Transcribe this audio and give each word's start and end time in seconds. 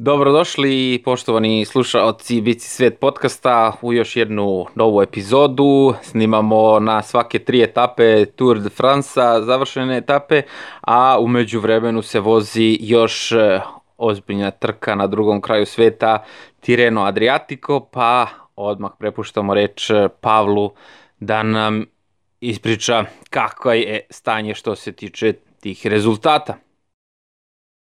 Dobrodošli 0.00 1.02
poštovani 1.04 1.64
slušaoci 1.64 2.40
Bici 2.40 2.68
svijet 2.68 2.98
podcasta 3.00 3.72
u 3.82 3.92
još 3.92 4.16
jednu 4.16 4.66
novu 4.74 5.02
epizodu. 5.02 5.94
Snimamo 6.02 6.80
na 6.80 7.02
svake 7.02 7.38
tri 7.38 7.62
etape 7.62 8.24
Tour 8.26 8.60
de 8.60 8.68
France, 8.68 9.20
završene 9.42 9.96
etape, 9.96 10.42
a 10.80 11.18
umeđu 11.20 11.60
vremenu 11.60 12.02
se 12.02 12.20
vozi 12.20 12.78
još 12.80 13.32
e, 13.32 13.60
ozbiljna 13.96 14.50
trka 14.50 14.94
na 14.94 15.06
drugom 15.06 15.40
kraju 15.40 15.66
sveta 15.66 16.24
Tireno 16.60 17.04
Adriatico, 17.04 17.80
pa 17.80 18.26
odmah 18.56 18.90
prepuštamo 18.98 19.54
reč 19.54 19.90
Pavlu 20.20 20.72
da 21.20 21.42
nam 21.42 21.84
ispriča 22.40 23.04
kako 23.30 23.72
je 23.72 24.06
stanje 24.10 24.54
što 24.54 24.76
se 24.76 24.92
tiče 24.92 25.32
tih 25.60 25.86
rezultata. 25.86 26.67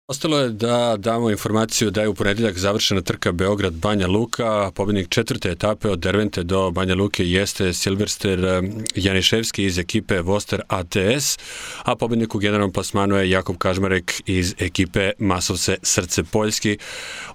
Ostalo 0.09 0.39
je 0.39 0.49
da 0.49 0.95
damo 0.97 1.29
informaciju 1.29 1.91
da 1.91 2.01
je 2.01 2.07
u 2.07 2.13
ponedeljak 2.13 2.57
završena 2.57 3.01
trka 3.01 3.31
Beograd-Banja 3.31 4.07
Luka. 4.07 4.71
Pobednik 4.75 5.09
četvrte 5.09 5.49
etape 5.49 5.89
od 5.89 5.99
Dervente 5.99 6.43
do 6.43 6.71
Banja 6.71 6.95
Luke 6.95 7.25
jeste 7.25 7.73
Silverster 7.73 8.45
eh, 8.45 8.61
Janiševski 8.95 9.63
iz 9.63 9.77
ekipe 9.77 10.21
Voster 10.21 10.61
ATS, 10.67 11.37
a 11.83 11.95
pobednik 11.95 12.35
u 12.35 12.39
generalnom 12.39 12.71
plasmanu 12.71 13.15
je 13.15 13.29
Jakub 13.29 13.57
Kažmarek 13.57 14.13
iz 14.25 14.55
ekipe 14.59 15.11
Masovce 15.19 15.77
Srce 15.83 16.23
Poljski. 16.23 16.77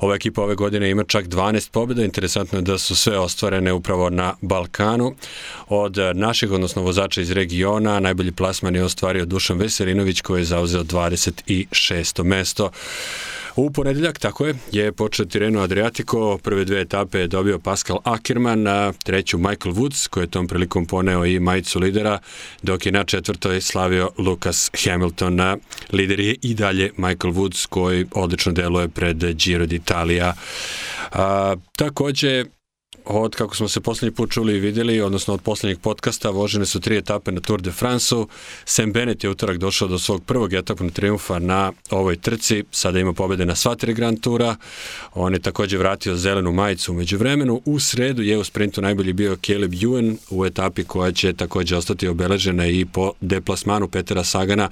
Ova 0.01 0.15
ekipa 0.15 0.43
ove 0.43 0.55
godine 0.55 0.91
ima 0.91 1.05
čak 1.05 1.27
12 1.27 1.70
pobjeda. 1.70 2.05
Interesantno 2.05 2.59
je 2.59 2.62
da 2.62 2.79
su 2.79 2.97
sve 2.97 3.19
ostvarene 3.19 3.73
upravo 3.73 4.11
na 4.11 4.34
Balkanu. 4.41 5.15
Od 5.69 5.97
naših, 6.15 6.51
odnosno 6.53 6.83
vozača 6.83 7.20
iz 7.20 7.31
regiona, 7.31 8.01
najbolji 8.01 8.33
plasman 8.33 8.75
je 8.75 8.84
ostvario 8.84 9.25
Dušan 9.25 9.59
Veselinović 9.59 10.20
koji 10.20 10.41
je 10.41 10.45
zauzeo 10.45 10.84
26. 10.84 12.25
mesto 12.25 12.64
mesto. 12.65 13.35
U 13.57 13.71
ponedeljak, 13.71 14.19
tako 14.19 14.47
je, 14.47 14.55
je 14.73 14.93
počeo 14.93 15.27
Tireno 15.27 15.61
Adriatico, 15.61 16.39
prve 16.43 16.65
dve 16.65 16.81
etape 16.81 17.19
je 17.19 17.27
dobio 17.27 17.59
Pascal 17.59 17.99
Ackerman, 18.05 18.67
a 18.67 18.93
treću 19.05 19.39
Michael 19.39 19.75
Woods, 19.75 20.09
koji 20.09 20.25
je 20.25 20.31
tom 20.31 20.47
prilikom 20.47 20.87
poneo 20.87 21.25
i 21.25 21.41
majicu 21.41 21.79
lidera, 21.79 22.19
dok 22.62 22.87
je 22.87 22.93
na 22.93 23.05
četvrtoj 23.05 23.61
slavio 23.61 24.11
Lucas 24.19 24.71
Hamilton. 24.84 25.41
Lider 25.93 26.21
je 26.21 26.37
i 26.43 26.55
dalje 26.55 26.91
Michael 26.97 27.33
Woods, 27.33 27.67
koji 27.67 28.06
odlično 28.12 28.53
deluje 28.53 28.89
pred 28.89 29.17
Giro 29.17 29.67
d'Italia. 29.67 30.33
Takođe, 31.77 32.45
od 33.05 33.34
kako 33.36 33.56
smo 33.56 33.69
se 33.69 33.80
poslednji 33.80 34.14
put 34.14 34.30
čuli 34.30 34.56
i 34.56 34.60
videli, 34.60 35.00
odnosno 35.00 35.34
od 35.34 35.41
poslednjeg 35.41 35.78
podcasta, 35.78 36.30
vožene 36.30 36.66
su 36.66 36.80
tri 36.80 36.97
etape 36.97 37.33
na 37.33 37.41
Tour 37.41 37.62
de 37.62 37.72
France-u. 37.72 38.28
Sam 38.64 38.92
Bennett 38.92 39.24
je 39.24 39.30
utorak 39.30 39.58
došao 39.58 39.88
do 39.88 39.98
svog 39.98 40.24
prvog 40.24 40.52
etapnog 40.52 40.92
triumfa 40.92 41.38
na 41.38 41.72
ovoj 41.91 42.16
trci. 42.16 42.64
Sada 42.70 42.98
ima 42.98 43.12
pobede 43.12 43.47
na 43.47 43.55
sva 43.55 43.75
tri 43.75 43.94
Grand 43.94 44.20
Tura. 44.20 44.56
On 45.14 45.32
je 45.32 45.38
takođe 45.38 45.78
vratio 45.78 46.16
zelenu 46.16 46.52
majicu 46.52 46.92
umeđu 46.92 47.19
vremenu. 47.19 47.62
U 47.64 47.80
sredu 47.80 48.22
je 48.22 48.38
u 48.38 48.44
sprintu 48.44 48.82
najbolji 48.82 49.12
bio 49.12 49.36
Caleb 49.47 49.72
Ewan 49.72 50.16
u 50.30 50.47
etapi 50.47 50.84
koja 50.84 51.12
će 51.12 51.32
takođe 51.32 51.77
ostati 51.77 52.08
obeležena 52.08 52.66
i 52.66 52.84
po 52.84 53.12
deplasmanu 53.20 53.88
Petera 53.88 54.25
Sagana 54.25 54.69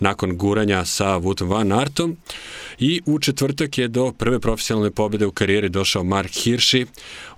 nakon 0.00 0.36
guranja 0.36 0.84
sa 0.84 1.18
Woutom 1.18 1.48
Van 1.48 1.72
Artom. 1.72 2.16
I 2.78 3.00
u 3.06 3.18
četvrtak 3.18 3.78
je 3.78 3.88
do 3.88 4.12
prve 4.12 4.40
profesionalne 4.40 4.90
pobede 4.90 5.26
u 5.26 5.32
karijeri 5.32 5.68
došao 5.68 6.04
Mark 6.04 6.30
Hirschi. 6.30 6.86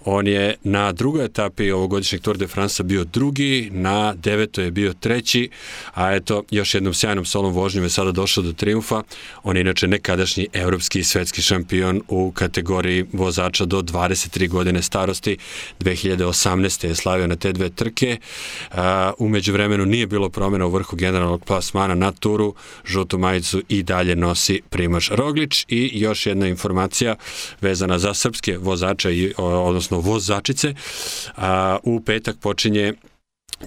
On 0.04 0.26
je 0.26 0.56
na 0.62 0.92
drugoj 0.92 1.24
etapi 1.24 1.70
ovogodišnjeg 1.70 2.22
Tour 2.22 2.36
de 2.38 2.46
France 2.46 2.82
bio 2.82 3.04
drugi, 3.04 3.70
na 3.72 4.14
devetoj 4.14 4.64
je 4.64 4.70
bio 4.70 4.92
treći, 4.92 5.50
a 5.94 6.14
eto, 6.14 6.42
još 6.50 6.74
jednom 6.74 6.94
sjajnom 6.94 7.24
solom 7.24 7.52
vožnjom 7.52 7.84
je 7.84 7.90
sada 7.90 8.12
došao 8.12 8.44
do 8.44 8.52
triumfa. 8.52 9.02
On 9.42 9.56
je 9.56 9.60
inače 9.60 9.86
nekadašnji 9.86 10.46
evropski 10.52 10.98
i 10.98 11.04
svetski 11.04 11.42
šampion 11.42 12.02
u 12.08 12.32
kategoriji 12.32 13.06
vozača 13.12 13.64
do 13.64 13.82
23 13.82 14.48
godine 14.48 14.82
starosti. 14.82 15.36
2018. 15.80 16.86
je 16.86 16.94
slavio 16.94 17.26
na 17.26 17.36
te 17.36 17.52
dve 17.52 17.70
trke. 17.70 18.18
Umeđu 19.18 19.52
vremenu 19.52 19.86
nije 19.86 20.06
bilo 20.06 20.28
promjena 20.28 20.66
u 20.66 20.70
vrhu 20.70 20.96
generalnog 20.96 21.44
plasmana 21.44 21.94
na 21.94 22.12
turu. 22.12 22.54
Žutu 22.84 23.18
majicu 23.18 23.62
i 23.68 23.82
dalje 23.82 24.16
nosi 24.16 24.60
Primož 24.70 25.10
Roglič 25.10 25.64
i 25.68 25.90
još 25.94 26.26
jedna 26.26 26.46
informacija 26.46 27.16
vezana 27.60 27.98
za 27.98 28.14
srpske 28.14 28.58
vozače, 28.58 29.32
odnosno 29.38 29.93
odnosno 29.94 30.12
vozačice. 30.12 30.74
A, 31.36 31.78
u 31.82 32.00
petak 32.00 32.36
počinje 32.40 32.94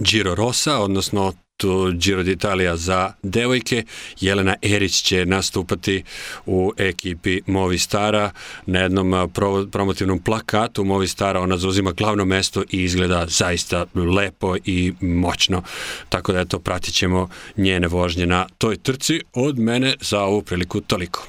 Giro 0.00 0.34
Rosa, 0.34 0.78
odnosno 0.78 1.32
tu 1.56 1.92
Giro 1.92 2.22
d'Italia 2.22 2.76
za 2.76 3.12
devojke. 3.22 3.84
Jelena 4.20 4.54
Erić 4.62 5.02
će 5.02 5.26
nastupati 5.26 6.04
u 6.46 6.72
ekipi 6.76 7.40
Movistara 7.46 8.30
na 8.66 8.78
jednom 8.78 9.30
promotivnom 9.72 10.18
plakatu 10.18 10.84
Movistara. 10.84 11.40
Ona 11.40 11.56
zauzima 11.56 11.92
glavno 11.92 12.24
mesto 12.24 12.62
i 12.70 12.82
izgleda 12.82 13.26
zaista 13.28 13.86
lepo 13.94 14.56
i 14.64 14.92
moćno. 15.00 15.62
Tako 16.08 16.32
da 16.32 16.40
eto, 16.40 16.58
pratit 16.58 16.94
ćemo 16.94 17.28
njene 17.56 17.88
vožnje 17.88 18.26
na 18.26 18.46
toj 18.58 18.76
trci. 18.76 19.20
Od 19.34 19.58
mene 19.58 19.94
za 20.00 20.20
ovu 20.20 20.42
priliku 20.42 20.80
toliko. 20.80 21.26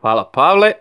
Hvala 0.00 0.30
Pavle. 0.34 0.72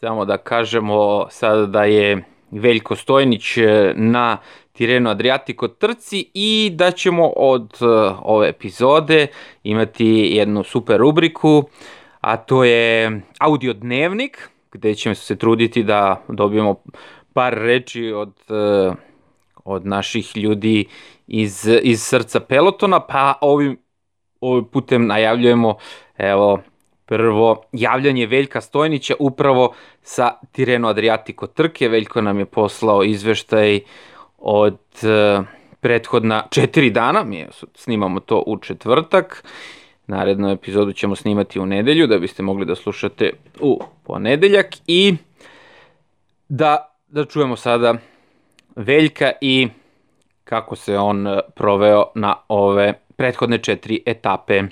Samo 0.00 0.24
da 0.24 0.36
kažemo 0.36 1.26
sada 1.30 1.66
da 1.66 1.84
je 1.84 2.24
Veljko 2.50 2.96
Stojnić 2.96 3.56
e, 3.56 3.92
na 3.96 4.36
Tireno 4.72 5.10
Adriatico 5.10 5.68
trci 5.68 6.30
i 6.34 6.70
da 6.74 6.90
ćemo 6.90 7.32
od 7.36 7.72
e, 7.80 7.84
ove 8.22 8.48
epizode 8.48 9.26
imati 9.62 10.06
jednu 10.32 10.62
super 10.62 11.00
rubriku, 11.00 11.64
a 12.20 12.36
to 12.36 12.64
je 12.64 13.20
audio 13.38 13.72
dnevnik, 13.72 14.50
gde 14.72 14.94
ćemo 14.94 15.14
se 15.14 15.36
truditi 15.36 15.82
da 15.82 16.24
dobijemo 16.28 16.74
par 17.32 17.54
reči 17.54 18.12
od, 18.12 18.34
e, 18.48 18.92
od 19.64 19.86
naših 19.86 20.36
ljudi 20.36 20.84
iz, 21.26 21.68
iz 21.82 22.02
srca 22.02 22.40
pelotona, 22.40 23.00
pa 23.00 23.34
ovim, 23.40 23.78
ovim 24.40 24.64
putem 24.64 25.06
najavljujemo 25.06 25.74
evo 26.18 26.62
Prvo, 27.10 27.62
javljanje 27.72 28.26
Veljka 28.26 28.60
Stojnića 28.60 29.14
upravo 29.18 29.74
sa 30.02 30.30
Tireno 30.52 30.88
Adriatico 30.88 31.46
trke. 31.46 31.88
Veljko 31.88 32.20
nam 32.20 32.38
je 32.38 32.44
poslao 32.44 33.02
izveštaj 33.04 33.80
od 34.38 34.78
uh, 35.02 35.44
prethodna 35.80 36.46
četiri 36.50 36.90
dana, 36.90 37.24
mi 37.24 37.46
snimamo 37.74 38.20
to 38.20 38.44
u 38.46 38.58
četvrtak. 38.58 39.44
Narednu 40.06 40.50
epizodu 40.50 40.92
ćemo 40.92 41.16
snimati 41.16 41.60
u 41.60 41.66
nedelju, 41.66 42.06
da 42.06 42.18
biste 42.18 42.42
mogli 42.42 42.66
da 42.66 42.74
slušate 42.74 43.30
u 43.60 43.80
ponedeljak. 44.04 44.66
I 44.86 45.14
da, 46.48 46.94
da 47.08 47.24
čujemo 47.24 47.56
sada 47.56 47.94
Veljka 48.76 49.32
i 49.40 49.68
kako 50.44 50.76
se 50.76 50.98
on 50.98 51.26
e, 51.26 51.40
proveo 51.54 52.04
na 52.14 52.36
ove 52.48 52.92
prethodne 53.16 53.58
četiri 53.58 54.02
etape. 54.06 54.62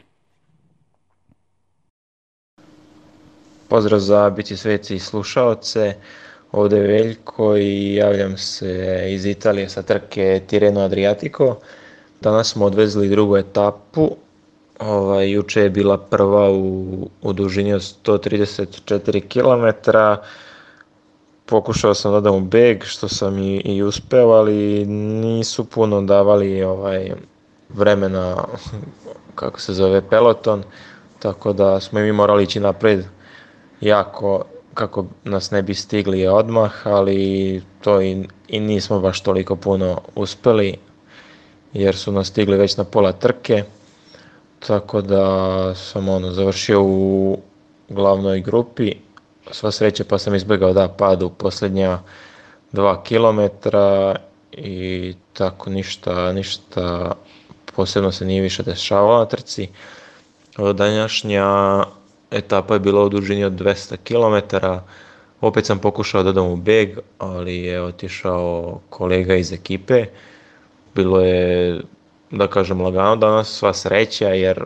Pozdrav 3.69 4.01
za 4.01 4.31
biti 4.31 4.57
sveci 4.57 4.95
i 4.95 4.99
slušaoce. 4.99 5.95
Ovde 6.53 6.77
je 6.77 6.87
Veljko 6.87 7.57
i 7.57 7.95
javljam 7.95 8.37
se 8.37 9.05
iz 9.09 9.27
Italije 9.27 9.69
sa 9.69 9.83
trke 9.83 10.43
Tireno 10.47 10.81
Adriatico. 10.81 11.57
Danas 12.21 12.53
smo 12.53 12.67
odvezli 12.67 13.09
drugu 13.09 13.37
etapu. 13.37 14.11
Ovaj, 14.79 15.31
juče 15.31 15.61
je 15.61 15.71
bila 15.71 15.99
prva 15.99 16.51
u, 16.51 17.09
u 17.23 17.33
dužini 17.33 17.73
od 17.73 17.81
134 17.81 19.29
km. 19.29 19.91
Pokušao 21.47 21.95
sam 21.95 22.13
da 22.13 22.21
dam 22.21 22.35
u 22.35 22.41
beg, 22.41 22.85
što 22.85 23.09
sam 23.09 23.39
i, 23.39 23.57
i 23.57 23.83
uspeo, 23.83 24.29
ali 24.29 24.87
nisu 24.87 25.65
puno 25.65 26.03
davali 26.03 26.63
ovaj 26.63 27.13
vremena, 27.69 28.45
kako 29.35 29.61
se 29.61 29.75
zove, 29.75 30.09
peloton, 30.09 30.63
tako 31.19 31.53
da 31.53 31.81
smo 31.81 31.99
i 31.99 32.03
mi 32.03 32.13
morali 32.13 32.45
ići 32.45 32.61
napred 32.61 33.05
jako 33.81 34.45
kako 34.75 35.05
nas 35.25 35.51
ne 35.51 35.63
bi 35.63 35.75
stigli 35.75 36.27
odmah, 36.27 36.87
ali 36.87 37.63
to 37.81 38.03
i, 38.03 38.29
i 38.49 38.61
nismo 38.61 39.01
baš 39.01 39.21
toliko 39.21 39.57
puno 39.57 40.01
uspeli 40.15 40.77
jer 41.73 41.97
su 41.97 42.13
nas 42.13 42.27
stigli 42.27 42.57
već 42.57 42.77
na 42.77 42.85
pola 42.85 43.13
trke. 43.13 43.65
Tako 44.67 45.01
da 45.01 45.75
sam 45.75 46.09
ono 46.09 46.31
završio 46.31 46.83
u 46.83 47.39
glavnoj 47.89 48.41
grupi. 48.41 48.95
Sva 49.51 49.71
sreća 49.71 50.05
pa 50.09 50.19
sam 50.19 50.35
izbegao 50.35 50.73
da 50.73 50.89
pad 50.89 51.23
u 51.23 51.31
posljednja 51.31 51.99
dva 52.73 53.03
kilometra 53.03 54.17
i 54.53 55.15
tako 55.33 55.71
ništa, 55.71 56.33
ništa 56.33 57.13
posebno 57.77 58.13
se 58.13 58.25
nije 58.25 58.43
više 58.43 58.63
dešavalo 58.63 59.19
na 59.19 59.27
trci. 59.27 59.69
Danjašnja 60.75 61.45
etapa 62.31 62.75
je 62.75 62.81
bila 62.81 63.05
u 63.05 63.09
dužini 63.09 63.45
od 63.45 63.53
200 63.53 63.97
km. 63.97 64.57
Opet 65.41 65.67
sam 65.67 65.79
pokušao 65.79 66.23
da 66.23 66.33
dam 66.33 66.47
u 66.47 66.57
beg, 66.57 66.99
ali 67.19 67.57
je 67.57 67.83
otišao 67.83 68.81
kolega 68.91 69.35
iz 69.35 69.53
ekipe. 69.53 70.05
Bilo 70.95 71.21
je, 71.21 71.81
da 72.31 72.47
kažem, 72.47 72.81
lagano 72.81 73.17
danas, 73.17 73.49
sva 73.49 73.75
sreća, 73.75 74.29
jer 74.29 74.65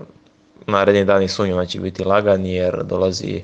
naredni 0.67 1.05
dani 1.05 1.29
sunjama 1.29 1.67
će 1.67 1.81
biti 1.81 2.05
lagani 2.05 2.55
jer 2.55 2.85
dolazi 2.85 3.43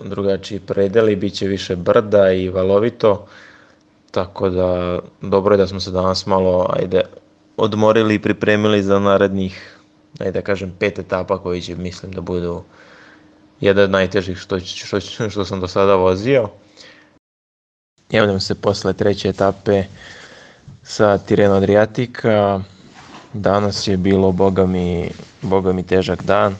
drugačiji 0.00 0.60
predeli, 0.60 1.16
bit 1.16 1.34
će 1.34 1.46
više 1.46 1.76
brda 1.76 2.32
i 2.32 2.48
valovito, 2.48 3.26
tako 4.10 4.48
da 4.48 4.98
dobro 5.20 5.54
je 5.54 5.58
da 5.58 5.66
smo 5.66 5.80
se 5.80 5.90
danas 5.90 6.26
malo 6.26 6.66
ajde, 6.72 7.02
odmorili 7.56 8.14
i 8.14 8.22
pripremili 8.22 8.82
za 8.82 8.98
narednih, 8.98 9.76
ajde 10.18 10.32
da 10.32 10.42
kažem, 10.42 10.74
pet 10.78 10.98
etapa 10.98 11.38
koji 11.38 11.62
će 11.62 11.76
mislim 11.76 12.12
da 12.12 12.20
budu 12.20 12.62
jedan 13.60 13.84
od 13.84 13.90
najtežih 13.90 14.38
što, 14.38 14.60
što, 14.60 15.00
što 15.30 15.44
sam 15.44 15.60
do 15.60 15.68
sada 15.68 15.94
vozio. 15.94 16.48
Javljam 18.10 18.40
se 18.40 18.54
posle 18.54 18.92
treće 18.92 19.28
etape 19.28 19.84
sa 20.82 21.18
Tireno 21.18 21.54
Adriatika. 21.54 22.60
Danas 23.32 23.88
je 23.88 23.96
bilo, 23.96 24.32
boga 24.32 24.66
mi, 24.66 25.10
boga 25.42 25.72
mi 25.72 25.82
težak 25.82 26.22
dan. 26.22 26.56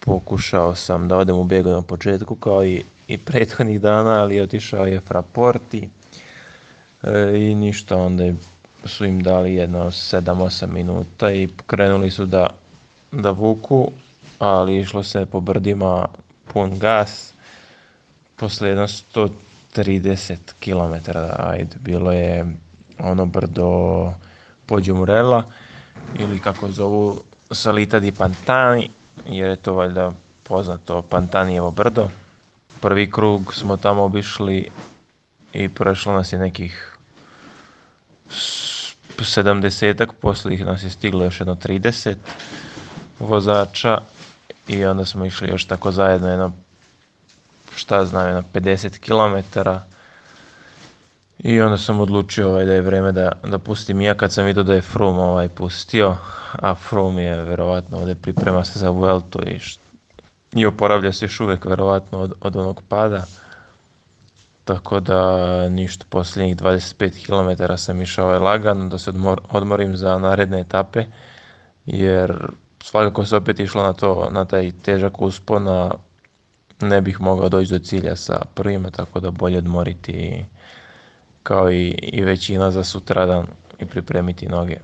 Pokušao 0.00 0.74
sam 0.74 1.08
da 1.08 1.16
odem 1.16 1.36
u 1.36 1.44
begu 1.44 1.70
na 1.70 1.82
početku 1.82 2.36
kao 2.36 2.64
i, 2.64 2.82
i 3.08 3.18
prethodnih 3.18 3.80
dana, 3.80 4.22
ali 4.22 4.40
otišao 4.40 4.86
je 4.86 5.00
Fraporti 5.00 5.90
e, 7.02 7.32
i 7.36 7.54
ništa, 7.54 7.96
onda 7.96 8.32
su 8.84 9.04
im 9.04 9.22
dali 9.22 9.54
jedno 9.54 9.90
7-8 9.90 10.66
minuta 10.66 11.32
i 11.32 11.48
krenuli 11.66 12.10
su 12.10 12.26
da, 12.26 12.50
da 13.12 13.30
vuku, 13.30 13.90
ali 14.38 14.78
išlo 14.78 15.02
se 15.02 15.26
po 15.26 15.40
brdima 15.40 16.08
pun 16.52 16.78
gas. 16.78 17.32
Posle 18.36 18.68
jedno 18.68 18.86
130 18.86 20.36
km, 20.60 21.10
ajde, 21.38 21.76
bilo 21.80 22.12
je 22.12 22.56
ono 22.98 23.26
brdo 23.26 24.12
Pođumurela 24.66 25.44
ili 26.18 26.40
kako 26.40 26.70
zovu 26.70 27.22
Salita 27.50 28.00
di 28.00 28.12
Pantani, 28.12 28.90
jer 29.26 29.48
je 29.48 29.56
to 29.56 29.74
valjda 29.74 30.12
poznato 30.42 31.02
Pantanijevo 31.02 31.70
brdo. 31.70 32.08
Prvi 32.80 33.10
krug 33.10 33.54
smo 33.54 33.76
tamo 33.76 34.02
obišli 34.02 34.70
i 35.52 35.68
prešlo 35.68 36.12
nas 36.12 36.32
je 36.32 36.38
nekih 36.38 36.96
70-ak, 39.18 40.12
posle 40.20 40.54
ih 40.54 40.64
nas 40.64 40.82
je 40.82 40.90
stiglo 40.90 41.24
još 41.24 41.40
jedno 41.40 41.54
30 41.54 42.16
vozača 43.18 43.98
i 44.68 44.84
onda 44.84 45.04
smo 45.04 45.24
išli 45.24 45.48
još 45.48 45.64
tako 45.64 45.92
zajedno 45.92 46.28
jedno 46.28 46.52
šta 47.76 48.04
znam, 48.04 48.26
jedno 48.26 48.42
50 48.54 48.98
km 48.98 49.60
i 51.38 51.60
onda 51.60 51.78
sam 51.78 52.00
odlučio 52.00 52.48
ovaj, 52.48 52.64
da 52.64 52.72
je 52.72 52.80
vreme 52.80 53.12
da, 53.12 53.32
da 53.44 53.58
pustim 53.58 54.00
ja 54.00 54.14
kad 54.14 54.32
sam 54.32 54.44
vidio 54.44 54.62
da 54.62 54.74
je 54.74 54.80
Froome 54.80 55.22
ovaj 55.22 55.48
pustio, 55.48 56.16
a 56.52 56.74
Froome 56.74 57.22
je 57.22 57.44
verovatno 57.44 57.98
ovde 57.98 58.14
priprema 58.14 58.64
se 58.64 58.78
za 58.78 58.90
Vueltu 58.90 59.38
i, 59.46 59.60
i 60.54 60.66
oporavlja 60.66 61.12
se 61.12 61.24
još 61.24 61.40
uvek 61.40 61.64
verovatno 61.64 62.18
od, 62.18 62.32
od 62.40 62.56
onog 62.56 62.82
pada. 62.88 63.24
Tako 64.64 65.00
da 65.00 65.68
ništa, 65.68 66.04
posljednjih 66.08 66.56
25 66.56 67.26
km 67.26 67.74
sam 67.76 68.02
išao 68.02 68.26
ovaj 68.26 68.38
lagano 68.38 68.88
da 68.88 68.98
se 68.98 69.10
odmor, 69.10 69.40
odmorim 69.50 69.96
za 69.96 70.18
naredne 70.18 70.60
etape, 70.60 71.04
jer 71.86 72.46
svakako 72.86 73.24
se 73.26 73.36
opet 73.36 73.60
išlo 73.60 73.82
na 73.82 73.92
to, 73.92 74.28
na 74.32 74.44
taj 74.44 74.72
težak 74.82 75.22
uspon, 75.22 75.68
a 75.68 75.90
ne 76.80 77.00
bih 77.00 77.20
mogao 77.20 77.48
doći 77.48 77.70
do 77.70 77.78
cilja 77.78 78.16
sa 78.16 78.42
prvima, 78.54 78.90
tako 78.90 79.20
da 79.20 79.30
bolje 79.30 79.58
odmoriti 79.58 80.44
kao 81.42 81.72
i, 81.72 81.88
i 82.02 82.24
većina 82.24 82.70
za 82.70 82.84
sutradan 82.84 83.46
i 83.78 83.84
pripremiti 83.84 84.48
noge. 84.48 84.76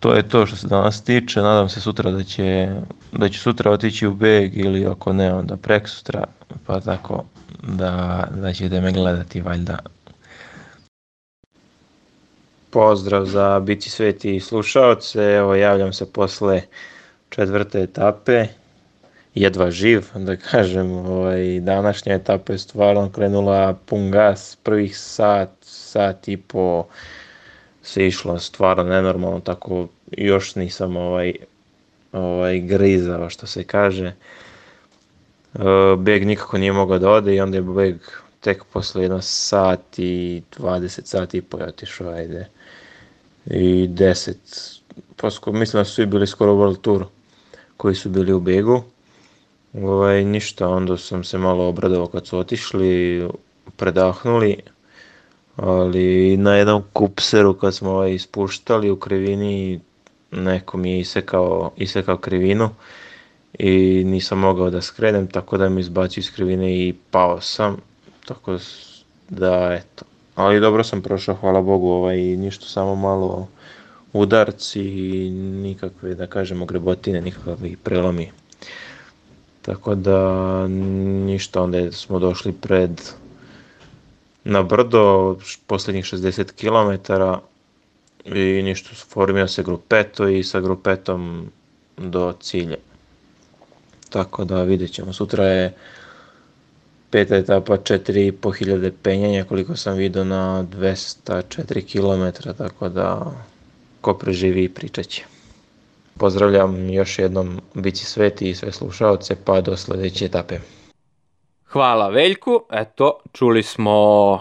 To 0.00 0.14
je 0.14 0.28
to 0.28 0.46
što 0.46 0.56
se 0.56 0.68
danas 0.68 1.02
tiče, 1.04 1.40
nadam 1.40 1.68
se 1.68 1.80
sutra 1.80 2.10
da 2.10 2.22
će, 2.22 2.68
da 3.12 3.28
će 3.28 3.38
sutra 3.38 3.70
otići 3.70 4.06
u 4.06 4.14
beg 4.14 4.56
ili 4.56 4.86
ako 4.86 5.12
ne 5.12 5.34
onda 5.34 5.56
prek 5.56 5.88
sutra, 5.88 6.24
pa 6.66 6.80
tako 6.80 7.24
da, 7.62 8.24
da 8.34 8.52
ćete 8.52 8.80
me 8.80 8.92
gledati 8.92 9.40
valjda. 9.40 9.78
Pozdrav 12.70 13.24
za 13.24 13.60
biti 13.60 13.90
sveti 13.90 14.40
slušaoce, 14.40 15.22
evo 15.22 15.54
javljam 15.54 15.92
se 15.92 16.12
posle 16.12 16.62
četvrte 17.30 17.82
etape, 17.82 18.46
jedva 19.34 19.70
živ, 19.70 20.06
da 20.14 20.36
kažem, 20.36 20.90
ovaj, 20.90 21.60
današnja 21.60 22.14
etapa 22.14 22.52
je 22.52 22.58
stvarno 22.58 23.10
krenula 23.10 23.74
pun 23.86 24.10
gas, 24.10 24.58
prvih 24.62 24.98
sat, 24.98 25.50
sat 25.62 26.28
i 26.28 26.36
po 26.36 26.86
se 27.82 28.06
išlo 28.06 28.38
stvarno 28.38 28.82
nenormalno, 28.82 29.40
tako 29.40 29.88
još 30.10 30.54
nisam 30.54 30.96
ovaj, 30.96 31.34
ovaj 32.12 32.60
grizao 32.60 33.30
što 33.30 33.46
se 33.46 33.64
kaže. 33.64 34.06
E, 34.06 34.16
beg 35.98 36.26
nikako 36.26 36.58
nije 36.58 36.72
mogao 36.72 36.98
da 36.98 37.10
ode 37.10 37.34
i 37.34 37.40
onda 37.40 37.56
je 37.56 37.62
beg 37.62 37.96
tek 38.40 38.64
posle 38.72 39.02
jedno 39.02 39.22
sat 39.22 39.98
i 39.98 40.42
20 40.58 41.00
sati 41.04 41.38
i 41.38 41.42
po 41.42 41.58
je 41.58 41.64
otišao, 41.64 42.08
ajde. 42.08 42.48
I 43.46 43.88
10, 43.88 44.34
posko, 45.16 45.52
mislim 45.52 45.80
da 45.80 45.84
su 45.84 45.94
svi 45.94 46.06
bili 46.06 46.26
skoro 46.26 46.52
World 46.52 46.80
Tour 46.80 47.06
koji 47.76 47.94
su 47.94 48.10
bili 48.10 48.32
u 48.32 48.40
begu. 48.40 48.82
Ovaj, 49.74 50.24
ništa, 50.24 50.68
onda 50.68 50.96
sam 50.96 51.24
se 51.24 51.38
malo 51.38 51.68
obradovao 51.68 52.06
kad 52.06 52.26
su 52.26 52.38
otišli, 52.38 53.28
predahnuli, 53.76 54.56
ali 55.56 56.36
na 56.36 56.54
jednom 56.54 56.82
kupseru 56.92 57.54
kad 57.54 57.74
smo 57.74 57.90
ovaj 57.90 58.14
ispuštali 58.14 58.90
u 58.90 58.96
krivini 58.96 59.80
neko 60.30 60.76
mi 60.76 60.90
je 60.90 61.00
isekao, 61.00 61.70
isekao 61.76 62.16
krivinu 62.16 62.70
i 63.58 64.04
nisam 64.04 64.38
mogao 64.38 64.70
da 64.70 64.80
skrenem 64.80 65.26
tako 65.26 65.56
da 65.56 65.68
mi 65.68 65.80
izbacio 65.80 66.20
iz 66.20 66.30
krivine 66.30 66.78
i 66.78 66.94
pao 67.10 67.40
sam 67.40 67.76
tako 68.26 68.58
da 69.28 69.78
eto 69.80 70.04
ali 70.34 70.60
dobro 70.60 70.84
sam 70.84 71.02
prošao 71.02 71.34
hvala 71.34 71.62
Bogu 71.62 71.88
ovaj, 71.88 72.16
ništa 72.16 72.66
samo 72.66 72.94
malo 72.94 73.48
udarci 74.20 74.80
i 74.80 75.30
nikakve 75.30 76.14
da 76.14 76.26
kažemo 76.26 76.64
grebotine 76.64 77.20
nikakvi 77.20 77.76
prelomi 77.76 78.30
tako 79.62 79.94
da 79.94 80.66
ništa 81.26 81.62
onda 81.62 81.92
smo 81.92 82.18
došli 82.18 82.52
pred 82.52 82.90
na 84.44 84.62
brdo 84.62 85.36
poslednjih 85.66 86.04
60 86.04 86.52
km 86.52 87.12
i 88.24 88.62
ništa, 88.62 88.90
formio 89.08 89.48
se 89.48 89.62
grupeto 89.62 90.28
i 90.28 90.42
sa 90.44 90.60
grupetom 90.60 91.50
do 91.96 92.34
cilja. 92.40 92.76
Tako 94.10 94.44
da 94.44 94.62
vidjet 94.62 94.92
ćemo. 94.92 95.12
Sutra 95.12 95.44
je 95.44 95.74
peta 97.10 97.36
etapa 97.36 97.76
4500 97.76 98.92
penjanja 99.02 99.44
koliko 99.44 99.76
sam 99.76 99.96
vidio 99.96 100.24
na 100.24 100.64
204 100.64 101.82
km, 101.92 102.48
tako 102.58 102.88
da 102.88 103.32
ko 104.06 104.14
preživi 104.14 104.64
i 104.64 104.68
pričat 104.68 105.06
će. 105.06 105.24
Pozdravljam 106.18 106.90
još 106.90 107.18
jednom 107.18 107.60
Bici 107.74 108.04
Sveti 108.04 108.50
i 108.50 108.54
sve 108.54 108.72
slušaoce 108.72 109.36
pa 109.44 109.60
do 109.60 109.76
sledeće 109.76 110.24
etape. 110.24 110.58
Hvala 111.64 112.08
Veljku, 112.08 112.60
eto, 112.70 113.18
čuli 113.32 113.62
smo 113.62 114.40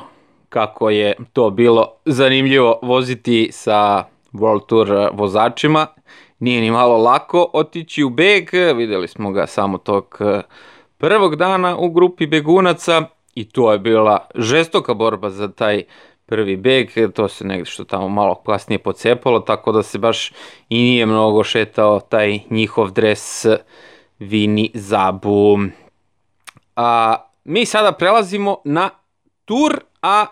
kako 0.50 0.89
je 0.89 1.15
to 1.34 1.50
bilo 1.50 1.91
zanimljivo 2.05 2.79
voziti 2.81 3.50
sa 3.51 4.05
World 4.34 4.65
Tour 4.65 5.10
vozačima. 5.13 5.88
Nije 6.39 6.62
ni 6.62 6.72
malo 6.72 6.98
lako 6.98 7.50
otići 7.53 8.03
u 8.03 8.10
beg, 8.10 8.50
videli 8.75 9.07
smo 9.07 9.31
ga 9.31 9.48
samo 9.48 9.77
tog 9.77 10.17
eh, 10.19 10.41
prvog 10.98 11.36
dana 11.36 11.77
u 11.77 11.89
grupi 11.89 12.27
begunaca 12.27 13.01
i 13.36 13.50
to 13.50 13.72
je 13.72 13.79
bila 13.79 14.27
žestoka 14.36 14.93
borba 14.93 15.29
za 15.29 15.48
taj 15.51 15.84
prvi 16.25 16.58
beg, 16.58 16.89
to 17.13 17.27
se 17.27 17.46
negde 17.46 17.65
što 17.65 17.84
tamo 17.84 18.10
malo 18.10 18.36
kasnije 18.36 18.79
pocepalo, 18.79 19.39
tako 19.39 19.72
da 19.72 19.84
se 19.84 19.98
baš 19.98 20.32
i 20.70 20.77
nije 20.77 21.05
mnogo 21.05 21.44
šetao 21.44 22.00
taj 22.00 22.39
njihov 22.50 22.91
dres 22.91 23.46
Vini 24.20 24.72
Zabu. 24.74 25.58
A, 26.75 27.15
mi 27.44 27.65
sada 27.65 27.91
prelazimo 27.91 28.58
na 28.63 28.89
tur, 29.46 29.79
a 30.01 30.25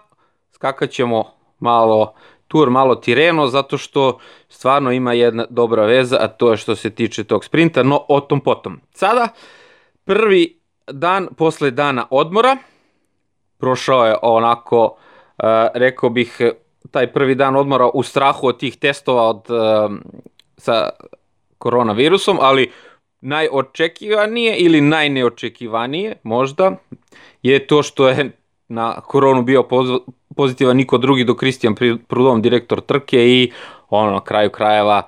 skakat 0.51 0.89
ćemo 0.89 1.25
malo 1.59 2.13
tur, 2.47 2.69
malo 2.69 2.95
Tireno, 2.95 3.47
zato 3.47 3.77
što 3.77 4.19
stvarno 4.49 4.91
ima 4.91 5.13
jedna 5.13 5.45
dobra 5.49 5.85
veza, 5.85 6.17
a 6.21 6.27
to 6.27 6.51
je 6.51 6.57
što 6.57 6.75
se 6.75 6.89
tiče 6.89 7.23
tog 7.23 7.45
sprinta, 7.45 7.83
no 7.83 8.05
o 8.07 8.19
tom 8.19 8.39
potom. 8.39 8.81
Sada, 8.91 9.27
prvi 10.05 10.59
dan 10.91 11.27
posle 11.37 11.71
dana 11.71 12.07
odmora, 12.09 12.57
prošao 13.57 14.05
je 14.05 14.15
onako, 14.21 14.97
rekao 15.73 16.09
bih, 16.09 16.41
taj 16.91 17.13
prvi 17.13 17.35
dan 17.35 17.55
odmora 17.55 17.89
u 17.93 18.03
strahu 18.03 18.47
od 18.47 18.59
tih 18.59 18.77
testova 18.77 19.29
od, 19.29 19.45
uh, 19.49 19.97
sa 20.57 20.89
koronavirusom, 21.57 22.37
ali 22.41 22.71
najočekivanije 23.21 24.57
ili 24.57 24.81
najneočekivanije 24.81 26.15
možda 26.23 26.75
je 27.43 27.67
to 27.67 27.83
što 27.83 28.07
je 28.07 28.31
na 28.67 29.01
koronu 29.01 29.41
bio 29.41 29.63
pozitivan 30.35 30.77
niko 30.77 30.97
drugi 30.97 31.23
do 31.23 31.35
Kristijan 31.35 31.75
Prudom, 32.07 32.41
direktor 32.41 32.81
trke 32.81 33.27
i 33.27 33.51
ono 33.89 34.11
na 34.11 34.23
kraju 34.23 34.49
krajeva 34.49 35.03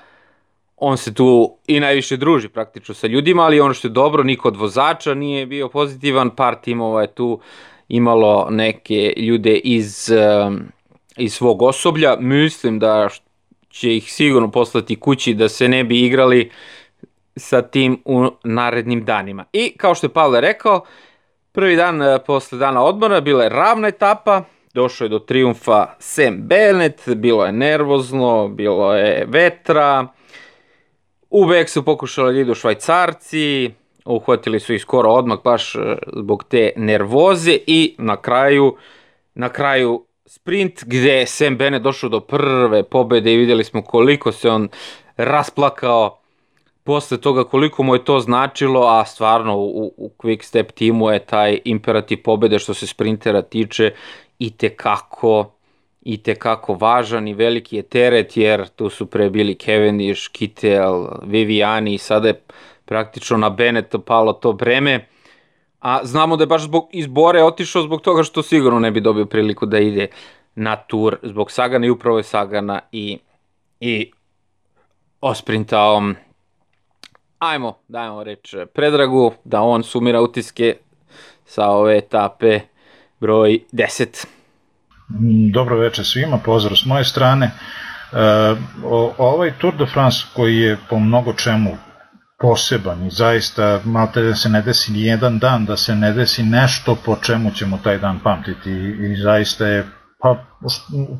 on 0.77 0.97
se 0.97 1.13
tu 1.13 1.57
i 1.67 1.79
najviše 1.79 2.17
druži 2.17 2.49
praktično 2.49 2.95
sa 2.95 3.07
ljudima, 3.07 3.43
ali 3.43 3.59
ono 3.59 3.73
što 3.73 3.87
je 3.87 3.91
dobro, 3.91 4.23
niko 4.23 4.47
od 4.47 4.55
vozača 4.55 5.13
nije 5.13 5.45
bio 5.45 5.69
pozitivan, 5.69 6.29
par 6.29 6.55
timova 6.55 7.01
je 7.01 7.07
tu 7.07 7.39
imalo 7.87 8.47
neke 8.49 9.13
ljude 9.17 9.55
iz, 9.55 10.11
iz 11.17 11.33
svog 11.33 11.61
osoblja, 11.61 12.15
mislim 12.19 12.79
da 12.79 13.09
će 13.69 13.95
ih 13.95 14.13
sigurno 14.13 14.51
poslati 14.51 14.99
kući 14.99 15.33
da 15.33 15.49
se 15.49 15.67
ne 15.67 15.83
bi 15.83 16.01
igrali 16.01 16.51
sa 17.35 17.61
tim 17.61 18.01
u 18.05 18.29
narednim 18.43 19.05
danima. 19.05 19.45
I 19.53 19.73
kao 19.77 19.95
što 19.95 20.05
je 20.05 20.13
Pavle 20.13 20.41
rekao, 20.41 20.85
prvi 21.51 21.75
dan 21.75 22.01
e, 22.01 22.19
posle 22.27 22.57
dana 22.57 22.83
odmora 22.83 23.21
bila 23.21 23.43
je 23.43 23.49
ravna 23.49 23.87
etapa, 23.87 24.43
došao 24.73 25.05
je 25.05 25.09
do 25.09 25.19
triumfa 25.19 25.87
Sam 25.99 26.37
Bennett, 26.37 27.09
bilo 27.09 27.45
je 27.45 27.51
nervozno, 27.51 28.47
bilo 28.47 28.95
je 28.95 29.25
vetra, 29.27 30.07
uvek 31.29 31.69
su 31.69 31.85
pokušali 31.85 32.33
da 32.33 32.39
idu 32.39 32.55
švajcarci, 32.55 33.71
uhvatili 34.05 34.59
su 34.59 34.73
ih 34.73 34.81
skoro 34.81 35.09
odmah 35.09 35.37
baš 35.43 35.75
e, 35.75 35.79
zbog 36.13 36.43
te 36.43 36.71
nervoze 36.75 37.57
i 37.67 37.95
na 37.97 38.21
kraju 38.21 38.75
na 39.33 39.49
kraju 39.49 40.05
sprint 40.25 40.83
gde 40.85 41.13
je 41.13 41.27
Sam 41.27 41.57
Bennett 41.57 41.83
došao 41.83 42.09
do 42.09 42.19
prve 42.19 42.83
pobede 42.83 43.33
i 43.33 43.37
videli 43.37 43.63
smo 43.63 43.81
koliko 43.81 44.31
se 44.31 44.49
on 44.49 44.69
rasplakao 45.17 46.19
posle 46.83 47.17
toga 47.21 47.43
koliko 47.43 47.83
mu 47.83 47.95
je 47.95 48.05
to 48.05 48.19
značilo, 48.19 48.87
a 48.87 49.05
stvarno 49.05 49.57
u, 49.57 49.93
u 49.97 50.11
Quick 50.17 50.43
Step 50.43 50.71
timu 50.71 51.09
je 51.09 51.19
taj 51.19 51.59
imperativ 51.65 52.17
pobede 52.23 52.59
što 52.59 52.73
se 52.73 52.87
sprintera 52.87 53.41
tiče 53.41 53.93
i 54.39 54.51
te 54.51 54.69
kako 54.69 55.51
i 56.01 56.17
te 56.17 56.35
kako 56.35 56.73
važan 56.73 57.27
i 57.27 57.33
veliki 57.33 57.75
je 57.75 57.81
teret 57.81 58.37
jer 58.37 58.67
tu 58.67 58.89
su 58.89 59.05
pre 59.05 59.29
bili 59.29 59.55
Cavendish, 59.55 60.29
Kittel, 60.31 61.07
Viviani 61.23 61.93
i 61.93 61.97
sada 61.97 62.27
je 62.27 62.41
praktično 62.85 63.37
na 63.37 63.49
Bennett 63.49 63.95
palo 64.05 64.33
to 64.33 64.53
breme. 64.53 65.07
A 65.79 65.99
znamo 66.03 66.37
da 66.37 66.43
je 66.43 66.47
baš 66.47 66.61
zbog 66.63 66.89
izbore 66.91 67.43
otišao 67.43 67.81
zbog 67.81 68.01
toga 68.01 68.23
što 68.23 68.43
sigurno 68.43 68.79
ne 68.79 68.91
bi 68.91 69.01
dobio 69.01 69.25
priliku 69.25 69.65
da 69.65 69.79
ide 69.79 70.07
na 70.55 70.75
tur 70.75 71.17
zbog 71.23 71.51
Sagana 71.51 71.85
i 71.85 71.89
upravo 71.89 72.17
je 72.17 72.23
Sagana 72.23 72.79
i, 72.91 73.19
i 73.79 74.11
osprintao 75.21 76.01
ajmo, 77.39 77.77
dajmo 77.87 78.23
reč 78.23 78.55
Predragu, 78.73 79.33
da 79.43 79.61
on 79.61 79.83
sumira 79.83 80.21
utiske 80.21 80.75
sa 81.45 81.69
ove 81.69 81.97
etape 81.97 82.59
broj 83.19 83.59
10. 83.71 84.25
Dobro 85.53 85.77
večer 85.77 86.05
svima, 86.05 86.37
pozdrav 86.45 86.75
s 86.75 86.85
moje 86.85 87.03
strane. 87.03 87.45
E, 87.45 88.55
ovaj 89.17 89.51
Tour 89.61 89.75
de 89.77 89.85
France 89.85 90.17
koji 90.35 90.57
je 90.57 90.77
po 90.89 90.99
mnogo 90.99 91.33
čemu 91.33 91.77
poseban 92.45 93.05
i 93.07 93.09
zaista 93.09 93.79
malte 93.85 94.21
da 94.21 94.35
se 94.35 94.49
ne 94.49 94.61
desi 94.61 94.91
ni 94.91 95.01
jedan 95.01 95.39
dan, 95.39 95.65
da 95.65 95.77
se 95.77 95.95
ne 95.95 96.11
desi 96.13 96.43
nešto 96.43 96.95
po 97.05 97.15
čemu 97.15 97.51
ćemo 97.51 97.79
taj 97.83 97.97
dan 97.97 98.19
pamtiti 98.23 98.71
i, 98.71 99.11
i 99.11 99.15
zaista 99.15 99.67
je 99.67 99.85
pa 100.21 100.35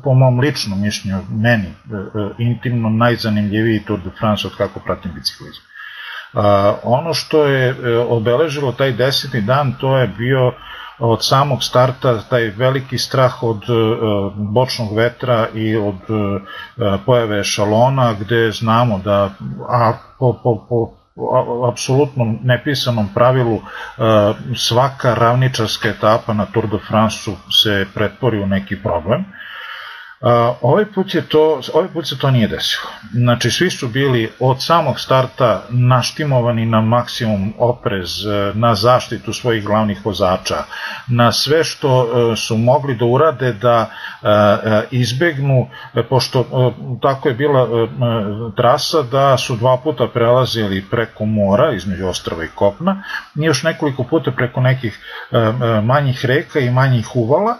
po 0.04 0.14
mom 0.14 0.40
ličnom 0.40 0.82
mišljenju 0.82 1.22
meni 1.30 1.66
e, 1.66 1.70
e, 1.70 2.34
intimno 2.38 2.88
najzanimljiviji 2.88 3.84
Tour 3.84 4.00
de 4.00 4.10
France 4.18 4.46
od 4.46 4.56
kako 4.56 4.80
pratim 4.80 5.12
biciklizam. 5.14 5.62
A, 6.34 6.74
ono 6.82 7.14
što 7.14 7.44
je 7.44 7.68
e, 7.68 7.98
obeležilo 7.98 8.72
taj 8.72 8.92
deseti 8.92 9.40
dan, 9.40 9.74
to 9.80 9.98
je 9.98 10.08
bio 10.08 10.52
od 10.98 11.24
samog 11.24 11.62
starta 11.62 12.20
taj 12.30 12.50
veliki 12.56 12.98
strah 12.98 13.42
od 13.42 13.56
uh, 13.56 14.32
bočnog 14.36 14.96
vetra 14.96 15.48
i 15.54 15.76
od 15.76 15.94
uh, 16.08 17.00
pojave 17.06 17.44
šalona 17.44 18.14
gde 18.20 18.50
znamo 18.50 18.98
da 18.98 19.30
a 19.68 19.92
po, 20.18 20.32
po, 20.42 20.66
po 20.68 21.05
apsolutnom 21.68 22.38
nepisanom 22.42 23.08
pravilu 23.14 23.54
uh, 23.54 23.62
svaka 24.56 25.14
ravničarska 25.14 25.88
etapa 25.88 26.32
na 26.32 26.46
Tour 26.46 26.66
de 26.66 26.78
France 26.88 27.30
se 27.62 27.86
pretvori 27.94 28.42
u 28.42 28.46
neki 28.46 28.82
problem 28.82 29.24
ovaj 30.60 30.84
put, 30.94 31.14
je 31.14 31.22
to, 31.28 31.60
ovaj 31.74 31.88
put 31.88 32.08
se 32.08 32.18
to 32.18 32.30
nije 32.30 32.48
desilo. 32.48 32.90
Znači, 33.12 33.50
svi 33.50 33.70
su 33.70 33.88
bili 33.88 34.32
od 34.40 34.62
samog 34.62 35.00
starta 35.00 35.62
naštimovani 35.68 36.66
na 36.66 36.80
maksimum 36.80 37.54
oprez, 37.58 38.26
e, 38.26 38.52
na 38.54 38.74
zaštitu 38.74 39.32
svojih 39.32 39.64
glavnih 39.64 40.06
vozača, 40.06 40.56
na 41.08 41.32
sve 41.32 41.64
što 41.64 42.06
e, 42.32 42.36
su 42.36 42.56
mogli 42.56 42.94
da 42.94 43.04
urade 43.04 43.52
da 43.52 43.90
e, 44.22 44.26
izbegnu, 44.90 45.68
pošto 46.08 46.46
tako 47.02 47.28
je 47.28 47.34
bila 47.34 47.88
trasa 48.56 49.02
da 49.02 49.38
su 49.38 49.56
dva 49.56 49.76
puta 49.76 50.08
prelazili 50.08 50.84
preko 50.90 51.24
mora, 51.24 51.72
između 51.72 52.06
ostrava 52.06 52.44
i 52.44 52.48
kopna, 52.54 53.02
i 53.34 53.44
još 53.44 53.62
nekoliko 53.62 54.04
puta 54.04 54.30
preko 54.30 54.60
nekih 54.60 55.00
manjih 55.82 56.24
reka 56.24 56.60
i 56.60 56.70
manjih 56.70 57.16
uvala, 57.16 57.56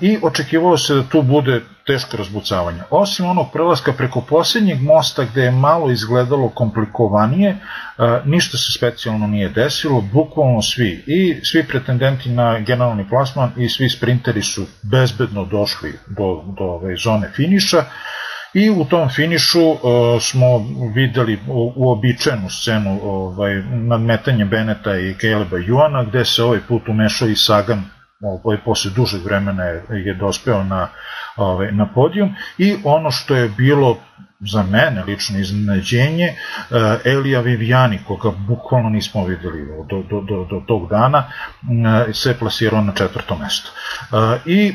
i 0.00 0.18
očekivalo 0.22 0.78
se 0.78 0.94
da 0.94 1.02
tu 1.02 1.22
bude 1.22 1.62
teško 1.86 2.16
razbucavanje. 2.16 2.80
Osim 2.90 3.26
onog 3.26 3.46
prelaska 3.52 3.92
preko 3.92 4.20
posljednjeg 4.20 4.82
mosta 4.82 5.24
gde 5.24 5.42
je 5.42 5.50
malo 5.50 5.90
izgledalo 5.90 6.48
komplikovanije, 6.48 7.56
ništa 8.24 8.58
se 8.58 8.72
specijalno 8.72 9.26
nije 9.26 9.48
desilo, 9.48 10.00
bukvalno 10.00 10.62
svi, 10.62 11.04
i 11.06 11.44
svi 11.44 11.64
pretendenti 11.68 12.30
na 12.30 12.58
generalni 12.60 13.08
plasman 13.08 13.50
i 13.56 13.68
svi 13.68 13.88
sprinteri 13.88 14.42
su 14.42 14.66
bezbedno 14.82 15.44
došli 15.44 15.92
do, 16.06 16.42
do 16.58 16.64
ove 16.64 16.96
zone 16.96 17.30
finiša, 17.36 17.84
I 18.56 18.70
u 18.70 18.84
tom 18.84 19.08
finišu 19.08 19.60
uh, 19.70 19.78
smo 20.20 20.46
videli 20.94 21.38
uobičajenu 21.76 22.50
scenu 22.50 23.00
ovaj, 23.02 23.62
nadmetanje 23.62 24.44
Beneta 24.44 24.96
i 24.96 25.14
Caleba 25.20 25.58
Juana, 25.58 26.04
gde 26.04 26.24
se 26.24 26.42
ovaj 26.42 26.60
put 26.68 26.88
umešao 26.88 27.28
i 27.28 27.36
Sagan 27.36 27.84
ovaj, 28.20 28.58
posle 28.64 28.90
dužeg 28.90 29.24
vremena 29.24 29.64
je, 29.64 29.84
je 29.90 30.14
dospeo 30.14 30.64
na, 30.64 30.88
ovaj, 31.36 31.72
na 31.72 31.86
podijum 31.94 32.34
i 32.58 32.76
ono 32.84 33.10
što 33.10 33.34
je 33.34 33.48
bilo 33.48 33.96
za 34.40 34.62
mene 34.62 35.04
lično 35.04 35.38
iznenađenje 35.38 36.28
uh, 36.34 36.76
Elija 37.04 37.40
Viviani, 37.40 38.00
koga 38.06 38.30
bukvalno 38.48 38.88
nismo 38.88 39.24
videli 39.24 39.66
do, 39.88 40.02
do, 40.10 40.20
do, 40.20 40.46
do 40.50 40.62
tog 40.66 40.88
dana, 40.90 41.18
uh, 41.18 42.14
se 42.14 42.38
plasirao 42.38 42.80
na 42.80 42.92
četvrto 42.92 43.38
mesto. 43.38 43.70
Uh, 44.10 44.18
I 44.46 44.74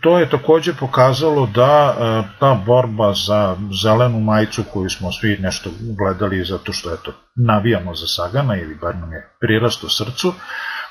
to 0.00 0.18
je 0.18 0.30
takođe 0.30 0.74
pokazalo 0.74 1.46
da 1.46 1.94
ta 2.38 2.62
borba 2.66 3.12
za 3.14 3.56
zelenu 3.82 4.20
majicu 4.20 4.64
koju 4.72 4.90
smo 4.90 5.12
svi 5.12 5.38
nešto 5.40 5.70
gledali 5.98 6.44
zato 6.44 6.72
što 6.72 6.94
eto, 6.94 7.12
navijamo 7.34 7.94
za 7.94 8.06
Sagana 8.06 8.56
ili 8.56 8.74
bar 8.74 8.96
nam 8.96 9.12
je 9.12 9.28
prirasto 9.40 9.88
srcu, 9.88 10.28
uh, 10.28 10.34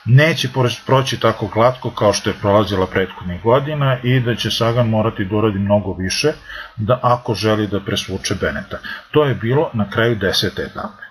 neće 0.06 0.50
proći 0.86 1.20
tako 1.20 1.48
glatko 1.48 1.90
kao 1.90 2.14
što 2.14 2.30
je 2.30 2.36
prolazila 2.42 2.88
prethodnih 2.88 3.42
godina 3.44 4.00
i 4.04 4.20
da 4.20 4.36
će 4.36 4.52
Sagan 4.52 4.90
morati 4.90 5.26
da 5.26 5.36
uradi 5.36 5.60
mnogo 5.60 5.94
više 5.94 6.34
da 6.76 7.00
ako 7.04 7.34
želi 7.34 7.68
da 7.68 7.80
presvuče 7.80 8.36
Beneta. 8.42 8.80
To 9.12 9.24
je 9.24 9.36
bilo 9.36 9.70
na 9.74 9.90
kraju 9.90 10.16
desete 10.16 10.62
etape. 10.62 11.06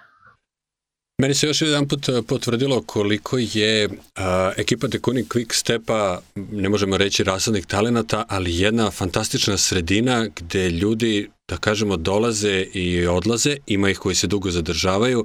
Meni 1.22 1.34
se 1.34 1.46
još 1.46 1.62
jedan 1.62 1.88
put 1.88 2.08
eh, 2.08 2.22
potvrdilo 2.28 2.82
koliko 2.82 3.38
je 3.38 3.88
a, 4.14 4.50
eh, 4.56 4.60
ekipa 4.60 4.86
Dekuni 4.86 5.24
Quick 5.24 5.52
Stepa, 5.52 6.20
ne 6.34 6.68
možemo 6.68 6.96
reći 6.96 7.24
rasadnih 7.24 7.66
talenata, 7.66 8.24
ali 8.28 8.58
jedna 8.58 8.90
fantastična 8.90 9.56
sredina 9.56 10.26
gde 10.36 10.70
ljudi 10.70 11.30
da 11.48 11.56
kažemo, 11.56 11.96
dolaze 11.96 12.66
i 12.72 13.06
odlaze, 13.06 13.56
ima 13.66 13.90
ih 13.90 13.98
koji 13.98 14.14
se 14.14 14.26
dugo 14.26 14.50
zadržavaju, 14.50 15.24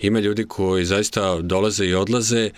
ima 0.00 0.20
ljudi 0.20 0.44
koji 0.48 0.84
zaista 0.84 1.40
dolaze 1.40 1.86
i 1.86 1.94
odlaze, 1.94 2.50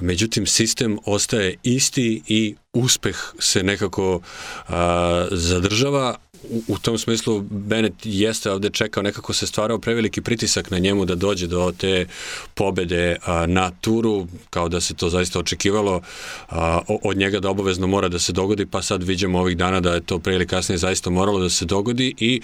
međutim 0.00 0.46
sistem 0.46 0.98
ostaje 1.04 1.56
isti 1.62 2.22
i 2.26 2.54
uspeh 2.72 3.16
se 3.38 3.62
nekako 3.62 4.20
a, 4.68 5.28
zadržava, 5.30 6.16
u, 6.50 6.62
u 6.68 6.78
tom 6.78 6.98
smislu 6.98 7.40
Bennett 7.40 7.94
jeste 8.04 8.50
ovde 8.50 8.70
čekao, 8.70 9.02
nekako 9.02 9.32
se 9.32 9.46
stvarao 9.46 9.78
preveliki 9.78 10.20
pritisak 10.20 10.70
na 10.70 10.78
njemu 10.78 11.04
da 11.04 11.14
dođe 11.14 11.46
do 11.46 11.72
te 11.78 12.06
pobede 12.54 13.16
a, 13.24 13.46
na 13.46 13.70
turu, 13.70 14.26
kao 14.50 14.68
da 14.68 14.80
se 14.80 14.94
to 14.94 15.08
zaista 15.10 15.38
očekivalo 15.38 16.00
a, 16.48 16.80
od 16.88 17.16
njega 17.16 17.40
da 17.40 17.50
obavezno 17.50 17.86
mora 17.86 18.08
da 18.08 18.18
se 18.18 18.32
dogodi, 18.32 18.66
pa 18.66 18.82
sad 18.82 19.02
vidimo 19.02 19.38
ovih 19.38 19.56
dana 19.56 19.80
da 19.80 19.94
je 19.94 20.00
to 20.00 20.18
pre 20.18 20.34
ili 20.34 20.46
kasnije 20.46 20.78
zaista 20.78 21.10
moralo 21.10 21.38
da 21.38 21.50
se 21.50 21.64
dogodi 21.64 22.14
i 22.18 22.40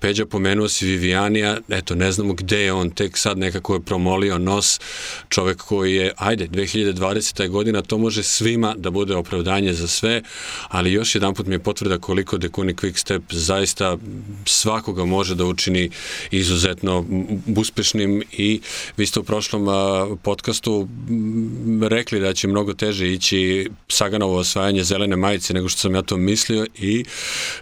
Peđa 0.00 0.26
pomenuo 0.26 0.68
si 0.68 0.86
Vivijanija, 0.86 1.58
eto 1.68 1.94
ne 1.94 2.12
znamo 2.12 2.34
gde 2.34 2.60
je 2.60 2.72
on, 2.72 2.90
tek 2.90 3.18
sad 3.18 3.38
nekako 3.38 3.74
je 3.74 3.80
promolio 3.80 4.38
nos, 4.38 4.80
čovek 5.28 5.58
koji 5.58 5.94
je, 5.94 6.12
ajde, 6.16 6.48
2020. 6.48 7.48
godina, 7.48 7.82
to 7.82 7.98
može 7.98 8.22
svima 8.22 8.74
da 8.78 8.90
bude 8.90 9.14
opravdanje 9.14 9.72
za 9.72 9.88
sve, 9.88 10.22
ali 10.68 10.92
još 10.92 11.14
jedan 11.14 11.34
put 11.34 11.46
mi 11.46 11.54
je 11.54 11.58
potvrda 11.58 11.98
koliko 11.98 12.38
Dekuni 12.38 12.74
Quick 12.74 12.96
Step 12.96 13.22
zaista 13.30 13.96
svakoga 14.44 15.04
može 15.04 15.34
da 15.34 15.44
učini 15.44 15.90
izuzetno 16.30 17.04
uspešnim 17.56 18.22
i 18.32 18.60
vi 18.96 19.06
ste 19.06 19.20
u 19.20 19.22
prošlom 19.22 19.66
podcastu 20.22 20.88
rekli 21.80 22.20
da 22.20 22.34
će 22.34 22.48
mnogo 22.48 22.74
teže 22.74 23.12
ići 23.12 23.70
Saganovo 23.88 24.38
osvajanje 24.38 24.84
zelene 24.84 25.16
majice 25.16 25.54
nego 25.54 25.68
što 25.68 25.78
sam 25.78 25.94
ja 25.94 26.02
to 26.02 26.16
mislio 26.16 26.66
i 26.78 27.04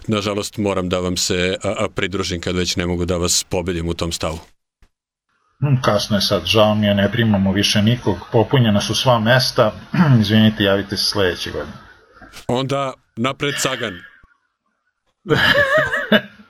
nažalost 0.07 0.57
moram 0.57 0.89
da 0.89 0.99
vam 0.99 1.17
se 1.17 1.57
pridružim 1.89 2.41
kad 2.41 2.55
već 2.55 2.75
ne 2.75 2.85
mogu 2.85 3.05
da 3.05 3.17
vas 3.17 3.45
pobedim 3.49 3.87
u 3.89 3.93
tom 3.93 4.11
stavu. 4.11 4.39
Hm, 5.59 5.81
kasno 5.81 6.17
je 6.17 6.21
sad, 6.21 6.45
žao 6.45 6.75
mi 6.75 6.87
je, 6.87 6.95
ne 6.95 7.11
primamo 7.11 7.51
više 7.51 7.81
nikog, 7.81 8.17
popunjena 8.31 8.81
su 8.81 8.95
sva 8.95 9.19
mesta, 9.19 9.71
izvinite, 10.21 10.63
javite 10.63 10.97
se 10.97 11.05
sledeće 11.05 11.51
godine. 11.51 11.77
Onda 12.47 12.93
napred 13.15 13.53
Sagan. 13.57 13.93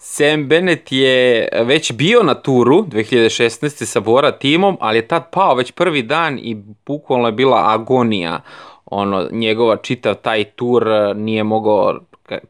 Sam 0.00 0.48
Bennett 0.48 0.92
je 0.92 1.48
već 1.64 1.92
bio 1.92 2.22
na 2.22 2.34
turu 2.34 2.82
2016. 2.82 3.84
sa 3.84 4.00
Bora 4.00 4.32
timom, 4.32 4.76
ali 4.80 4.98
je 4.98 5.08
tad 5.08 5.30
pao 5.32 5.54
već 5.54 5.72
prvi 5.72 6.02
dan 6.02 6.38
i 6.38 6.54
bukvalno 6.86 7.28
je 7.28 7.32
bila 7.32 7.72
agonija. 7.74 8.40
Ono, 8.84 9.28
njegova 9.32 9.76
čitav 9.76 10.14
taj 10.14 10.44
tur 10.44 10.86
nije 11.16 11.44
mogao 11.44 12.00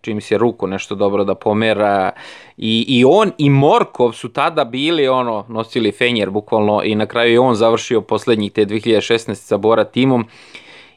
čim 0.00 0.20
se 0.20 0.38
ruku 0.38 0.66
nešto 0.66 0.94
dobro 0.94 1.24
da 1.24 1.34
pomera. 1.34 2.10
I, 2.56 2.84
i 2.88 3.04
on 3.04 3.32
i 3.38 3.50
Morkov 3.50 4.12
su 4.12 4.28
tada 4.28 4.64
bili 4.64 5.08
ono 5.08 5.44
nosili 5.48 5.92
fenjer 5.92 6.30
bukvalno 6.30 6.82
i 6.84 6.94
na 6.94 7.06
kraju 7.06 7.32
je 7.32 7.40
on 7.40 7.54
završio 7.54 8.00
poslednjih 8.00 8.52
te 8.52 8.66
2016 8.66 9.34
sa 9.34 9.56
Bora 9.56 9.84
timom. 9.84 10.26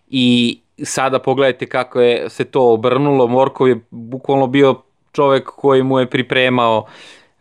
I 0.08 0.60
sada 0.84 1.20
pogledajte 1.20 1.66
kako 1.66 2.02
je 2.02 2.30
se 2.30 2.46
to 2.46 2.74
obrnulo. 2.74 3.28
Morkov 3.28 3.68
je 3.68 3.80
bukvalno 3.90 4.48
bio 4.48 4.76
čovek 5.12 5.50
koji 5.50 5.84
mu 5.84 6.00
je 6.00 6.10
pripremao 6.10 6.86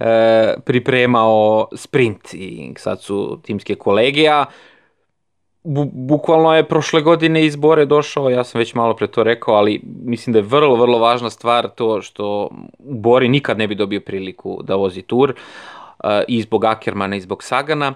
e, 0.01 0.55
pripremao 0.65 1.69
sprint 1.73 2.35
i 2.35 2.75
sad 2.77 3.03
su 3.03 3.39
timske 3.43 3.75
kolege, 3.75 4.29
a 4.29 4.45
bu, 5.65 5.85
bukvalno 5.93 6.57
je 6.57 6.69
prošle 6.69 7.03
godine 7.03 7.47
iz 7.47 7.57
Bore 7.57 7.85
došao, 7.85 8.31
ja 8.31 8.45
sam 8.45 8.59
već 8.59 8.75
malo 8.75 8.95
pre 8.95 9.07
to 9.07 9.23
rekao, 9.23 9.55
ali 9.55 9.81
mislim 10.05 10.33
da 10.33 10.39
je 10.39 10.43
vrlo, 10.43 10.77
vrlo 10.77 10.99
važna 10.99 11.31
stvar 11.31 11.69
to 11.69 12.03
što 12.03 12.51
u 12.79 12.95
Bori 12.95 13.29
nikad 13.29 13.59
ne 13.59 13.69
bi 13.69 13.75
dobio 13.75 14.01
priliku 14.01 14.61
da 14.63 14.75
vozi 14.75 15.03
tur, 15.03 15.35
uh, 16.05 16.11
i 16.29 16.43
zbog 16.43 16.65
Ackermana 16.65 17.17
i 17.17 17.21
zbog 17.21 17.43
Sagana, 17.43 17.95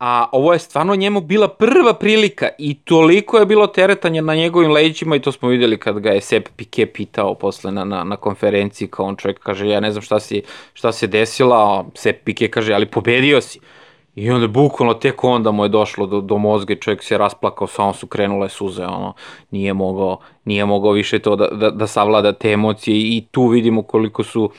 a 0.00 0.28
ovo 0.32 0.52
je 0.52 0.58
stvarno 0.58 0.96
njemu 0.96 1.20
bila 1.20 1.48
prva 1.48 1.94
prilika 1.94 2.48
i 2.58 2.74
toliko 2.74 3.38
je 3.38 3.46
bilo 3.46 3.66
teretanja 3.66 4.22
na 4.22 4.34
njegovim 4.34 4.70
leđima 4.70 5.16
i 5.16 5.20
to 5.20 5.32
smo 5.32 5.48
videli 5.48 5.78
kad 5.78 5.98
ga 5.98 6.10
je 6.10 6.20
Sepp 6.20 6.48
Piquet 6.56 6.92
pitao 6.94 7.34
posle 7.34 7.72
na, 7.72 7.84
na, 7.84 8.04
na 8.04 8.16
konferenciji 8.16 8.88
kao 8.88 9.06
on 9.06 9.16
čovjek 9.16 9.38
kaže 9.38 9.68
ja 9.68 9.80
ne 9.80 9.90
znam 9.90 10.02
šta, 10.02 10.20
si, 10.20 10.42
šta 10.74 10.92
se 10.92 11.06
desila, 11.06 11.56
a 11.56 11.84
Sepp 11.94 12.28
Piquet 12.28 12.50
kaže 12.50 12.72
ali 12.72 12.86
pobedio 12.86 13.40
si. 13.40 13.60
I 14.14 14.30
onda 14.30 14.48
bukvalno 14.48 14.94
tek 14.94 15.24
onda 15.24 15.50
mu 15.50 15.64
je 15.64 15.68
došlo 15.68 16.06
do, 16.06 16.20
do 16.20 16.38
mozga 16.38 16.72
i 16.72 16.80
čovjek 16.80 17.02
se 17.02 17.18
rasplakao, 17.18 17.66
samo 17.66 17.92
su 17.92 18.06
krenule 18.06 18.48
suze, 18.48 18.84
ono, 18.84 19.14
nije 19.50 19.74
mogao, 19.74 20.18
nije 20.44 20.64
mogao 20.64 20.92
više 20.92 21.18
to 21.18 21.36
da, 21.36 21.48
da, 21.48 21.70
da 21.70 21.86
savlada 21.86 22.32
te 22.32 22.52
emocije 22.52 22.96
i 22.96 23.24
tu 23.30 23.46
vidimo 23.46 23.82
koliko 23.82 24.22
su 24.22 24.50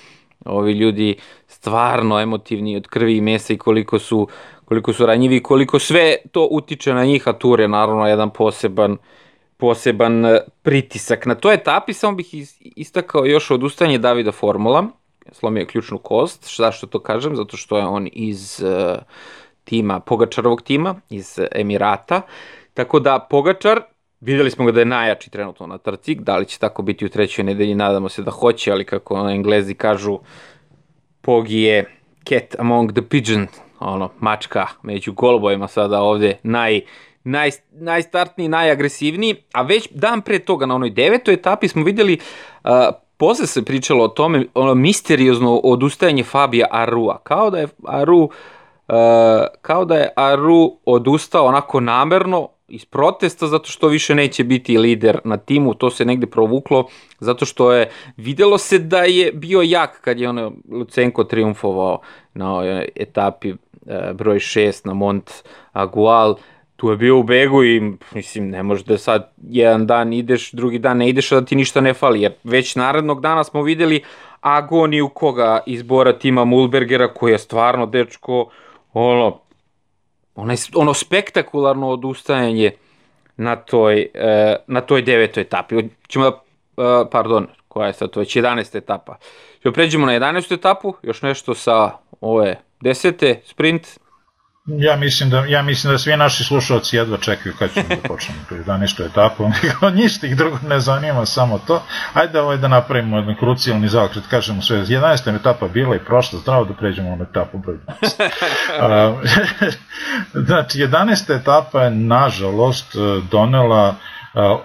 ovi 0.46 0.74
ljudi 0.74 1.16
stvarno 1.48 2.20
emotivni 2.20 2.76
od 2.76 2.88
krvi 2.88 3.18
i 3.18 3.22
mesa 3.22 3.54
i 3.54 3.58
koliko 3.58 4.00
su, 4.00 4.28
koliko 4.66 4.94
su 4.94 5.06
ranjivi 5.06 5.44
koliko 5.44 5.80
sve 5.80 6.16
to 6.32 6.48
utiče 6.52 6.94
na 6.94 7.06
njih, 7.06 7.28
a 7.28 7.34
Tur 7.34 7.60
je 7.60 7.68
naravno 7.68 8.08
jedan 8.08 8.30
poseban, 8.30 8.98
poseban 9.58 10.26
e, 10.26 10.40
pritisak. 10.62 11.26
Na 11.26 11.36
toj 11.36 11.54
etapi 11.54 11.94
samo 11.94 12.16
bih 12.16 12.28
istakao 12.76 13.26
još 13.26 13.52
odustajanje 13.52 13.98
Davida 13.98 14.32
Formula, 14.32 14.88
slomio 15.32 15.66
ključnu 15.66 15.98
kost, 15.98 16.56
zašto 16.58 16.88
to 16.88 17.00
kažem? 17.00 17.36
Zato 17.36 17.58
što 17.58 17.78
je 17.78 17.86
on 17.86 18.08
iz 18.14 18.64
uh, 18.64 18.98
tima, 19.64 20.00
Pogačarovog 20.00 20.62
tima 20.62 20.96
iz 21.10 21.40
Emirata. 21.52 22.22
Tako 22.74 23.00
da 23.00 23.28
Pogačar, 23.30 23.82
videli 24.20 24.52
smo 24.52 24.66
ga 24.66 24.72
da 24.72 24.80
je 24.80 24.86
najjači 24.86 25.30
trenutno 25.30 25.68
na 25.68 25.78
trci, 25.78 26.16
da 26.16 26.38
li 26.38 26.46
će 26.46 26.60
tako 26.60 26.82
biti 26.82 27.06
u 27.06 27.10
trećoj 27.10 27.44
nedelji, 27.44 27.76
nadamo 27.76 28.10
se 28.10 28.22
da 28.22 28.32
hoće, 28.32 28.72
ali 28.72 28.86
kako 28.86 29.24
na 29.24 29.32
englezi 29.32 29.74
kažu, 29.74 30.20
Pogi 31.22 31.62
je 31.62 31.86
cat 32.30 32.56
among 32.60 32.92
the 32.92 33.02
pigeon, 33.02 33.48
ono, 33.80 34.10
mačka 34.20 34.68
među 34.84 35.14
golubojima 35.14 35.68
sada 35.68 36.02
ovde 36.02 36.38
naj, 36.44 36.82
naj, 37.24 37.52
najstartniji, 37.72 38.48
najagresivniji, 38.48 39.36
a 39.54 39.62
već 39.62 39.88
dan 39.92 40.22
pre 40.22 40.40
toga 40.40 40.66
na 40.66 40.76
onoj 40.76 40.90
devetoj 40.90 41.34
etapi 41.34 41.68
smo 41.68 41.84
videli 41.84 42.18
uh, 42.64 42.70
posle 43.18 43.48
se 43.48 43.66
pričalo 43.66 44.04
o 44.04 44.08
tome, 44.08 44.46
ono 44.54 44.76
misteriozno 44.76 45.58
odustajanje 45.58 46.24
Fabija 46.24 46.68
Arua, 46.72 47.20
kao 47.24 47.50
da 47.50 47.60
je 47.60 47.68
Aru 47.88 48.30
kao 49.62 49.86
da 49.86 49.96
je 49.96 50.10
Aru 50.16 50.78
odustao 50.86 51.46
onako 51.46 51.80
namerno 51.80 52.50
iz 52.68 52.86
protesta 52.86 53.48
zato 53.48 53.70
što 53.70 53.88
više 53.88 54.16
neće 54.16 54.44
biti 54.44 54.78
lider 54.78 55.20
na 55.24 55.38
timu, 55.38 55.74
to 55.74 55.90
se 55.90 56.06
negde 56.06 56.28
provuklo 56.28 56.88
zato 57.20 57.46
što 57.46 57.72
je 57.72 57.90
videlo 58.18 58.58
se 58.58 58.80
da 58.80 59.04
je 59.04 59.32
bio 59.32 59.62
jak 59.62 60.02
kad 60.02 60.20
je 60.20 60.30
ono 60.30 60.52
Lucenko 60.72 61.24
triumfovao 61.24 62.00
na 62.34 62.84
etapi 62.96 63.50
e, 63.50 63.56
broj 64.14 64.40
6 64.40 64.88
na 64.88 64.94
Mont 64.94 65.32
Agual. 65.72 66.36
Tu 66.76 66.90
je 66.90 66.98
bio 66.98 67.20
u 67.20 67.24
begu 67.24 67.64
i 67.64 67.94
mislim 68.14 68.50
ne 68.50 68.64
može 68.64 68.84
da 68.84 68.98
sad 68.98 69.32
jedan 69.50 69.88
dan 69.88 70.14
ideš, 70.14 70.52
drugi 70.52 70.80
dan 70.80 70.98
ne 70.98 71.10
ideš 71.10 71.32
a 71.32 71.40
da 71.40 71.46
ti 71.46 71.56
ništa 71.56 71.82
ne 71.82 71.94
fali 71.94 72.22
jer 72.22 72.32
već 72.44 72.76
narednog 72.76 73.22
dana 73.22 73.44
smo 73.44 73.62
videli 73.62 74.02
agoniju 74.42 75.10
koga 75.10 75.60
izbora 75.66 76.20
tima 76.20 76.46
Mulbergera 76.46 77.14
koji 77.14 77.32
je 77.32 77.38
stvarno 77.38 77.86
dečko 77.86 78.50
ono, 78.94 79.40
onaj, 80.36 80.56
ono 80.76 80.94
spektakularno 80.94 81.90
odustajanje 81.90 82.72
na 83.38 83.56
toj, 83.56 84.10
e, 84.14 84.56
na 84.68 84.82
toj 84.82 85.02
devetoj 85.02 85.42
etapi. 85.42 85.76
Ćemo 86.08 86.26
da, 86.26 86.42
e, 86.84 87.10
pardon, 87.12 87.48
koja 87.68 87.88
je 87.88 87.94
sad 87.94 88.10
to 88.10 88.20
već 88.20 88.36
11. 88.36 88.78
etapa. 88.78 89.18
Ćemo 89.62 89.74
pređemo 89.74 90.06
na 90.06 90.14
11. 90.14 90.54
etapu, 90.54 90.94
još 91.04 91.22
nešto 91.22 91.56
sa 91.56 91.92
ove 92.22 92.60
desete, 92.82 93.42
sprint, 93.46 93.88
Ja 94.80 94.96
mislim 94.96 95.30
da 95.30 95.46
ja 95.46 95.62
mislim 95.62 95.94
da 95.94 95.98
svi 95.98 96.18
naši 96.18 96.44
slušalci 96.44 96.96
jedva 96.96 97.18
čekaju 97.18 97.56
kad 97.60 97.74
ćemo 97.74 97.86
da 97.90 98.08
počnemo 98.08 98.40
tu 98.50 98.56
11. 98.56 99.06
etapu. 99.06 99.50
Ništa 100.02 100.28
ih 100.28 100.38
drugo 100.38 100.58
ne 100.68 100.80
zanima, 100.80 101.26
samo 101.26 101.60
to. 101.68 101.84
Ajde 102.14 102.42
ovaj 102.42 102.58
da 102.58 102.68
napravimo 102.68 103.18
jedan 103.18 103.36
krucijalni 103.36 103.88
zaokret, 103.88 104.24
kažemo 104.30 104.62
sve. 104.62 104.78
11. 104.78 105.36
etapa 105.36 105.68
bila 105.68 105.96
i 105.96 106.00
prošla, 106.00 106.40
zdravo 106.40 106.66
da 106.66 106.74
pređemo 106.74 107.16
na 107.16 107.26
etapu 107.30 107.58
broj 107.58 107.78
12. 108.02 109.16
znači, 110.48 110.80
11. 110.80 111.40
etapa 111.42 111.84
je 111.84 111.92
nažalost 111.92 112.96
donela 113.32 113.96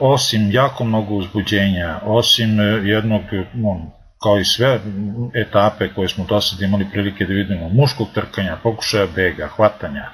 osim 0.00 0.50
jako 0.50 0.84
mnogo 0.84 1.14
uzbuđenja, 1.14 2.00
osim 2.02 2.60
jednog 2.84 3.22
on, 3.64 3.95
kao 4.22 4.38
i 4.38 4.44
sve 4.44 4.80
etape 5.34 5.88
koje 5.94 6.08
smo 6.08 6.24
do 6.24 6.40
sada 6.40 6.64
imali 6.64 6.86
prilike 6.92 7.24
da 7.24 7.32
vidimo, 7.32 7.68
muškog 7.68 8.08
trkanja, 8.14 8.56
pokušaja 8.62 9.06
bega, 9.14 9.48
hvatanja 9.56 10.04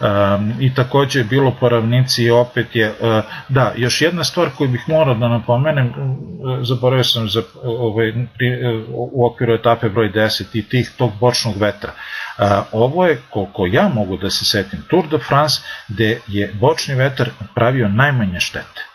um, 0.00 0.52
i 0.60 0.74
takođe 0.74 1.20
je 1.20 1.24
bilo 1.24 1.56
po 1.60 1.68
ravnici 1.68 2.24
i 2.24 2.30
opet 2.30 2.76
je, 2.76 2.88
uh, 2.90 3.24
da, 3.48 3.72
još 3.76 4.02
jedna 4.02 4.24
stvar 4.24 4.48
koju 4.58 4.68
bih 4.68 4.88
morao 4.88 5.14
da 5.14 5.28
napomenem, 5.28 5.86
uh, 5.86 6.58
zaboravio 6.62 7.04
sam 7.04 7.28
za, 7.28 7.42
ovaj, 7.62 8.12
pri, 8.38 8.66
uh, 8.66 8.84
u 8.88 9.26
okviru 9.26 9.54
etape 9.54 9.88
broj 9.88 10.12
10 10.12 10.44
i 10.52 10.68
tih 10.68 10.90
tog 10.96 11.12
bočnog 11.20 11.56
vetra. 11.56 11.92
Uh, 12.38 12.44
ovo 12.72 13.06
je, 13.06 13.22
koliko 13.30 13.66
ja 13.66 13.88
mogu 13.88 14.16
da 14.16 14.30
se 14.30 14.44
setim, 14.44 14.82
Tour 14.90 15.08
de 15.08 15.18
France, 15.18 15.62
gde 15.88 16.20
je 16.26 16.52
bočni 16.60 16.94
vetar 16.94 17.30
pravio 17.54 17.88
najmanje 17.88 18.40
štete 18.40 18.89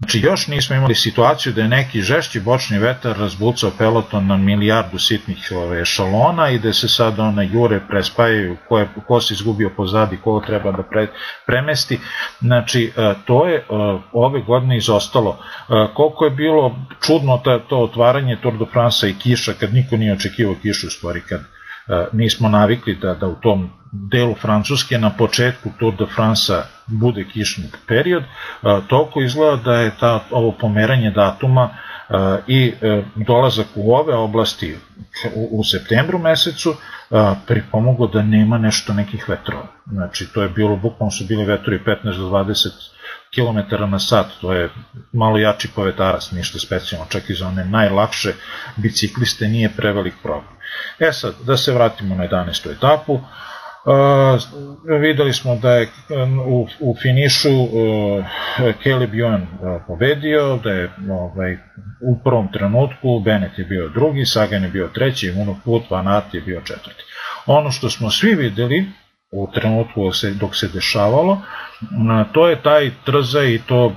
Znači, 0.00 0.20
još 0.20 0.46
nismo 0.46 0.76
imali 0.76 0.94
situaciju 0.94 1.52
da 1.52 1.62
je 1.62 1.68
neki 1.68 2.00
žešći 2.02 2.40
bočni 2.40 2.78
vetar 2.78 3.18
razbucao 3.18 3.70
peloton 3.78 4.26
na 4.26 4.36
milijardu 4.36 4.98
sitnih 4.98 5.52
ove, 5.54 5.84
šalona 5.84 6.50
i 6.50 6.58
da 6.58 6.72
se 6.72 6.88
sad 6.88 7.18
one 7.18 7.48
jure 7.52 7.80
prespajaju 7.88 8.56
ko, 8.68 8.78
je, 8.78 8.88
ko 9.06 9.20
se 9.20 9.34
izgubio 9.34 9.70
pozadi, 9.76 10.16
ko 10.16 10.42
treba 10.46 10.72
da 10.72 10.82
pre, 10.82 11.06
premesti. 11.46 11.98
Znači, 12.40 12.92
e, 12.96 13.14
to 13.26 13.46
je 13.46 13.56
e, 13.56 13.64
ove 14.12 14.40
godine 14.42 14.76
izostalo. 14.76 15.38
E, 15.38 15.72
koliko 15.94 16.24
je 16.24 16.30
bilo 16.30 16.76
čudno 17.06 17.42
to, 17.68 17.78
otvaranje 17.78 18.38
Tour 18.42 18.58
de 18.58 18.64
France 18.72 19.10
i 19.10 19.14
kiša, 19.14 19.52
kad 19.52 19.74
niko 19.74 19.96
nije 19.96 20.12
očekivao 20.12 20.56
kišu, 20.62 20.86
u 20.86 20.90
stvari 20.90 21.20
kad 21.28 21.40
nismo 22.12 22.48
navikli 22.48 22.94
da, 22.94 23.14
da 23.14 23.28
u 23.28 23.34
tom 23.34 23.70
delu 23.92 24.34
Francuske 24.34 24.98
na 24.98 25.10
početku 25.10 25.70
Tour 25.78 25.96
de 25.96 26.06
France 26.14 26.52
bude 26.86 27.24
kišni 27.24 27.64
period, 27.88 28.22
toliko 28.88 29.22
izgleda 29.22 29.56
da 29.56 29.74
je 29.74 29.90
ta, 30.00 30.20
ovo 30.30 30.52
pomeranje 30.52 31.10
datuma 31.10 31.70
i 32.46 32.72
e, 32.82 33.02
dolazak 33.16 33.66
u 33.74 33.92
ove 33.94 34.14
oblasti 34.14 34.76
u, 35.34 35.60
u 35.60 35.64
septembru 35.64 36.18
mesecu 36.18 36.74
pripomogo 37.46 38.06
da 38.06 38.22
nema 38.22 38.58
nešto 38.58 38.92
nekih 38.92 39.28
vetrova. 39.28 39.66
Znači, 39.86 40.32
to 40.34 40.42
je 40.42 40.48
bilo, 40.48 40.76
bukvalno 40.76 41.10
su 41.10 41.24
bili 41.24 41.44
vetrovi 41.44 41.80
15 41.86 42.16
do 42.16 42.28
20 42.28 42.68
km 43.34 43.90
na 43.90 43.98
sat, 43.98 44.26
to 44.40 44.52
je 44.52 44.70
malo 45.12 45.38
jači 45.38 45.68
povetarac, 45.74 46.30
ništa 46.32 46.58
specijalno, 46.58 47.06
čak 47.08 47.30
i 47.30 47.34
za 47.34 47.46
one 47.46 47.64
najlakše 47.64 48.32
bicikliste 48.76 49.48
nije 49.48 49.70
prevelik 49.76 50.14
problem. 50.22 50.54
E 50.98 51.12
sad, 51.12 51.34
da 51.46 51.56
se 51.56 51.72
vratimo 51.72 52.14
na 52.14 52.28
11. 52.28 52.72
etapu, 52.76 53.20
Uh, 53.84 54.40
videli 55.00 55.32
smo 55.32 55.56
da 55.56 55.72
je 55.72 55.88
u, 56.46 56.66
u 56.80 56.96
finišu 57.02 57.62
uh, 57.62 57.70
Caleb 58.84 59.10
Ewan 59.10 59.42
uh, 59.42 59.82
pobedio, 59.86 60.56
da 60.64 60.70
je 60.70 60.90
ovaj, 61.10 61.56
u 62.00 62.18
prvom 62.24 62.52
trenutku 62.52 63.20
Bennett 63.20 63.58
je 63.58 63.64
bio 63.64 63.88
drugi, 63.88 64.26
Sagan 64.26 64.62
je 64.62 64.68
bio 64.68 64.88
treći, 64.94 65.34
Van 65.90 66.08
Aert 66.08 66.34
je 66.34 66.40
bio 66.40 66.60
četvrti. 66.60 67.02
Ono 67.46 67.70
što 67.70 67.90
smo 67.90 68.10
svi 68.10 68.34
videli 68.34 68.86
u 69.32 69.50
trenutku 69.54 70.10
dok 70.40 70.56
se 70.56 70.68
dešavalo, 70.68 71.42
to 72.32 72.48
je 72.48 72.62
taj 72.62 72.90
trza 73.04 73.42
i 73.42 73.58
to, 73.66 73.92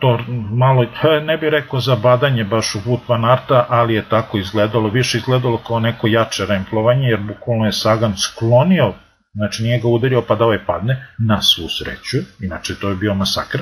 to 0.00 0.18
malo, 0.50 0.86
ne 1.22 1.36
bih 1.36 1.48
rekao 1.48 1.80
zabadanje 1.80 2.44
baš 2.44 2.74
u 2.74 2.78
Wout 2.78 3.00
van 3.08 3.24
Arta, 3.24 3.66
ali 3.68 3.94
je 3.94 4.08
tako 4.08 4.38
izgledalo, 4.38 4.88
više 4.88 5.18
izgledalo 5.18 5.58
kao 5.66 5.80
neko 5.80 6.06
jače 6.06 6.46
remplovanje, 6.46 7.08
jer 7.08 7.20
bukvalno 7.20 7.66
je 7.66 7.72
Sagan 7.72 8.16
sklonio, 8.16 8.92
znači 9.34 9.62
nije 9.62 9.80
ga 9.80 9.88
udario 9.88 10.22
pa 10.22 10.34
da 10.34 10.44
ovaj 10.44 10.66
padne, 10.66 11.06
na 11.18 11.42
svu 11.42 11.68
sreću, 11.68 12.18
inače 12.40 12.74
to 12.80 12.88
je 12.88 12.96
bio 12.96 13.14
masakr, 13.14 13.58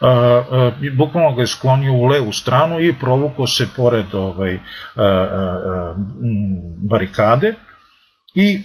Uh, 0.00 0.08
uh, 0.10 0.96
bukvalno 0.96 1.34
ga 1.34 1.42
je 1.42 1.46
sklonio 1.46 1.92
u 1.92 2.04
levu 2.04 2.32
stranu 2.32 2.80
i 2.80 2.94
provukao 3.00 3.46
se 3.46 3.68
pored 3.76 4.14
ovaj, 4.14 4.54
uh, 4.54 4.60
barikade 6.90 7.54
i 8.34 8.62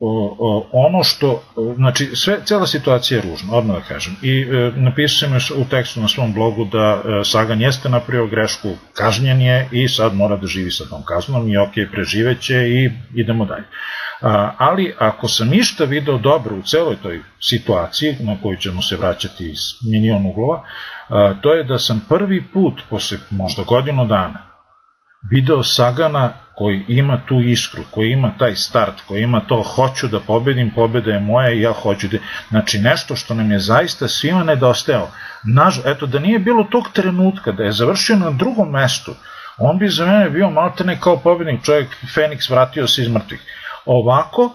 o, 0.00 0.36
o, 0.38 0.68
ono 0.72 1.04
što, 1.04 1.42
znači 1.76 2.06
sve, 2.14 2.38
cela 2.44 2.66
situacija 2.66 3.18
je 3.18 3.30
ružna, 3.30 3.54
odmah 3.54 3.76
da 3.76 3.82
kažem. 3.82 4.16
I 4.22 4.40
e, 4.40 4.72
napisao 4.76 5.40
sam 5.40 5.56
u 5.60 5.64
tekstu 5.64 6.00
na 6.00 6.08
svom 6.08 6.32
blogu 6.32 6.64
da 6.64 7.02
e, 7.04 7.24
Sagan 7.24 7.60
jeste 7.60 7.88
napravio 7.88 8.26
grešku, 8.26 8.68
kažnjen 8.92 9.40
je 9.40 9.68
i 9.72 9.88
sad 9.88 10.14
mora 10.14 10.36
da 10.36 10.46
živi 10.46 10.70
sa 10.70 10.84
tom 10.84 11.02
kaznom 11.04 11.48
i 11.48 11.56
ok, 11.56 11.72
preživeće 11.92 12.54
i 12.54 12.90
idemo 13.14 13.44
dalje. 13.44 13.64
A, 14.20 14.54
ali 14.58 14.94
ako 14.98 15.28
sam 15.28 15.48
ništa 15.48 15.84
video 15.84 16.18
dobro 16.18 16.56
u 16.56 16.62
celoj 16.62 16.96
toj 17.02 17.20
situaciji, 17.40 18.16
na 18.20 18.36
koju 18.42 18.56
ćemo 18.56 18.82
se 18.82 18.96
vraćati 18.96 19.50
iz 19.50 19.60
milion 19.90 20.26
uglova, 20.26 20.62
a, 21.08 21.34
to 21.42 21.54
je 21.54 21.64
da 21.64 21.78
sam 21.78 22.06
prvi 22.08 22.44
put, 22.52 22.82
posle 22.90 23.18
možda 23.30 23.62
godinu 23.62 24.06
dana, 24.06 24.48
video 25.30 25.62
Sagana 25.62 26.32
koji 26.54 26.84
ima 26.88 27.20
tu 27.28 27.40
iskru, 27.40 27.82
koji 27.90 28.10
ima 28.10 28.32
taj 28.38 28.56
start, 28.56 29.00
koji 29.06 29.22
ima 29.22 29.40
to 29.40 29.62
hoću 29.62 30.08
da 30.08 30.20
pobedim, 30.20 30.70
pobeda 30.74 31.10
je 31.10 31.20
moja 31.20 31.52
i 31.52 31.60
ja 31.60 31.72
hoću 31.72 32.08
da... 32.08 32.18
Znači 32.48 32.78
nešto 32.78 33.16
što 33.16 33.34
nam 33.34 33.52
je 33.52 33.58
zaista 33.58 34.08
svima 34.08 34.44
nedostajalo. 34.44 35.10
Naž, 35.44 35.78
eto, 35.84 36.06
da 36.06 36.18
nije 36.18 36.38
bilo 36.38 36.64
tog 36.64 36.88
trenutka, 36.92 37.52
da 37.52 37.64
je 37.64 37.72
završio 37.72 38.16
na 38.16 38.30
drugom 38.30 38.70
mestu, 38.70 39.14
on 39.58 39.78
bi 39.78 39.88
za 39.88 40.06
mene 40.06 40.30
bio 40.30 40.50
maltene 40.50 41.00
kao 41.00 41.16
pobednik, 41.16 41.64
čovjek 41.64 41.88
Feniks 42.14 42.50
vratio 42.50 42.86
se 42.86 43.02
iz 43.02 43.08
mrtvih. 43.08 43.40
Ovako, 43.86 44.54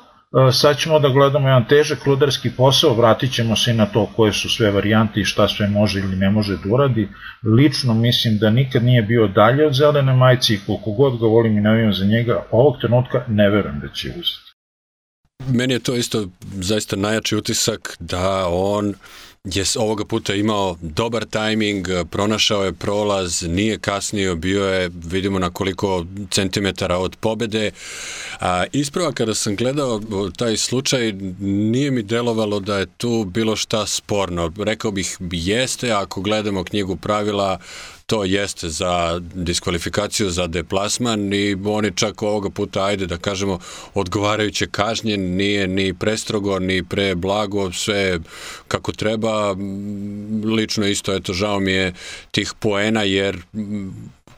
sad 0.53 0.77
ćemo 0.77 0.99
da 0.99 1.09
gledamo 1.09 1.47
jedan 1.47 1.67
težak 1.67 2.05
rudarski 2.05 2.51
posao, 2.57 2.93
vratit 2.93 3.33
ćemo 3.33 3.55
se 3.55 3.71
i 3.71 3.73
na 3.73 3.85
to 3.85 4.09
koje 4.15 4.33
su 4.33 4.49
sve 4.49 4.71
varijante 4.71 5.19
i 5.19 5.25
šta 5.25 5.47
sve 5.47 5.67
može 5.67 5.99
ili 5.99 6.15
ne 6.15 6.29
može 6.29 6.57
da 6.57 6.73
uradi. 6.73 7.09
Lično 7.57 7.93
mislim 7.93 8.37
da 8.37 8.49
nikad 8.49 8.83
nije 8.83 9.01
bio 9.01 9.27
dalje 9.27 9.67
od 9.67 9.73
zelene 9.73 10.13
majice 10.13 10.53
i 10.53 10.59
koliko 10.65 10.91
god 10.91 11.19
ga 11.19 11.27
volim 11.27 11.57
i 11.57 11.61
navijam 11.61 11.93
za 11.93 12.05
njega, 12.05 12.45
ovog 12.51 12.75
trenutka 12.81 13.25
ne 13.27 13.49
verujem 13.49 13.79
da 13.79 13.87
će 13.87 14.09
uzeti. 14.09 14.53
Meni 15.47 15.73
je 15.73 15.79
to 15.79 15.95
isto 15.95 16.27
zaista 16.53 16.95
najjači 16.95 17.35
utisak 17.35 17.97
da 17.99 18.47
on 18.47 18.93
je 19.43 19.63
ovoga 19.77 20.05
puta 20.05 20.35
imao 20.35 20.77
dobar 20.81 21.25
tajming, 21.25 21.87
pronašao 22.09 22.63
je 22.63 22.73
prolaz, 22.73 23.41
nije 23.41 23.77
kasnio, 23.77 24.35
bio 24.35 24.65
je, 24.65 24.89
vidimo 25.05 25.39
na 25.39 25.49
koliko 25.49 26.05
centimetara 26.31 26.97
od 26.97 27.15
pobede. 27.15 27.71
A, 28.39 28.65
isprava 28.71 29.11
kada 29.11 29.33
sam 29.33 29.55
gledao 29.55 30.01
taj 30.37 30.57
slučaj, 30.57 31.11
nije 31.39 31.91
mi 31.91 32.03
delovalo 32.03 32.59
da 32.59 32.77
je 32.77 32.85
tu 32.85 33.23
bilo 33.23 33.55
šta 33.55 33.87
sporno. 33.87 34.51
Rekao 34.57 34.91
bih, 34.91 35.17
jeste, 35.31 35.91
ako 35.91 36.21
gledamo 36.21 36.63
knjigu 36.63 36.95
pravila, 36.95 37.59
to 38.05 38.23
jeste 38.23 38.69
za 38.69 39.21
diskvalifikaciju 39.35 40.29
za 40.29 40.47
deplasman 40.47 41.33
i 41.33 41.57
oni 41.65 41.91
čak 41.95 42.21
ovoga 42.21 42.49
puta, 42.49 42.85
ajde 42.85 43.07
da 43.07 43.17
kažemo, 43.17 43.59
odgovarajuće 43.93 44.67
kažnjen, 44.67 45.35
nije 45.35 45.67
ni 45.67 45.93
prestrogo, 45.93 46.59
ni 46.59 46.83
pre 46.83 47.15
blago, 47.15 47.71
sve 47.71 48.19
kako 48.67 48.91
treba. 48.91 49.55
Lično 50.55 50.87
isto, 50.87 51.13
eto, 51.13 51.33
žao 51.33 51.59
mi 51.59 51.71
je 51.71 51.93
tih 52.31 52.53
poena, 52.59 53.03
jer 53.03 53.37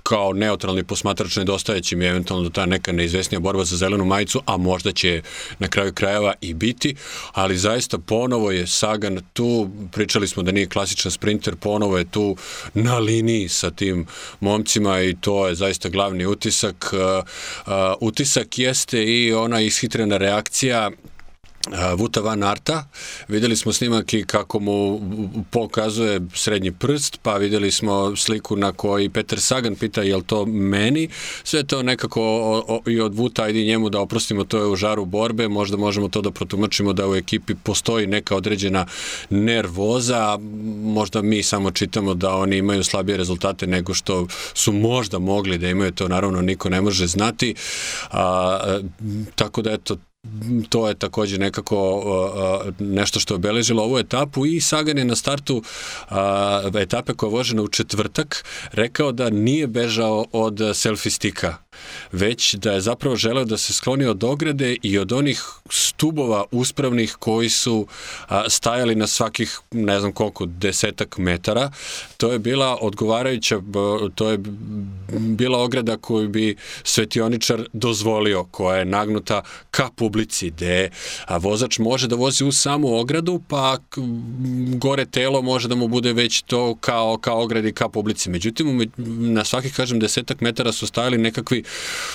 kao 0.10 0.34
neutralni 0.34 0.84
posmatrač 0.84 1.36
nedostajeći 1.36 1.96
mi 1.96 2.06
eventualno 2.06 2.50
ta 2.50 2.66
neka 2.66 2.92
neizvesnija 2.92 3.40
borba 3.40 3.64
za 3.66 3.78
zelenu 3.78 4.06
majicu, 4.06 4.42
a 4.46 4.58
možda 4.58 4.92
će 4.92 5.22
na 5.60 5.68
kraju 5.68 5.94
krajeva 5.94 6.34
i 6.42 6.54
biti, 6.54 6.96
ali 7.32 7.58
zaista 7.58 7.98
ponovo 7.98 8.52
je 8.52 8.68
Sagan 8.68 9.22
tu, 9.34 9.70
pričali 9.92 10.28
smo 10.28 10.44
da 10.44 10.52
nije 10.52 10.70
klasičan 10.70 11.12
sprinter, 11.12 11.56
ponovo 11.56 11.98
je 11.98 12.06
tu 12.12 12.38
na 12.74 13.00
liniji 13.00 13.50
sa 13.50 13.72
tim 13.72 14.06
momcima 14.40 15.02
i 15.02 15.16
to 15.22 15.48
je 15.48 15.56
zaista 15.56 15.90
glavni 15.90 16.26
utisak. 16.26 16.94
Uh, 16.94 17.24
uh, 17.68 17.74
utisak 18.02 18.60
jeste 18.60 19.04
i 19.04 19.34
ona 19.34 19.62
ishitrena 19.62 20.18
reakcija 20.18 20.92
Vuta 21.98 22.22
Van 22.22 22.44
Arta. 22.44 22.88
Videli 23.28 23.56
smo 23.56 23.74
snimak 23.74 24.14
i 24.14 24.24
kako 24.24 24.60
mu 24.60 25.02
pokazuje 25.52 26.22
srednji 26.34 26.72
prst, 26.72 27.20
pa 27.22 27.38
videli 27.38 27.72
smo 27.72 28.16
sliku 28.16 28.56
na 28.56 28.72
koji 28.72 29.10
Peter 29.10 29.42
Sagan 29.42 29.76
pita 29.76 30.02
je 30.02 30.16
li 30.16 30.24
to 30.24 30.46
meni. 30.46 31.10
Sve 31.44 31.64
to 31.64 31.84
nekako 31.84 32.22
o, 32.22 32.64
o, 32.68 32.90
i 32.90 33.00
od 33.00 33.16
Vuta 33.16 33.44
ajde 33.44 33.64
njemu 33.64 33.90
da 33.90 34.00
oprostimo, 34.00 34.44
to 34.44 34.58
je 34.58 34.68
u 34.68 34.76
žaru 34.76 35.06
borbe, 35.06 35.48
možda 35.48 35.78
možemo 35.78 36.08
to 36.10 36.22
da 36.22 36.32
protumačimo 36.32 36.94
da 36.94 37.10
u 37.10 37.16
ekipi 37.16 37.56
postoji 37.64 38.08
neka 38.08 38.36
određena 38.36 38.86
nervoza, 39.30 40.40
možda 40.84 41.22
mi 41.22 41.44
samo 41.44 41.72
čitamo 41.72 42.14
da 42.14 42.36
oni 42.36 42.58
imaju 42.58 42.84
slabije 42.84 43.18
rezultate 43.18 43.68
nego 43.68 43.94
što 43.94 44.28
su 44.54 44.74
možda 44.74 45.20
mogli 45.20 45.58
da 45.58 45.70
imaju, 45.70 45.92
to 45.92 46.08
naravno 46.08 46.42
niko 46.42 46.70
ne 46.70 46.82
može 46.82 47.08
znati. 47.08 47.56
A, 48.12 48.80
tako 49.36 49.62
da 49.62 49.72
eto, 49.72 49.98
to 50.70 50.88
je 50.88 50.96
takođe 50.96 51.38
nekako 51.38 51.96
uh, 51.98 52.74
nešto 52.80 53.20
što 53.20 53.34
je 53.34 53.36
obeležilo 53.36 53.84
ovu 53.84 53.98
etapu 53.98 54.46
i 54.46 54.62
Sagan 54.62 54.98
je 54.98 55.06
na 55.06 55.16
startu 55.16 55.58
uh, 55.58 56.82
etape 56.82 57.14
koja 57.14 57.28
je 57.28 57.32
vožena 57.32 57.62
u 57.62 57.68
četvrtak 57.68 58.46
rekao 58.72 59.12
da 59.12 59.30
nije 59.30 59.68
bežao 59.68 60.26
od 60.32 60.60
selfie 60.74 61.12
stika 61.12 61.65
već 62.12 62.54
da 62.54 62.72
je 62.72 62.82
zapravo 62.82 63.16
želeo 63.16 63.46
da 63.46 63.58
se 63.58 63.74
skloni 63.74 64.06
od 64.06 64.24
ograde 64.24 64.76
i 64.84 64.98
od 64.98 65.12
onih 65.12 65.44
stubova 65.70 66.44
uspravnih 66.52 67.16
koji 67.20 67.50
su 67.50 67.88
a, 68.28 68.50
stajali 68.50 68.96
na 68.96 69.08
svakih, 69.08 69.60
ne 69.72 70.00
znam 70.00 70.12
koliko, 70.12 70.46
desetak 70.46 71.18
metara. 71.18 71.72
To 72.18 72.32
je 72.32 72.40
bila 72.40 72.78
odgovarajuća, 72.82 73.62
to 74.16 74.30
je 74.30 74.38
bila 75.20 75.60
ograda 75.60 75.98
koju 75.98 76.30
bi 76.30 76.56
svetioničar 76.84 77.68
dozvolio, 77.74 78.44
koja 78.44 78.78
je 78.78 78.86
nagnuta 78.86 79.42
ka 79.72 79.90
publici, 79.96 80.50
gde 80.50 80.90
a, 81.26 81.38
vozač 81.38 81.80
može 81.80 82.08
da 82.08 82.16
vozi 82.16 82.44
u 82.44 82.52
samu 82.52 83.00
ogradu, 83.00 83.42
pa 83.48 83.78
gore 84.78 85.06
telo 85.06 85.42
može 85.42 85.68
da 85.68 85.76
mu 85.76 85.88
bude 85.88 86.14
već 86.14 86.42
to 86.42 86.76
kao, 86.76 87.18
kao 87.18 87.44
ogradi 87.44 87.72
ka 87.74 87.90
publici. 87.90 88.30
Međutim, 88.30 88.92
na 89.36 89.46
svakih, 89.46 89.74
kažem, 89.74 90.00
desetak 90.00 90.42
metara 90.42 90.72
su 90.72 90.88
stajali 90.88 91.18
nekakvi 91.18 91.64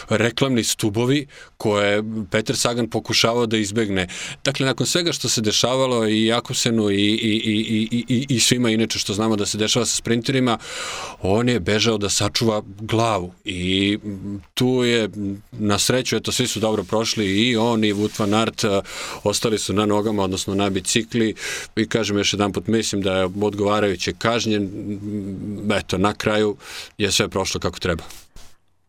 reklamni 0.08 0.64
stubovi 0.64 1.26
koje 1.56 2.02
Peter 2.30 2.56
Sagan 2.56 2.90
pokušavao 2.90 3.46
da 3.46 3.56
izbegne. 3.56 4.06
Dakle, 4.44 4.66
nakon 4.66 4.86
svega 4.86 5.12
što 5.12 5.28
se 5.28 5.40
dešavalo 5.40 6.06
i 6.08 6.26
Jakobsenu 6.26 6.90
i, 6.90 6.94
i, 6.94 7.42
i, 7.44 7.88
i, 7.90 8.04
i, 8.08 8.26
i 8.28 8.40
svima 8.40 8.70
inače 8.70 8.98
što 8.98 9.14
znamo 9.14 9.36
da 9.36 9.46
se 9.46 9.58
dešava 9.58 9.86
sa 9.86 9.96
sprinterima, 9.96 10.58
on 11.22 11.48
je 11.48 11.60
bežao 11.60 11.98
da 11.98 12.08
sačuva 12.08 12.62
glavu 12.80 13.32
i 13.44 13.98
tu 14.54 14.84
je 14.84 15.08
na 15.52 15.78
sreću, 15.78 16.16
eto, 16.16 16.32
svi 16.32 16.46
su 16.46 16.60
dobro 16.60 16.84
prošli 16.84 17.26
i 17.26 17.56
on 17.56 17.84
i 17.84 17.92
Wout 17.92 18.20
van 18.20 18.34
Aert 18.34 18.64
ostali 19.24 19.58
su 19.58 19.72
na 19.72 19.86
nogama, 19.86 20.22
odnosno 20.22 20.54
na 20.54 20.70
bicikli 20.70 21.34
i 21.76 21.86
kažem 21.88 22.18
još 22.18 22.32
jedan 22.32 22.52
put, 22.52 22.66
mislim 22.66 23.02
da 23.02 23.16
je 23.16 23.24
odgovarajuće 23.24 24.12
kažnjen, 24.18 24.70
eto, 25.72 25.98
na 25.98 26.14
kraju 26.14 26.56
je 26.98 27.12
sve 27.12 27.28
prošlo 27.28 27.60
kako 27.60 27.78
treba. 27.78 28.04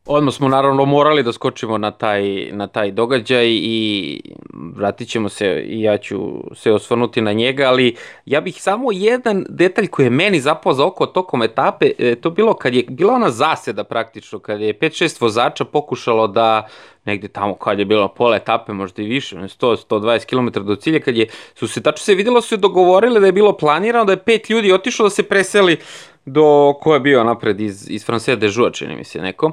Odmah 0.05 0.33
smo 0.33 0.47
naravno 0.47 0.85
morali 0.85 1.23
da 1.23 1.33
skočimo 1.33 1.77
na 1.77 1.91
taj, 1.91 2.49
na 2.51 2.67
taj 2.67 2.91
događaj 2.91 3.47
i 3.49 4.21
vratit 4.53 5.09
ćemo 5.09 5.29
se 5.29 5.63
i 5.65 5.81
ja 5.81 5.97
ću 5.97 6.17
se 6.55 6.71
osvrnuti 6.71 7.21
na 7.21 7.33
njega, 7.33 7.63
ali 7.67 7.95
ja 8.25 8.41
bih 8.41 8.61
samo 8.61 8.91
jedan 8.91 9.45
detalj 9.49 9.87
koji 9.87 10.05
je 10.05 10.09
meni 10.09 10.39
zapao 10.39 10.73
za 10.73 10.85
oko 10.85 11.05
tokom 11.05 11.43
etape, 11.43 11.91
e, 11.99 12.15
to 12.15 12.29
bilo 12.29 12.53
kad 12.53 12.73
je 12.73 12.83
bila 12.89 13.13
ona 13.13 13.29
zaseda 13.29 13.83
praktično, 13.83 14.39
kad 14.39 14.61
je 14.61 14.79
5-6 14.79 15.21
vozača 15.21 15.65
pokušalo 15.65 16.27
da 16.27 16.67
negde 17.05 17.27
tamo 17.27 17.55
kad 17.55 17.79
je 17.79 17.85
bilo 17.85 18.07
pola 18.07 18.35
etape, 18.35 18.73
možda 18.73 19.01
i 19.01 19.05
više, 19.05 19.35
100-120 19.35 20.25
km 20.25 20.65
do 20.65 20.75
cilja, 20.75 20.99
kad 20.99 21.17
je, 21.17 21.27
su 21.55 21.67
se 21.67 21.83
tačno 21.83 22.03
se 22.03 22.15
videlo 22.15 22.41
su 22.41 22.47
se 22.47 22.57
dogovorile 22.57 23.19
da 23.19 23.25
je 23.25 23.31
bilo 23.31 23.57
planirano 23.57 24.05
da 24.05 24.11
je 24.11 24.23
pet 24.23 24.49
ljudi 24.49 24.73
otišlo 24.73 25.05
da 25.05 25.09
se 25.09 25.23
preseli 25.23 25.77
do 26.25 26.73
ko 26.81 26.93
je 26.93 26.99
bio 26.99 27.23
napred 27.23 27.61
iz, 27.61 27.89
iz 27.89 28.05
France 28.05 28.35
de 28.35 28.47
Joux, 28.47 28.77
čini 28.77 28.95
mi 28.95 29.03
se 29.03 29.21
neko. 29.21 29.51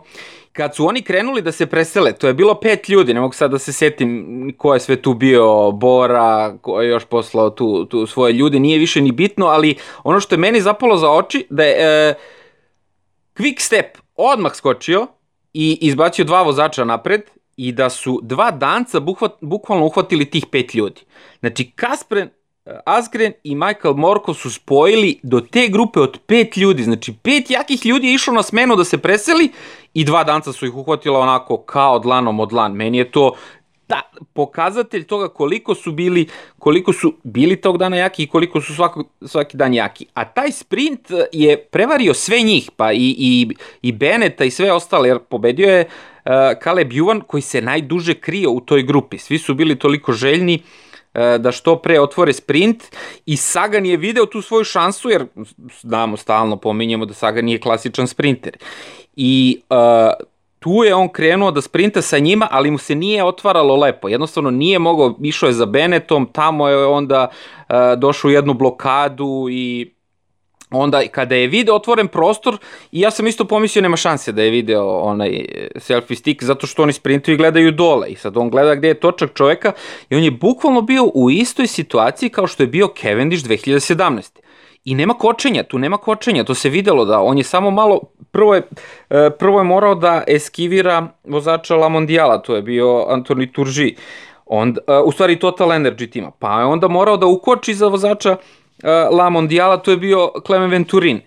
Kad 0.53 0.75
su 0.75 0.87
oni 0.87 1.03
krenuli 1.03 1.43
da 1.43 1.53
se 1.53 1.67
presele, 1.67 2.13
to 2.13 2.27
je 2.27 2.35
bilo 2.35 2.55
pet 2.61 2.89
ljudi, 2.89 3.15
ne 3.15 3.21
mogu 3.21 3.35
sad 3.35 3.51
da 3.51 3.59
se 3.59 3.73
setim 3.73 4.55
ko 4.59 4.75
je 4.75 4.81
sve 4.81 4.97
tu 5.03 5.15
bio, 5.15 5.71
Bora, 5.71 6.59
ko 6.61 6.83
je 6.83 6.89
još 6.89 7.05
poslao 7.05 7.51
tu, 7.51 7.85
tu 7.85 8.07
svoje 8.07 8.33
ljude, 8.33 8.61
nije 8.61 8.79
više 8.79 9.01
ni 9.01 9.13
bitno, 9.13 9.47
ali 9.47 9.77
ono 10.05 10.21
što 10.21 10.35
je 10.35 10.39
meni 10.39 10.61
zapalo 10.61 10.97
za 10.97 11.11
oči, 11.11 11.47
da 11.51 11.65
je 11.65 11.77
e, 11.79 12.15
Quick 13.35 13.61
Step 13.61 13.99
odmah 14.17 14.55
skočio 14.55 15.07
i 15.53 15.79
izbacio 15.81 16.25
dva 16.25 16.43
vozača 16.43 16.85
napred 16.85 17.23
i 17.57 17.73
da 17.73 17.91
su 17.91 18.21
dva 18.23 18.51
danca 18.51 19.01
bukvalno 19.41 19.87
uhvatili 19.87 20.25
tih 20.25 20.47
pet 20.51 20.75
ljudi. 20.75 21.01
Znači, 21.41 21.71
Kaspren, 21.71 22.31
Asgren 22.85 23.33
i 23.45 23.55
Michael 23.55 23.95
Morko 23.95 24.35
su 24.35 24.51
spojili 24.51 25.21
do 25.23 25.41
te 25.41 25.69
grupe 25.69 26.01
od 26.01 26.19
pet 26.27 26.57
ljudi. 26.57 26.83
Znači, 26.83 27.13
pet 27.13 27.51
jakih 27.51 27.87
ljudi 27.87 28.07
je 28.07 28.15
išlo 28.15 28.33
na 28.33 28.43
smenu 28.43 28.77
da 28.77 28.85
se 28.85 28.99
preseli 28.99 29.49
i 29.95 30.05
dva 30.05 30.25
danca 30.25 30.53
su 30.53 30.67
ih 30.67 30.77
uhvatila 30.77 31.19
onako 31.19 31.57
kao 31.57 31.99
dlanom 31.99 32.41
od 32.41 32.49
dlan. 32.49 32.73
Meni 32.73 32.99
je 32.99 33.11
to 33.11 33.33
da, 33.89 34.03
pokazatelj 34.33 35.05
toga 35.05 35.29
koliko 35.29 35.75
su 35.75 35.93
bili 35.93 36.27
koliko 36.59 36.93
su 36.93 37.15
bili 37.23 37.57
tog 37.57 37.79
dana 37.79 37.97
jaki 37.97 38.23
i 38.23 38.27
koliko 38.27 38.61
su 38.61 38.75
svako, 38.75 39.05
svaki 39.27 39.57
dan 39.57 39.75
jaki. 39.75 40.07
A 40.15 40.25
taj 40.25 40.53
sprint 40.53 41.11
je 41.33 41.57
prevario 41.57 42.15
sve 42.15 42.41
njih, 42.41 42.71
pa 42.77 42.93
i, 42.93 43.15
i, 43.19 43.49
i 43.83 43.93
Beneta 43.93 44.45
i 44.45 44.51
sve 44.51 44.73
ostale, 44.73 45.09
jer 45.09 45.19
pobedio 45.19 45.69
je 45.69 45.85
uh, 45.85 46.33
Caleb 46.65 46.93
Juvan 46.93 47.21
koji 47.21 47.41
se 47.41 47.63
najduže 47.63 48.15
krio 48.15 48.51
u 48.51 48.61
toj 48.61 48.83
grupi. 48.83 49.19
Svi 49.19 49.39
su 49.39 49.55
bili 49.55 49.79
toliko 49.79 50.13
željni 50.13 50.55
uh, 50.55 50.88
da 51.15 51.53
što 51.53 51.77
pre 51.77 52.01
otvore 52.01 52.33
sprint 52.33 52.85
i 53.27 53.37
Sagan 53.37 53.87
je 53.87 53.97
video 53.97 54.27
tu 54.27 54.43
svoju 54.43 54.65
šansu, 54.65 55.11
jer 55.11 55.27
znamo, 55.81 56.17
stalno 56.17 56.57
pominjemo 56.57 57.07
da 57.07 57.15
Sagan 57.15 57.45
nije 57.45 57.61
klasičan 57.61 58.07
sprinter. 58.07 58.57
I 59.17 59.61
uh, 59.71 59.77
tu 60.59 60.71
je 60.85 60.95
on 60.95 61.09
krenuo 61.09 61.51
da 61.51 61.61
sprinta 61.61 62.03
sa 62.03 62.19
njima, 62.19 62.49
ali 62.51 62.71
mu 62.71 62.79
se 62.79 62.95
nije 62.95 63.25
otvaralo 63.25 63.77
lepo. 63.77 64.09
Jednostavno 64.09 64.51
nije 64.51 64.79
mogao, 64.79 65.15
išao 65.23 65.47
je 65.47 65.53
za 65.53 65.67
Benetom, 65.67 66.29
tamo 66.33 66.69
je 66.69 66.87
onda 66.87 67.29
uh, 67.29 67.75
došao 67.99 68.29
u 68.29 68.33
jednu 68.33 68.55
blokadu 68.55 69.47
i 69.51 69.95
onda 70.71 71.03
kada 71.13 71.35
je 71.35 71.47
video 71.47 71.75
otvoren 71.75 72.09
prostor 72.09 72.57
i 72.93 73.01
ja 73.01 73.11
sam 73.11 73.27
isto 73.27 73.45
pomislio 73.45 73.83
nema 73.83 73.97
šanse 73.97 74.33
da 74.33 74.43
je 74.43 74.51
video 74.51 74.99
onaj 74.99 75.45
selfie 75.77 76.17
stick 76.17 76.43
zato 76.43 76.67
što 76.67 76.83
oni 76.83 76.93
sprintuju 76.93 77.35
i 77.35 77.39
gledaju 77.39 77.73
dole 77.73 78.09
i 78.09 78.17
sad 78.17 78.37
on 78.37 78.51
gleda 78.51 78.75
gde 78.75 78.89
je 78.89 79.01
točak 79.01 79.31
čoveka 79.35 79.73
i 80.11 80.17
on 80.17 80.23
je 80.23 80.31
bukvalno 80.31 80.83
bio 80.83 81.05
u 81.15 81.31
istoj 81.31 81.67
situaciji 81.67 82.29
kao 82.29 82.47
što 82.47 82.63
je 82.63 82.67
bio 82.67 82.89
Cavendish 83.03 83.47
2017. 83.47 84.39
I 84.85 84.95
nema 84.95 85.15
kočenja, 85.15 85.63
tu 85.63 85.79
nema 85.79 85.97
kočenja, 85.97 86.45
to 86.45 86.55
se 86.55 86.69
videlo 86.69 87.05
da 87.05 87.21
on 87.21 87.39
je 87.39 87.45
samo 87.45 87.71
malo, 87.71 88.01
prvo 88.31 88.55
je, 88.55 88.63
e, 89.11 89.31
prvo 89.39 89.61
je 89.61 89.65
morao 89.65 89.95
da 89.95 90.23
eskivira 90.27 91.09
vozača 91.25 91.77
La 91.77 91.89
Mondiala, 91.89 92.39
to 92.43 92.57
je 92.57 92.63
bio 92.63 93.07
Antoni 93.09 93.53
Turži, 93.53 93.95
on, 94.47 94.77
e, 94.87 94.99
u 95.05 95.13
stvari 95.13 95.39
Total 95.39 95.69
Energy 95.69 96.11
tima, 96.11 96.31
pa 96.31 96.61
je 96.61 96.65
onda 96.65 96.89
morao 96.89 97.17
da 97.17 97.27
ukoči 97.27 97.75
za 97.75 97.89
vozača 97.89 98.31
e, 98.31 98.37
La 99.11 99.31
Mondiala, 99.31 99.77
to 99.77 99.91
je 99.91 99.97
bio 99.97 100.31
Clement 100.47 100.73
Venturin, 100.73 101.21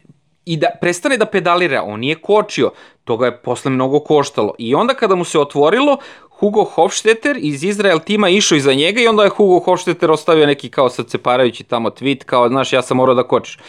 i 0.46 0.58
da 0.58 0.68
prestane 0.82 1.18
da 1.18 1.26
pedalira, 1.26 1.84
on 1.84 2.00
nije 2.00 2.16
kočio, 2.16 2.72
to 3.04 3.18
ga 3.18 3.26
je 3.26 3.38
posle 3.38 3.72
mnogo 3.72 4.00
koštalo. 4.00 4.56
I 4.58 4.76
onda 4.76 4.94
kada 4.94 5.16
mu 5.16 5.24
se 5.24 5.40
otvorilo, 5.40 5.98
Hugo 6.30 6.64
Hofstetter 6.64 7.38
iz 7.40 7.64
Izrael 7.64 8.00
tima 8.00 8.30
išao 8.30 8.56
iza 8.56 8.74
njega 8.74 9.02
i 9.02 9.08
onda 9.08 9.24
je 9.24 9.30
Hugo 9.30 9.60
Hofstetter 9.60 10.12
ostavio 10.12 10.46
neki 10.48 10.70
kao 10.70 10.90
ceparajući 10.90 11.64
tamo 11.64 11.90
tweet 11.90 12.24
kao, 12.24 12.48
znaš, 12.50 12.74
ja 12.74 12.82
sam 12.82 12.98
morao 12.98 13.16
da 13.16 13.24
kočiš. 13.24 13.60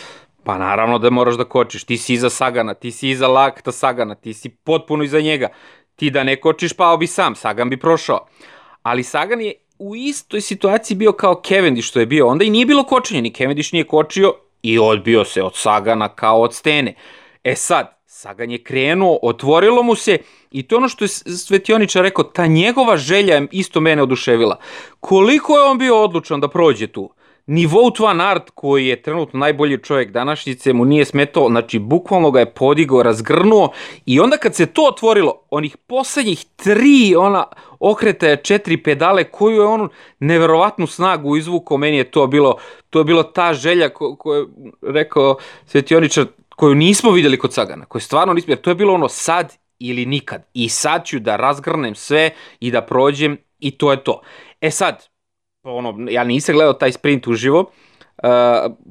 Pa 0.45 0.59
naravno 0.59 0.99
da 0.99 1.11
moraš 1.11 1.35
da 1.35 1.45
kočiš, 1.45 1.85
ti 1.85 1.97
si 1.97 2.15
iza 2.15 2.31
Sagana, 2.31 2.75
ti 2.75 2.91
si 2.91 3.09
iza 3.09 3.29
Lakta 3.29 3.73
Sagana, 3.73 4.15
ti 4.15 4.35
si 4.35 4.49
potpuno 4.49 5.05
iza 5.05 5.21
njega. 5.21 5.49
Ti 5.97 6.11
da 6.11 6.25
ne 6.25 6.41
kočiš, 6.41 6.73
pao 6.73 6.97
bi 6.97 7.07
sam, 7.07 7.35
Sagan 7.35 7.71
bi 7.71 7.77
prošao. 7.77 8.27
Ali 8.83 9.03
Sagan 9.03 9.41
je 9.41 9.55
u 9.83 9.97
istoj 9.97 10.41
situaciji 10.41 10.97
bio 10.97 11.13
kao 11.13 11.43
Cavendish 11.49 11.89
što 11.89 12.01
je 12.01 12.07
bio, 12.07 12.27
onda 12.27 12.45
i 12.45 12.51
nije 12.51 12.67
bilo 12.67 12.85
kočenja, 12.85 13.21
ni 13.21 13.35
Cavendish 13.35 13.73
nije 13.73 13.85
kočio 13.85 14.35
i 14.63 14.79
odbio 14.79 15.25
se 15.25 15.43
od 15.43 15.53
Sagana 15.55 16.09
kao 16.09 16.41
od 16.41 16.55
stene. 16.55 16.95
E 17.45 17.55
sad, 17.55 17.99
Sagan 18.07 18.51
je 18.51 18.63
krenuo, 18.63 19.19
otvorilo 19.23 19.83
mu 19.83 19.95
se 19.95 20.19
i 20.51 20.63
to 20.63 20.77
ono 20.77 20.89
što 20.89 21.05
je 21.05 21.09
Svetioničar 21.09 22.03
rekao, 22.03 22.25
ta 22.25 22.47
njegova 22.47 22.97
želja 22.97 23.35
je 23.35 23.47
isto 23.51 23.81
mene 23.81 24.03
oduševila. 24.03 24.59
Koliko 25.01 25.57
je 25.57 25.65
on 25.65 25.79
bio 25.79 26.05
odlučan 26.05 26.41
da 26.41 26.49
prođe 26.49 26.87
tu? 26.87 27.15
Ni 27.47 27.67
Vout 27.67 27.99
Van 27.99 28.21
Aert, 28.21 28.51
koji 28.55 28.87
je 28.87 29.03
trenutno 29.03 29.39
najbolji 29.39 29.79
čovjek 29.79 30.11
današnjice, 30.11 30.73
mu 30.73 30.85
nije 30.85 31.05
smetao, 31.05 31.49
znači 31.49 31.79
bukvalno 31.79 32.31
ga 32.31 32.41
je 32.41 32.55
podigao, 32.55 33.03
razgrnuo 33.03 33.73
i 34.07 34.21
onda 34.21 34.37
kad 34.37 34.55
se 34.55 34.67
to 34.67 34.87
otvorilo, 34.89 35.43
onih 35.51 35.77
poslednjih 35.77 36.45
tri 36.57 37.15
ona 37.19 37.45
okretaja 37.81 38.37
četiri 38.37 38.77
pedale, 38.77 39.25
koju 39.25 39.55
je 39.55 39.67
on 39.67 39.89
neverovatnu 40.19 40.87
snagu 40.87 41.37
izvukao, 41.37 41.77
meni 41.77 41.97
je 41.97 42.11
to 42.11 42.27
bilo, 42.27 42.57
to 42.91 42.99
je 42.99 43.05
bilo 43.05 43.23
ta 43.23 43.55
želja 43.55 43.89
koju 43.89 44.17
ko 44.17 44.35
je 44.35 44.47
rekao 44.83 45.37
Svetioničar, 45.67 46.27
koju 46.57 46.75
nismo 46.75 47.11
videli 47.11 47.39
kod 47.39 47.53
Sagana, 47.53 47.85
koju 47.85 48.01
stvarno 48.01 48.35
nismo, 48.35 48.53
jer 48.53 48.61
to 48.61 48.71
je 48.71 48.75
bilo 48.75 48.95
ono 48.95 49.09
sad 49.09 49.57
ili 49.79 50.07
nikad. 50.07 50.47
I 50.55 50.69
sad 50.69 51.05
ću 51.05 51.19
da 51.19 51.37
razgrnem 51.37 51.95
sve 51.95 52.31
i 52.61 52.71
da 52.71 52.83
prođem 52.83 53.37
i 53.59 53.71
to 53.71 53.91
je 53.91 54.05
to. 54.05 54.21
E 54.61 54.71
sad, 54.71 55.12
ono, 55.63 56.11
ja 56.11 56.25
nisam 56.25 56.55
gledao 56.55 56.73
taj 56.73 56.93
sprint 56.93 57.27
uživo, 57.27 57.61
uh, 57.61 58.29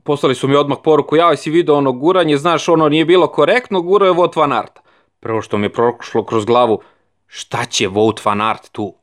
poslali 0.03 0.36
su 0.36 0.47
mi 0.47 0.55
odmah 0.55 0.77
poruku, 0.84 1.15
ja 1.15 1.36
si 1.36 1.51
video 1.51 1.75
ono 1.75 1.91
guranje, 1.91 2.38
znaš, 2.38 2.69
ono 2.69 2.89
nije 2.89 3.05
bilo 3.05 3.27
korektno, 3.27 3.81
gurao 3.81 4.05
je 4.05 4.13
Vought 4.13 4.36
Van 4.36 4.53
Aert. 4.53 4.79
Prvo 5.19 5.41
što 5.41 5.57
mi 5.57 5.65
je 5.65 5.73
prošlo 5.73 6.25
kroz 6.25 6.45
glavu, 6.45 6.81
šta 7.27 7.65
će 7.65 7.88
Vought 7.88 8.25
Van 8.25 8.41
Aert 8.41 8.71
tu? 8.71 8.95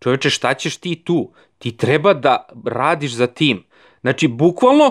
Čovječe, 0.00 0.30
šta 0.30 0.54
ćeš 0.54 0.76
ti 0.76 1.02
tu? 1.04 1.32
Ti 1.58 1.76
treba 1.76 2.14
da 2.14 2.46
radiš 2.64 3.12
za 3.12 3.26
tim. 3.26 3.64
Znači, 4.00 4.28
bukvalno, 4.28 4.90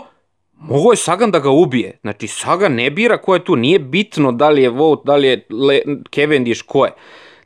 Mogo 0.64 0.92
je 0.92 0.98
Sagan 0.98 1.32
da 1.32 1.40
ga 1.40 1.50
ubije. 1.50 2.00
Znači, 2.02 2.28
Sagan 2.28 2.74
ne 2.74 2.92
bira 2.92 3.18
ko 3.18 3.34
je 3.34 3.46
tu. 3.46 3.56
Nije 3.56 3.80
bitno 3.80 4.32
da 4.32 4.50
li 4.50 4.62
je 4.62 4.70
Vout, 4.70 5.02
da 5.06 5.16
li 5.16 5.28
je 5.28 5.48
Le, 5.50 5.82
Cavendish, 6.16 6.64
ko 6.66 6.86
je. 6.86 6.92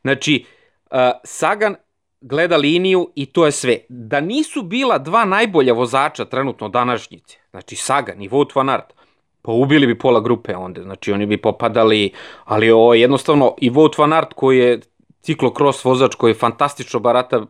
Znači, 0.02 0.46
uh, 0.92 0.98
Sagan 1.24 1.76
gleda 2.22 2.58
liniju 2.58 3.10
i 3.16 3.26
to 3.26 3.46
je 3.46 3.52
sve. 3.52 3.78
Da 3.90 4.22
nisu 4.22 4.62
bila 4.62 4.98
dva 4.98 5.26
najbolja 5.26 5.74
vozača 5.74 6.26
trenutno 6.26 6.70
današnjice, 6.70 7.38
znači 7.52 7.76
Sagan 7.76 8.22
i 8.22 8.30
Wout 8.30 8.56
van 8.56 8.70
Aert, 8.70 8.94
pa 9.42 9.52
ubili 9.52 9.88
bi 9.88 10.00
pola 10.00 10.20
grupe 10.20 10.56
onda, 10.56 10.84
znači 10.84 11.12
oni 11.12 11.26
bi 11.26 11.42
popadali, 11.42 12.12
ali 12.46 12.72
ovo 12.72 12.94
jednostavno 12.94 13.56
i 13.58 13.72
Wout 13.72 14.00
van 14.00 14.14
Aert 14.14 14.34
koji 14.34 14.58
je 14.58 14.80
ciklokros 15.22 15.84
vozač 15.86 16.16
koji 16.16 16.32
je 16.32 16.40
fantastično 16.40 17.00
barata 17.00 17.38
uh, 17.38 17.48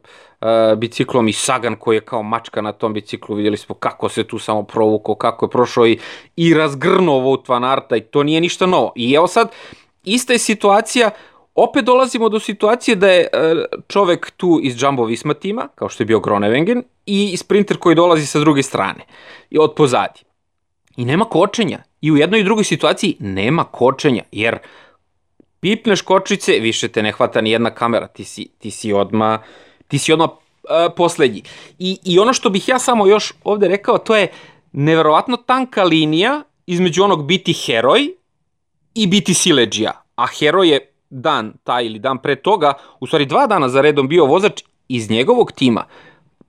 biciklom 0.78 1.28
i 1.28 1.34
Sagan 1.34 1.76
koji 1.76 1.98
je 1.98 2.06
kao 2.06 2.24
mačka 2.24 2.62
na 2.62 2.72
tom 2.72 2.94
biciklu, 2.94 3.36
vidjeli 3.36 3.58
smo 3.58 3.76
kako 3.76 4.10
se 4.10 4.24
tu 4.24 4.40
samo 4.40 4.64
provukao, 4.64 5.16
kako 5.16 5.46
je 5.46 5.50
prošao 5.50 5.88
i, 5.88 6.00
i 6.36 6.54
razgrnuo 6.54 7.22
Wout 7.22 7.50
van 7.50 7.64
Aerta 7.64 7.96
i 7.96 8.02
to 8.02 8.24
nije 8.24 8.42
ništa 8.42 8.66
novo. 8.66 8.92
I 8.96 9.14
evo 9.14 9.28
sad, 9.28 9.52
ista 10.04 10.34
je 10.34 10.40
situacija, 10.40 11.12
opet 11.58 11.86
dolazimo 11.86 12.30
do 12.30 12.40
situacije 12.40 12.96
da 12.96 13.08
je 13.08 13.28
uh, 13.34 13.64
čovek 13.88 14.32
tu 14.32 14.60
iz 14.64 14.82
Jumbo 14.82 15.06
Visma 15.06 15.34
tima, 15.34 15.68
kao 15.76 15.90
što 15.90 16.04
je 16.04 16.06
bio 16.06 16.20
Gronewengen, 16.20 16.84
i 17.06 17.38
sprinter 17.38 17.78
koji 17.78 17.96
dolazi 17.96 18.26
sa 18.26 18.40
druge 18.40 18.64
strane, 18.64 19.06
i 19.50 19.58
od 19.58 19.74
pozadi. 19.76 20.20
I 20.98 21.06
nema 21.06 21.26
kočenja. 21.26 21.84
I 22.02 22.12
u 22.12 22.18
jednoj 22.18 22.40
i 22.40 22.44
drugoj 22.44 22.64
situaciji 22.64 23.16
nema 23.20 23.64
kočenja, 23.64 24.24
jer 24.32 24.58
pipneš 25.60 26.02
kočice, 26.02 26.52
više 26.52 26.88
te 26.88 27.04
ne 27.04 27.12
hvata 27.12 27.42
ni 27.42 27.52
jedna 27.52 27.70
kamera, 27.70 28.08
ti 28.08 28.24
si, 28.24 28.50
ti 28.58 28.72
si 28.72 28.94
odma, 28.94 29.42
ti 29.88 30.00
si 30.00 30.14
odma 30.14 30.26
uh, 30.26 30.94
poslednji. 30.96 31.44
I, 31.80 31.98
I 32.04 32.20
ono 32.20 32.34
što 32.34 32.50
bih 32.50 32.68
ja 32.68 32.80
samo 32.80 33.08
još 33.08 33.34
ovde 33.44 33.68
rekao, 33.68 33.98
to 33.98 34.16
je 34.16 34.28
neverovatno 34.72 35.38
tanka 35.38 35.84
linija 35.84 36.42
između 36.66 37.04
onog 37.04 37.26
biti 37.26 37.54
heroj 37.54 38.08
i 38.94 39.08
biti 39.08 39.34
sileđija. 39.34 40.04
A 40.16 40.28
heroj 40.28 40.70
je 40.70 40.94
dan, 41.10 41.54
taj 41.64 41.86
ili 41.86 42.00
dan 42.00 42.18
pre 42.18 42.36
toga, 42.36 42.74
u 43.00 43.08
stvari 43.08 43.26
dva 43.26 43.48
dana 43.48 43.70
za 43.70 43.82
redom 43.82 44.08
bio 44.08 44.26
vozač 44.26 44.64
iz 44.88 45.10
njegovog 45.10 45.52
tima, 45.52 45.86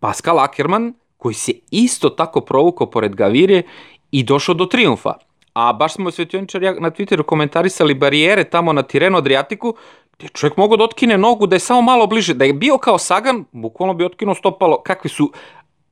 Pascal 0.00 0.38
Ackermann, 0.38 0.94
koji 1.16 1.34
se 1.34 1.52
isto 1.70 2.08
tako 2.08 2.40
provukao 2.40 2.90
pored 2.90 3.14
Gavire 3.14 3.62
i 4.10 4.22
došao 4.22 4.54
do 4.54 4.66
triumfa 4.66 5.14
a 5.58 5.72
baš 5.72 5.94
smo 5.94 6.10
svetioničari 6.10 6.80
na 6.80 6.90
Twitteru 6.90 7.22
komentarisali 7.22 7.94
barijere 7.94 8.44
tamo 8.44 8.72
na 8.72 8.82
Tireno 8.82 9.18
Adriatiku, 9.18 9.74
gde 10.18 10.28
čovjek 10.28 10.56
mogao 10.56 10.76
da 10.76 10.84
otkine 10.84 11.18
nogu, 11.18 11.46
da 11.46 11.56
je 11.56 11.60
samo 11.60 11.82
malo 11.82 12.06
bliže, 12.06 12.34
da 12.34 12.44
je 12.44 12.52
bio 12.52 12.78
kao 12.78 12.98
Sagan, 12.98 13.44
bukvalno 13.52 13.94
bi 13.94 14.04
otkinuo 14.04 14.34
stopalo, 14.34 14.82
kakvi 14.82 15.10
su 15.10 15.32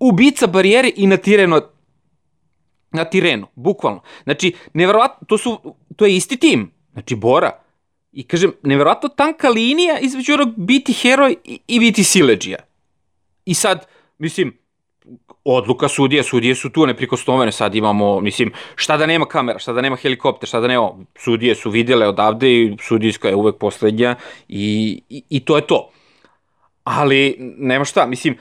ubica 0.01 0.47
barijere 0.47 0.91
i 0.97 1.07
na 1.07 1.17
Tireno 1.17 1.61
na 2.93 3.05
Tirenu, 3.05 3.47
bukvalno. 3.55 4.01
Znači, 4.25 4.55
neverovatno, 4.75 5.27
to, 5.29 5.39
su, 5.39 5.75
to 5.97 6.07
je 6.07 6.17
isti 6.17 6.37
tim, 6.37 6.71
znači 6.93 7.15
Bora. 7.15 7.66
I 8.17 8.25
kažem, 8.25 8.53
neverovatno 8.63 9.09
tanka 9.09 9.49
linija 9.49 9.99
između 9.99 10.35
onog 10.35 10.49
biti 10.57 10.93
heroj 10.93 11.37
i, 11.45 11.61
i 11.67 11.81
biti 11.81 12.05
sileđija. 12.05 12.59
I 13.45 13.55
sad, 13.55 13.87
mislim, 14.19 14.59
odluka 15.45 15.89
sudije, 15.89 16.23
sudije 16.23 16.55
su 16.55 16.71
tu 16.71 16.87
neprikosnovene, 16.87 17.53
sad 17.53 17.75
imamo, 17.75 18.21
mislim, 18.21 18.53
šta 18.75 18.97
da 18.97 19.07
nema 19.07 19.27
kamera, 19.27 19.59
šta 19.59 19.73
da 19.73 19.81
nema 19.81 19.97
helikopter, 19.97 20.49
šta 20.49 20.61
da 20.61 20.69
nema, 20.69 20.91
sudije 21.19 21.55
su 21.55 21.71
vidjele 21.71 22.09
odavde 22.09 22.53
i 22.53 22.77
sudijska 22.81 23.29
je 23.29 23.35
uvek 23.35 23.57
poslednja 23.57 24.17
i, 24.49 25.03
i, 25.09 25.23
i 25.29 25.41
to 25.45 25.57
je 25.57 25.67
to. 25.67 25.91
Ali, 26.85 27.37
nema 27.59 27.85
šta, 27.85 28.07
mislim, 28.07 28.39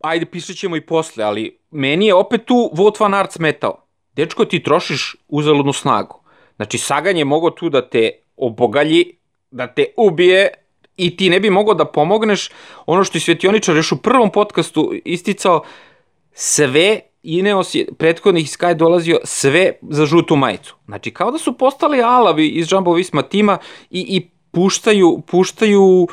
ajde, 0.00 0.26
pisat 0.26 0.56
ćemo 0.56 0.76
i 0.76 0.86
posle, 0.86 1.24
ali 1.24 1.58
meni 1.70 2.06
je 2.06 2.14
opet 2.14 2.44
tu 2.44 2.70
Vought 2.74 3.00
van 3.00 3.14
Aert 3.14 3.32
smetao. 3.32 3.86
Dečko, 4.16 4.44
ti 4.44 4.62
trošiš 4.62 5.16
uzaludnu 5.28 5.72
snagu. 5.72 6.20
Znači, 6.56 6.78
Sagan 6.78 7.16
je 7.16 7.24
mogao 7.24 7.50
tu 7.50 7.68
da 7.68 7.88
te 7.88 8.10
obogalji, 8.40 9.04
da 9.50 9.66
te 9.66 9.84
ubije, 9.96 10.48
i 10.96 11.16
ti 11.16 11.30
ne 11.30 11.40
bi 11.40 11.50
mogao 11.50 11.74
da 11.74 11.84
pomogneš 11.84 12.50
ono 12.86 13.04
što 13.04 13.18
je 13.18 13.22
Svetioničar 13.22 13.76
još 13.76 13.92
u 13.92 13.96
prvom 13.96 14.30
podcastu 14.30 14.92
isticao 15.04 15.62
sve 16.32 17.00
Ineos 17.22 17.74
je 17.74 17.86
prethodnih 17.98 18.44
iz 18.44 18.50
Sky 18.56 18.74
dolazio 18.74 19.18
sve 19.24 19.72
za 19.82 20.06
žutu 20.06 20.36
majicu. 20.36 20.76
Znači 20.86 21.10
kao 21.10 21.30
da 21.30 21.38
su 21.38 21.58
postali 21.58 22.02
alavi 22.02 22.48
iz 22.48 22.72
Jumbo 22.72 22.92
Visma 22.92 23.22
tima 23.22 23.58
i, 23.90 24.00
i 24.08 24.30
puštaju, 24.50 25.22
puštaju, 25.26 26.08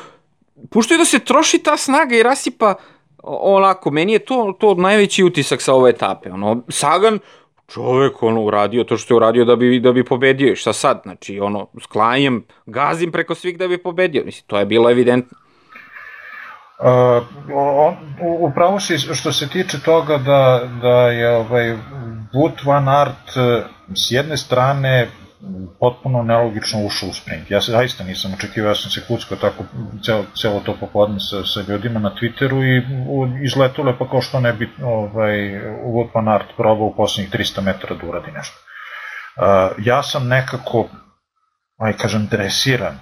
puštaju 0.70 0.98
da 0.98 1.04
se 1.04 1.18
troši 1.18 1.58
ta 1.58 1.76
snaga 1.76 2.16
i 2.16 2.22
rasipa 2.22 2.74
onako, 3.22 3.90
meni 3.90 4.12
je 4.12 4.18
to, 4.18 4.56
to 4.60 4.74
najveći 4.74 5.24
utisak 5.24 5.62
sa 5.62 5.74
ove 5.74 5.90
etape. 5.90 6.30
Ono, 6.30 6.62
Sagan, 6.68 7.18
čovek 7.68 8.22
ono 8.22 8.42
uradio 8.42 8.84
to 8.84 8.96
što 8.96 9.14
je 9.14 9.16
uradio 9.16 9.44
da 9.44 9.56
bi 9.56 9.80
da 9.80 9.92
bi 9.92 10.04
pobedio. 10.04 10.52
I 10.52 10.56
šta 10.56 10.72
sad? 10.72 11.00
Znači 11.02 11.40
ono 11.40 11.66
sklanjem 11.82 12.44
gazim 12.66 13.12
preko 13.12 13.34
svih 13.34 13.58
da 13.58 13.68
bi 13.68 13.82
pobedio. 13.82 14.22
Mislim 14.24 14.44
to 14.46 14.58
je 14.58 14.66
bilo 14.66 14.90
evidentno. 14.90 15.38
Uh, 16.78 17.26
on, 17.54 17.96
upravo 18.40 18.80
si 18.80 18.98
što 18.98 19.32
se 19.32 19.48
tiče 19.48 19.80
toga 19.84 20.18
da, 20.18 20.68
da 20.82 21.10
je 21.10 21.36
ovaj 21.36 21.76
Wood 22.34 22.66
Van 22.66 22.88
Art 22.88 23.30
s 23.94 24.10
jedne 24.10 24.36
strane 24.36 25.08
potpuno 25.80 26.22
nelogično 26.22 26.86
ušao 26.86 27.08
u 27.08 27.12
sprint. 27.12 27.50
Ja 27.50 27.60
se 27.60 27.72
zaista 27.72 28.04
nisam 28.04 28.34
očekivao, 28.34 28.68
ja 28.68 28.74
sam 28.74 28.90
se 28.90 29.00
kuckao 29.08 29.36
tako 29.36 29.64
celo, 30.04 30.24
celo 30.40 30.60
to 30.60 30.76
popodne 30.80 31.20
sa, 31.20 31.44
sa 31.44 31.60
ljudima 31.68 32.00
na 32.00 32.14
Twitteru 32.20 32.62
i 32.64 33.44
izletule 33.44 33.98
pa 33.98 34.08
kao 34.08 34.20
što 34.20 34.40
ne 34.40 34.52
bi 34.52 34.70
ovaj, 34.82 35.38
Wout 35.84 36.08
van 36.14 36.28
Aert 36.28 36.46
probao 36.56 36.86
u 36.86 36.94
poslednjih 36.96 37.34
300 37.34 37.60
metara 37.60 37.94
da 37.94 38.06
uradi 38.06 38.30
nešto. 38.32 38.56
Uh, 39.36 39.44
ja 39.86 40.02
sam 40.02 40.28
nekako, 40.28 40.88
aj 41.78 41.92
kažem, 41.92 42.26
dresiran. 42.26 42.98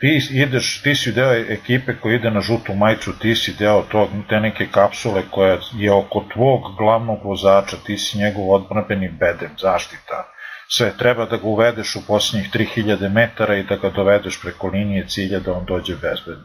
Ti 0.00 0.20
ideš, 0.30 0.82
ti 0.82 0.94
si 0.94 1.12
deo 1.12 1.32
ekipe 1.32 1.94
koji 1.96 2.14
ide 2.14 2.30
na 2.30 2.40
žutu 2.40 2.74
majicu, 2.74 3.18
ti 3.18 3.34
si 3.34 3.54
deo 3.58 3.82
tog, 3.82 4.08
te 4.28 4.40
neke 4.40 4.66
kapsule 4.66 5.22
koja 5.30 5.58
je 5.74 5.92
oko 5.92 6.24
tvog 6.32 6.76
glavnog 6.78 7.24
vozača, 7.24 7.76
ti 7.86 7.98
si 7.98 8.18
njegov 8.18 8.50
odbranbeni 8.50 9.08
bedem, 9.08 9.50
zaštita 9.58 10.37
sve, 10.68 10.92
treba 10.98 11.24
da 11.24 11.36
ga 11.36 11.46
uvedeš 11.46 11.96
u 11.96 12.06
posljednjih 12.06 12.50
3000 12.54 13.08
metara 13.08 13.56
i 13.56 13.62
da 13.62 13.76
ga 13.76 13.90
dovedeš 13.90 14.40
preko 14.42 14.68
linije 14.68 15.06
cilja 15.08 15.40
da 15.40 15.52
on 15.52 15.64
dođe 15.64 15.94
bezbedno. 15.94 16.44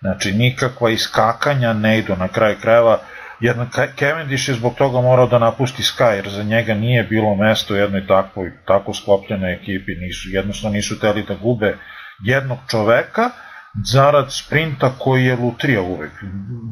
Znači, 0.00 0.32
nikakva 0.32 0.90
iskakanja 0.90 1.72
ne 1.72 1.98
idu 1.98 2.16
na 2.16 2.28
kraj 2.28 2.56
krajeva, 2.60 2.98
jedan 3.40 3.70
Cavendish 3.98 4.48
je 4.48 4.54
zbog 4.54 4.74
toga 4.74 5.00
morao 5.00 5.26
da 5.26 5.38
napusti 5.38 5.82
Sky, 5.82 6.14
jer 6.14 6.28
za 6.28 6.42
njega 6.42 6.74
nije 6.74 7.02
bilo 7.02 7.34
mesto 7.34 7.74
u 7.74 7.76
jednoj 7.76 8.06
takvoj, 8.06 8.52
tako 8.66 8.94
sklopljenoj 8.94 9.52
ekipi, 9.52 9.94
nisu, 9.94 10.28
jednostavno 10.30 10.74
nisu 10.74 11.00
teli 11.00 11.22
da 11.22 11.34
gube 11.34 11.76
jednog 12.24 12.58
čoveka, 12.70 13.30
zarad 13.84 14.32
sprinta 14.32 14.92
koji 14.98 15.24
je 15.24 15.36
lutrija 15.36 15.82
uvek. 15.82 16.12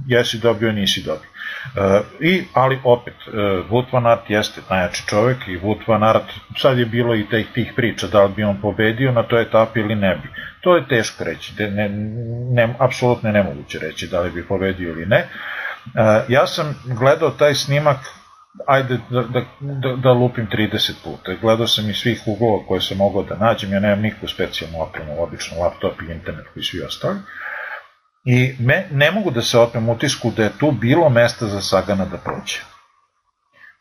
Jesi 0.07 0.39
dobio, 0.39 0.73
nisi 0.73 1.03
dobio. 1.03 1.31
E, 1.77 2.01
I, 2.20 2.44
ali 2.55 2.81
opet, 2.85 3.14
e, 3.27 3.37
Wout 3.70 3.92
van 3.92 4.07
Aert 4.07 4.31
jeste 4.31 4.61
najjači 4.70 5.07
čovek 5.07 5.49
i 5.49 5.59
Wout 5.59 5.88
van 5.88 6.03
Aert, 6.03 6.33
sad 6.57 6.79
je 6.79 6.87
bilo 6.87 7.14
i 7.14 7.29
tih, 7.29 7.46
tih 7.55 7.73
priča 7.77 8.07
da 8.07 8.25
li 8.25 8.33
bi 8.37 8.44
on 8.44 8.61
pobedio 8.61 9.12
na 9.12 9.23
toj 9.23 9.42
etapi 9.42 9.81
ili 9.81 9.94
ne 9.94 10.16
bi. 10.16 10.29
To 10.61 10.77
je 10.77 10.88
teško 10.88 11.25
reći, 11.25 11.53
ne, 11.59 11.70
ne, 11.70 11.88
ne, 12.53 12.75
apsolutno 12.79 13.33
nemoguće 13.33 13.79
reći 13.79 14.07
da 14.07 14.20
li 14.20 14.31
bi 14.31 14.46
pobedio 14.49 14.88
ili 14.88 15.07
ne. 15.07 15.18
E, 15.18 15.29
ja 16.29 16.46
sam 16.46 16.75
gledao 16.85 17.31
taj 17.31 17.55
snimak 17.55 17.99
ajde 18.66 18.99
da, 19.11 19.23
da, 19.23 19.44
da, 19.61 19.96
da 19.96 20.12
lupim 20.12 20.49
30 20.53 20.92
puta. 21.05 21.35
Gledao 21.40 21.66
sam 21.66 21.90
i 21.90 21.94
svih 21.94 22.23
uglova 22.27 22.66
koje 22.66 22.81
sam 22.81 22.96
mogao 22.96 23.23
da 23.23 23.37
nađem, 23.37 23.73
ja 23.73 23.81
nemam 23.81 24.01
nikakvu 24.01 24.29
specijalnu 24.29 24.83
opremu, 24.83 25.23
obično 25.23 25.59
laptop 25.59 26.03
i 26.03 26.12
internet 26.12 26.46
koji 26.55 26.64
svi 26.64 26.83
ostali. 26.83 27.18
I 28.25 28.57
me, 28.59 28.89
ne 28.91 29.11
mogu 29.11 29.31
da 29.31 29.43
se 29.43 29.59
otmem 29.59 29.89
utisku 29.89 30.31
da 30.37 30.43
je 30.45 30.59
tu 30.59 30.71
bilo 30.71 31.09
mesta 31.09 31.47
za 31.47 31.61
Sagana 31.61 32.05
da 32.05 32.17
prođe. 32.17 32.61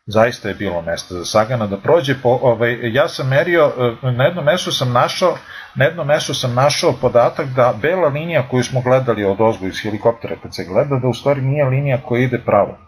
Zaista 0.06 0.48
je 0.48 0.54
bilo 0.54 0.82
mesta 0.82 1.14
za 1.14 1.24
Sagana 1.24 1.66
da 1.66 1.76
prođe. 1.76 2.14
Po, 2.22 2.28
ovaj, 2.42 2.92
ja 2.92 3.08
sam 3.08 3.28
merio, 3.28 3.72
e, 4.02 4.12
na 4.12 4.24
jednom 4.24 4.44
mestu 4.44 4.72
sam 4.72 4.92
našao, 4.92 5.36
na 5.74 5.84
jednom 5.84 6.06
mestu 6.06 6.34
sam 6.34 6.54
našao 6.54 6.92
podatak 6.92 7.46
da 7.46 7.74
bela 7.82 8.08
linija 8.08 8.48
koju 8.48 8.64
smo 8.64 8.80
gledali 8.80 9.24
od 9.24 9.40
ozgo 9.40 9.66
iz 9.66 9.82
helikoptera 9.82 10.36
kad 10.42 10.54
se 10.54 10.64
gleda, 10.64 10.96
da 10.96 11.08
u 11.08 11.14
stvari 11.14 11.40
nije 11.40 11.64
linija 11.64 12.00
koja 12.02 12.22
ide 12.22 12.38
pravo 12.38 12.78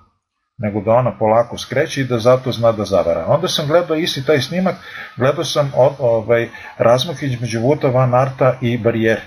nego 0.58 0.80
da 0.80 0.92
ona 0.92 1.18
polako 1.18 1.58
skreće 1.58 2.00
i 2.00 2.04
da 2.04 2.18
zato 2.18 2.52
zna 2.52 2.72
da 2.72 2.84
zavara. 2.84 3.24
Onda 3.28 3.48
sam 3.48 3.66
gledao 3.66 3.96
isti 3.96 4.26
taj 4.26 4.40
snimak, 4.40 4.74
gledao 5.16 5.44
sam 5.44 5.72
ovaj, 5.98 6.48
razmak 6.78 7.22
između 7.22 7.60
Vuta 7.60 7.88
Van 7.88 8.14
Arta 8.14 8.58
i 8.60 8.78
barijere. 8.78 9.22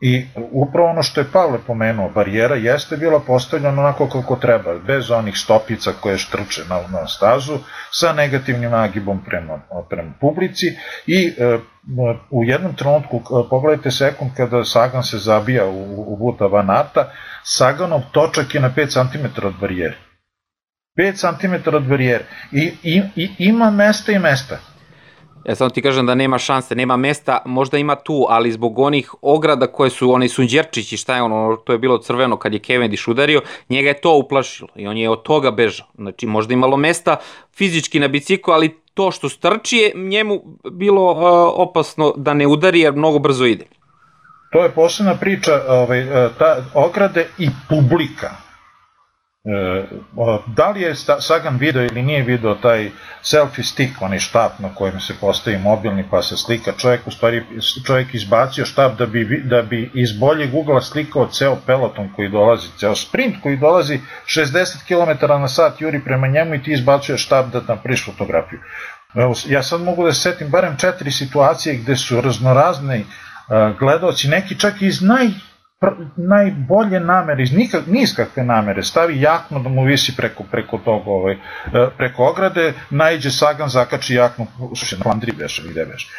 I 0.00 0.26
upravo 0.36 0.88
ono 0.88 1.02
što 1.02 1.20
je 1.20 1.30
Pavle 1.32 1.58
pomenuo, 1.66 2.08
barijera 2.08 2.54
jeste 2.54 2.96
bila 2.96 3.20
postavljena 3.20 3.82
onako 3.82 4.08
kako 4.08 4.36
treba, 4.36 4.78
bez 4.78 5.10
onih 5.10 5.36
stopica 5.36 5.92
koje 6.00 6.18
štrče 6.18 6.62
na, 6.68 6.80
na 7.00 7.06
stazu, 7.06 7.58
sa 7.90 8.12
negativnim 8.12 8.70
nagibom 8.70 9.24
prema, 9.24 9.60
prema 9.88 10.12
publici 10.20 10.66
i 11.06 11.34
e, 11.38 11.58
u 12.30 12.44
jednom 12.44 12.74
trenutku, 12.74 13.16
e, 13.16 13.48
pogledajte 13.50 13.90
sekund 13.90 14.30
kada 14.36 14.64
Sagan 14.64 15.02
se 15.02 15.18
zabija 15.18 15.66
u, 15.66 16.04
u 16.12 16.16
Vuta 16.20 16.46
Vanata, 16.46 17.12
Saganov 17.42 18.00
točak 18.12 18.54
je 18.54 18.60
na 18.60 18.70
5 18.76 18.86
cm 18.92 19.46
od 19.46 19.54
barijere. 19.60 19.96
5 20.98 21.38
cm 21.38 21.76
od 21.76 21.84
barijere. 21.86 22.24
I, 22.52 22.72
i, 22.82 23.02
i 23.16 23.30
ima 23.38 23.70
mesta 23.70 24.12
i 24.12 24.18
mesta. 24.18 24.58
Ja 25.44 25.54
samo 25.54 25.70
ti 25.70 25.82
kažem 25.82 26.06
da 26.06 26.14
nema 26.14 26.38
šanse, 26.38 26.74
nema 26.74 26.96
mesta, 26.96 27.42
možda 27.46 27.78
ima 27.78 27.94
tu, 27.94 28.26
ali 28.28 28.52
zbog 28.52 28.78
onih 28.78 29.14
ograda 29.22 29.66
koje 29.66 29.90
su, 29.90 30.12
oni 30.12 30.28
sunđerčići, 30.28 30.96
šta 30.96 31.16
je 31.16 31.22
ono, 31.22 31.56
to 31.56 31.72
je 31.72 31.78
bilo 31.78 31.98
crveno 31.98 32.36
kad 32.36 32.52
je 32.52 32.58
Cavendish 32.58 33.08
udario, 33.08 33.42
njega 33.68 33.88
je 33.88 34.00
to 34.00 34.16
uplašilo 34.16 34.68
i 34.76 34.86
on 34.86 34.96
je 34.96 35.10
od 35.10 35.22
toga 35.22 35.50
bežao. 35.50 35.86
Znači, 35.94 36.26
možda 36.26 36.54
imalo 36.54 36.76
mesta 36.76 37.16
fizički 37.54 38.00
na 38.00 38.08
biciklu, 38.08 38.54
ali 38.54 38.80
to 38.94 39.10
što 39.10 39.28
strči 39.28 39.76
je 39.76 39.92
njemu 39.94 40.42
bilo 40.70 41.12
uh, 41.12 41.20
opasno 41.68 42.12
da 42.16 42.34
ne 42.34 42.46
udari 42.46 42.80
jer 42.80 42.92
mnogo 42.92 43.18
brzo 43.18 43.44
ide. 43.44 43.64
To 44.52 44.62
je 44.62 44.70
posebna 44.70 45.16
priča, 45.16 45.62
ovaj, 45.68 46.00
e, 46.00 46.28
ta 46.38 46.56
ograde 46.74 47.26
i 47.38 47.48
publika 47.68 48.49
da 50.46 50.70
li 50.70 50.80
je 50.80 50.94
Sagan 51.20 51.56
video 51.56 51.84
ili 51.84 52.02
nije 52.02 52.22
video 52.22 52.54
taj 52.54 52.90
selfie 53.22 53.64
stick, 53.64 54.02
onaj 54.02 54.18
štap 54.18 54.58
na 54.58 54.74
kojem 54.74 55.00
se 55.00 55.14
postavi 55.20 55.58
mobilni 55.58 56.04
pa 56.10 56.22
se 56.22 56.36
slika 56.36 56.72
čovjek, 56.72 57.06
u 57.06 57.10
stvari 57.10 57.44
čovjek 57.86 58.14
izbacio 58.14 58.64
štap 58.64 58.98
da 58.98 59.06
bi, 59.06 59.42
da 59.44 59.62
bi 59.62 59.90
iz 59.94 60.12
boljeg 60.18 60.54
ugla 60.54 60.80
slikao 60.80 61.26
ceo 61.26 61.56
peloton 61.66 62.08
koji 62.16 62.28
dolazi, 62.28 62.68
ceo 62.78 62.94
sprint 62.94 63.36
koji 63.42 63.56
dolazi 63.56 64.00
60 64.26 64.76
km 64.86 65.26
na 65.26 65.48
sat 65.48 65.80
juri 65.80 66.00
prema 66.04 66.26
njemu 66.26 66.54
i 66.54 66.62
ti 66.62 66.72
izbacuje 66.72 67.18
štap 67.18 67.46
da 67.46 67.60
napriš 67.68 68.06
fotografiju. 68.06 68.60
Evo, 69.14 69.34
ja 69.48 69.62
sad 69.62 69.80
mogu 69.80 70.04
da 70.04 70.12
setim 70.12 70.48
barem 70.50 70.76
četiri 70.76 71.10
situacije 71.10 71.74
gde 71.74 71.96
su 71.96 72.20
raznorazni 72.20 73.00
uh, 73.00 73.78
gledoci, 73.78 74.28
neki 74.28 74.58
čak 74.58 74.82
iz 74.82 75.02
naj 75.02 75.28
najbolje 76.16 77.00
namere, 77.00 77.42
iz 77.42 77.52
nikak, 77.52 77.86
niskakve 77.86 78.44
namere, 78.44 78.82
stavi 78.82 79.20
jaknu 79.20 79.62
da 79.62 79.68
mu 79.68 79.84
visi 79.84 80.16
preko, 80.16 80.44
preko 80.50 80.78
tog, 80.84 81.08
ovaj, 81.08 81.32
e, 81.32 81.38
preko 81.96 82.24
ograde, 82.24 82.72
najđe 82.90 83.30
Sagan, 83.30 83.68
zakači 83.68 84.14
jaknu, 84.14 84.46
slušaj, 84.76 84.98
na 84.98 85.02
Flandri 85.02 85.32
beš, 85.32 85.62
gde 85.70 85.84
beš. 85.84 86.10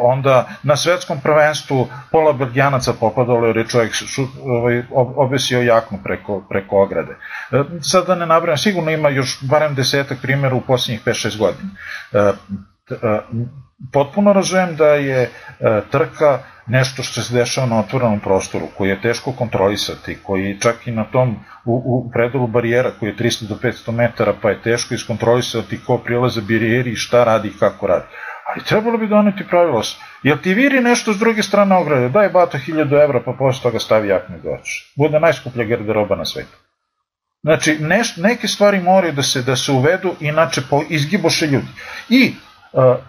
Onda 0.00 0.48
na 0.62 0.76
svetskom 0.76 1.20
prvenstvu 1.20 1.88
pola 2.12 2.32
Belgijanaca 2.32 2.92
popadalo 2.92 3.46
jer 3.46 3.56
je 3.56 3.68
čovjek 3.68 3.92
šu, 3.92 4.26
ovaj, 4.44 4.82
obesio 5.16 5.62
jaknu 5.62 5.98
preko, 6.04 6.42
preko 6.48 6.82
ograde. 6.82 7.16
E, 7.52 7.62
sad 7.82 8.06
da 8.06 8.14
ne 8.14 8.26
nabrajam, 8.26 8.58
sigurno 8.58 8.90
ima 8.90 9.08
još 9.08 9.38
barem 9.42 9.74
desetak 9.74 10.18
primjera 10.22 10.54
u 10.54 10.60
posljednjih 10.60 11.04
5-6 11.04 11.38
godina. 11.38 11.70
E, 13.80 13.90
potpuno 13.92 14.32
razumem 14.32 14.76
da 14.76 14.86
je 14.86 15.30
trka 15.90 16.38
nešto 16.66 17.02
što 17.02 17.22
se 17.22 17.34
dešava 17.34 17.66
na 17.66 17.80
otvorenom 17.80 18.20
prostoru, 18.20 18.66
koji 18.76 18.88
je 18.88 19.00
teško 19.02 19.32
kontrolisati, 19.32 20.18
koji 20.22 20.60
čak 20.60 20.86
i 20.86 20.90
na 20.90 21.04
tom 21.04 21.36
u, 21.64 21.74
u 21.74 22.10
predelu 22.12 22.46
barijera 22.46 22.90
koji 22.98 23.10
je 23.10 23.16
300 23.16 23.48
do 23.48 23.54
500 23.62 23.92
metara, 23.92 24.34
pa 24.42 24.50
je 24.50 24.62
teško 24.62 24.94
iskontrolisati 24.94 25.80
ko 25.86 25.98
prilaze 25.98 26.40
barijeri 26.40 26.92
i 26.92 26.96
šta 26.96 27.24
radi 27.24 27.48
i 27.48 27.58
kako 27.58 27.86
radi. 27.86 28.04
Ali 28.50 28.64
trebalo 28.64 28.98
bi 28.98 29.08
doneti 29.08 29.46
pravilo. 29.48 29.82
Jel 30.22 30.38
ti 30.38 30.54
viri 30.54 30.80
nešto 30.80 31.12
s 31.12 31.18
druge 31.18 31.42
strane 31.42 31.76
ograde? 31.76 32.08
Daj 32.08 32.28
bato 32.28 32.58
1000 32.58 33.04
evra 33.04 33.22
pa 33.24 33.32
posle 33.32 33.62
toga 33.62 33.78
stavi 33.78 34.08
jakne 34.08 34.38
doći. 34.38 34.92
Bude 34.96 35.20
najskuplja 35.20 35.64
garderoba 35.64 36.16
na 36.16 36.24
svetu. 36.24 36.56
Znači, 37.42 37.76
neš, 37.80 38.16
neke 38.16 38.48
stvari 38.48 38.80
moraju 38.80 39.12
da 39.12 39.22
se 39.22 39.42
da 39.42 39.56
se 39.56 39.72
uvedu, 39.72 40.14
inače 40.20 40.62
po, 40.70 40.82
izgiboše 40.88 41.46
ljudi. 41.46 41.68
I 42.08 42.32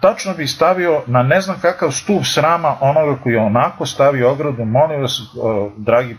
tačno 0.00 0.34
bi 0.34 0.46
stavio 0.46 1.02
na 1.06 1.22
ne 1.22 1.40
znam 1.40 1.60
kakav 1.60 1.90
stup 1.90 2.24
srama 2.24 2.76
onoga 2.80 3.22
koji 3.22 3.32
je 3.32 3.40
onako 3.40 3.86
stavio 3.86 4.30
ogradu, 4.30 4.64
molim 4.64 5.00
vas, 5.00 5.20
uh, 5.20 5.72
dragi 5.76 6.16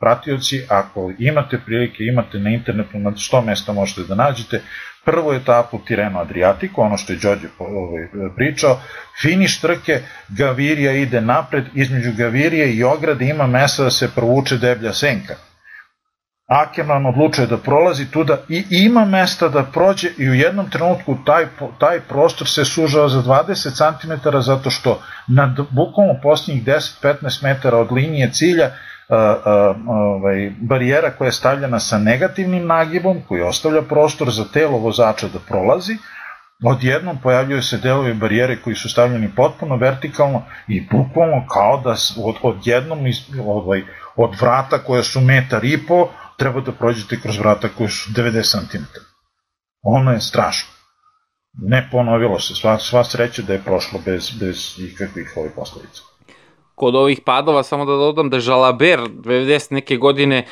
pratioci, 0.00 0.62
ako 0.68 1.12
imate 1.18 1.58
prilike, 1.66 2.04
imate 2.04 2.38
na 2.38 2.50
internetu 2.50 2.98
na 2.98 3.10
100 3.10 3.44
mesta 3.44 3.72
možete 3.72 4.02
da 4.02 4.14
nađete, 4.14 4.60
prvu 5.04 5.32
etapu 5.32 5.78
Tireno 5.78 6.20
Adriatico, 6.20 6.80
ono 6.80 6.96
što 6.96 7.12
je 7.12 7.18
Đorđe 7.18 7.48
ovaj, 7.58 8.08
pričao, 8.36 8.80
finiš 9.22 9.60
trke, 9.60 10.00
Gavirija 10.28 10.92
ide 10.92 11.20
napred, 11.20 11.64
između 11.74 12.12
Gavirije 12.16 12.72
i 12.72 12.84
ograde 12.84 13.28
ima 13.28 13.46
mesta 13.46 13.82
da 13.82 13.90
se 13.90 14.10
provuče 14.14 14.56
deblja 14.56 14.92
senka 14.92 15.34
Akerman 16.46 17.06
odlučuje 17.06 17.46
da 17.46 17.56
prolazi 17.56 18.10
tuda 18.10 18.38
i 18.48 18.64
ima 18.70 19.04
mesta 19.04 19.48
da 19.48 19.62
prođe 19.62 20.08
i 20.18 20.30
u 20.30 20.34
jednom 20.34 20.70
trenutku 20.70 21.16
taj, 21.26 21.46
taj 21.78 22.00
prostor 22.00 22.48
se 22.48 22.64
sužava 22.64 23.08
za 23.08 23.22
20 23.22 23.76
cm 23.76 24.38
zato 24.40 24.70
što 24.70 25.00
na 25.28 25.56
bukvalno 25.70 26.14
posljednjih 26.22 26.64
10-15 26.64 27.42
metara 27.42 27.78
od 27.78 27.92
linije 27.92 28.30
cilja 28.32 28.70
a, 29.08 29.16
a, 29.16 29.74
ovaj, 29.88 30.52
barijera 30.60 31.10
koja 31.10 31.28
je 31.28 31.32
stavljena 31.32 31.80
sa 31.80 31.98
negativnim 31.98 32.66
nagibom 32.66 33.22
koji 33.28 33.42
ostavlja 33.42 33.82
prostor 33.82 34.30
za 34.30 34.44
telo 34.52 34.78
vozača 34.78 35.28
da 35.28 35.38
prolazi 35.48 35.96
odjednom 36.64 37.18
pojavljaju 37.22 37.62
se 37.62 37.78
delovi 37.78 38.14
barijere 38.14 38.56
koji 38.56 38.76
su 38.76 38.88
stavljeni 38.88 39.30
potpuno 39.36 39.76
vertikalno 39.76 40.42
i 40.68 40.86
bukvalno 40.90 41.46
kao 41.48 41.80
da 41.84 41.94
od, 42.24 42.34
odjednom 42.42 43.06
iz, 43.06 43.16
ovaj, 43.46 43.82
od 44.16 44.30
vrata 44.40 44.78
koje 44.78 45.02
su 45.02 45.20
metar 45.20 45.64
i 45.64 45.86
po 45.86 46.08
treba 46.36 46.60
da 46.60 46.72
prođete 46.72 47.20
kroz 47.20 47.38
vrata 47.38 47.68
koje 47.68 47.88
su 47.88 48.10
90 48.10 48.70
cm. 48.70 48.84
Ono 49.82 50.12
je 50.12 50.20
strašno. 50.20 50.70
Ne 51.52 51.88
ponovilo 51.92 52.40
se, 52.40 52.54
sva, 52.54 52.78
sva 52.78 53.04
sreća 53.04 53.42
da 53.42 53.52
je 53.52 53.62
prošlo 53.64 54.00
bez, 54.04 54.30
bez 54.40 54.78
ikakvih 54.78 55.32
ovih 55.36 55.52
posledica. 55.56 56.02
Kod 56.74 56.94
ovih 56.94 57.20
padova, 57.24 57.62
samo 57.62 57.84
da 57.84 57.92
dodam 57.92 58.30
da 58.30 58.40
Žalaber 58.40 59.00
90 59.00 59.72
neke 59.72 59.96
godine 59.96 60.46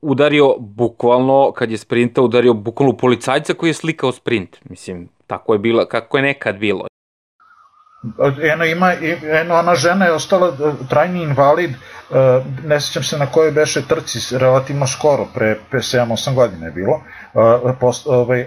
udario 0.00 0.56
bukvalno, 0.58 1.52
kad 1.52 1.70
je 1.70 1.78
sprinta, 1.78 2.22
udario 2.22 2.54
bukvalno 2.54 2.96
policajca 2.96 3.54
koji 3.54 3.70
je 3.70 3.74
slikao 3.74 4.12
sprint. 4.12 4.58
Mislim, 4.64 5.08
tako 5.26 5.52
je 5.52 5.58
bilo, 5.58 5.86
kako 5.86 6.16
je 6.16 6.22
nekad 6.22 6.56
bilo. 6.56 6.86
Eno, 8.52 8.64
ima, 8.64 8.92
eno, 9.42 9.54
ona 9.54 9.74
žena 9.74 10.04
je 10.04 10.12
ostala 10.12 10.48
e, 10.48 10.72
trajni 10.88 11.22
invalid, 11.22 11.70
e, 11.70 11.76
ne 12.64 12.80
sećam 12.80 13.02
se 13.02 13.18
na 13.18 13.26
kojoj 13.26 13.52
beše 13.52 13.82
trci, 13.88 14.38
relativno 14.38 14.86
skoro, 14.86 15.26
pre, 15.34 15.56
pre 15.70 15.80
7-8 15.80 16.34
godina 16.34 16.66
je 16.66 16.72
bilo. 16.72 17.00
E, 17.70 17.72
post, 17.80 18.06
ovaj, 18.06 18.46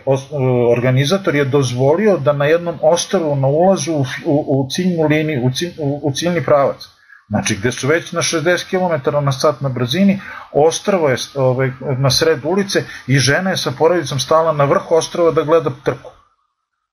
organizator 0.78 1.36
je 1.36 1.46
dozvolio 1.46 2.18
da 2.18 2.34
na 2.34 2.46
jednom 2.46 2.80
ostavu 2.82 3.36
na 3.36 3.48
ulazu 3.48 3.94
u, 3.94 4.06
u, 4.26 4.46
u 4.48 4.68
ciljnu 4.70 5.08
liniju, 5.08 5.46
u, 5.46 5.52
cilj, 5.52 5.74
u, 5.80 6.00
u 6.04 6.12
ciljni 6.12 6.44
pravac, 6.44 6.96
Znači, 7.30 7.56
gde 7.56 7.72
su 7.72 7.88
već 7.88 8.12
na 8.12 8.22
60 8.22 8.70
km 8.70 9.26
na 9.26 9.32
sat 9.32 9.62
na 9.62 9.70
brzini, 9.70 10.20
ostravo 10.52 11.10
je 11.10 11.18
ovaj, 11.36 11.72
na 11.98 12.12
sred 12.12 12.40
ulice 12.44 12.84
i 13.08 13.18
žena 13.18 13.50
je 13.50 13.58
sa 13.58 13.72
porodicom 13.72 14.20
stala 14.20 14.52
na 14.52 14.64
vrh 14.64 14.92
ostrava 14.92 15.32
da 15.32 15.42
gleda 15.42 15.72
trku 15.84 16.15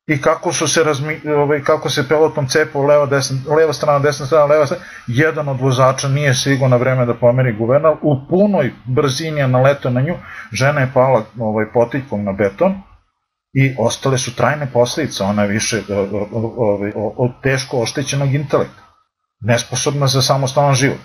i 0.06 0.20
kako 0.20 0.52
su 0.52 0.68
se 0.68 0.84
razmi, 0.84 1.20
ovaj, 1.36 1.62
kako 1.62 1.90
se 1.90 2.08
peloton 2.08 2.46
cepao 2.48 2.82
leva, 2.82 3.06
desna, 3.06 3.54
leva 3.54 3.72
strana, 3.72 3.98
desna 3.98 4.26
strana, 4.26 4.44
leva 4.44 4.66
strana, 4.66 4.84
jedan 5.06 5.48
od 5.48 5.60
vozača 5.60 6.08
nije 6.08 6.34
sigurno 6.34 6.68
na 6.68 6.76
vreme 6.76 7.06
da 7.06 7.14
pomeri 7.14 7.52
guvernal, 7.52 7.96
u 8.02 8.16
punoj 8.28 8.72
brzini 8.84 9.40
je 9.40 9.48
naletao 9.48 9.90
na 9.90 10.00
nju, 10.00 10.14
žena 10.52 10.80
je 10.80 10.90
pala 10.94 11.24
ovaj, 11.38 11.66
potiljkom 11.74 12.24
na 12.24 12.32
beton 12.32 12.74
i 13.54 13.74
ostale 13.78 14.18
su 14.18 14.36
trajne 14.36 14.66
posledice, 14.72 15.24
ona 15.24 15.42
je 15.42 15.48
više 15.48 15.82
ovaj, 16.32 16.92
od 16.94 17.30
teško 17.42 17.78
oštećenog 17.78 18.34
intelekta, 18.34 18.82
nesposobna 19.40 20.06
za 20.06 20.22
samostalan 20.22 20.74
život. 20.74 21.00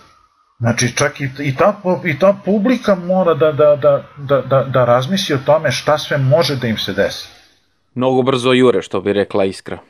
Znači, 0.60 0.96
čak 0.96 1.22
i, 1.22 1.30
i, 1.40 1.56
ta, 1.56 1.82
i 2.04 2.20
ta 2.20 2.34
publika 2.46 2.96
mora 2.96 3.34
da, 3.34 3.52
da, 3.52 3.76
da, 3.76 4.04
da, 4.18 4.42
da, 4.42 4.64
da 4.64 4.86
razmisli 4.86 5.36
o 5.36 5.46
tome 5.46 5.72
šta 5.72 5.98
sve 5.98 6.18
može 6.18 6.56
da 6.56 6.68
im 6.68 6.78
se 6.78 6.94
desi 6.94 7.37
Многу 7.98 8.22
брзо 8.22 8.54
јуре, 8.54 8.84
што 8.86 9.02
би 9.02 9.16
рекла 9.18 9.48
Искра. 9.50 9.82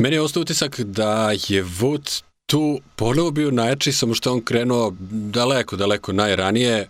Мене 0.00 0.20
остава 0.24 0.46
утисак 0.48 0.80
да 0.80 1.32
е 1.36 1.60
вод 1.60 2.24
tu 2.46 2.80
ponovo 2.96 3.30
bio 3.30 3.50
najjači, 3.50 3.92
samo 3.92 4.14
što 4.14 4.32
on 4.32 4.40
krenuo 4.40 4.92
daleko, 5.10 5.76
daleko 5.76 6.12
najranije, 6.12 6.88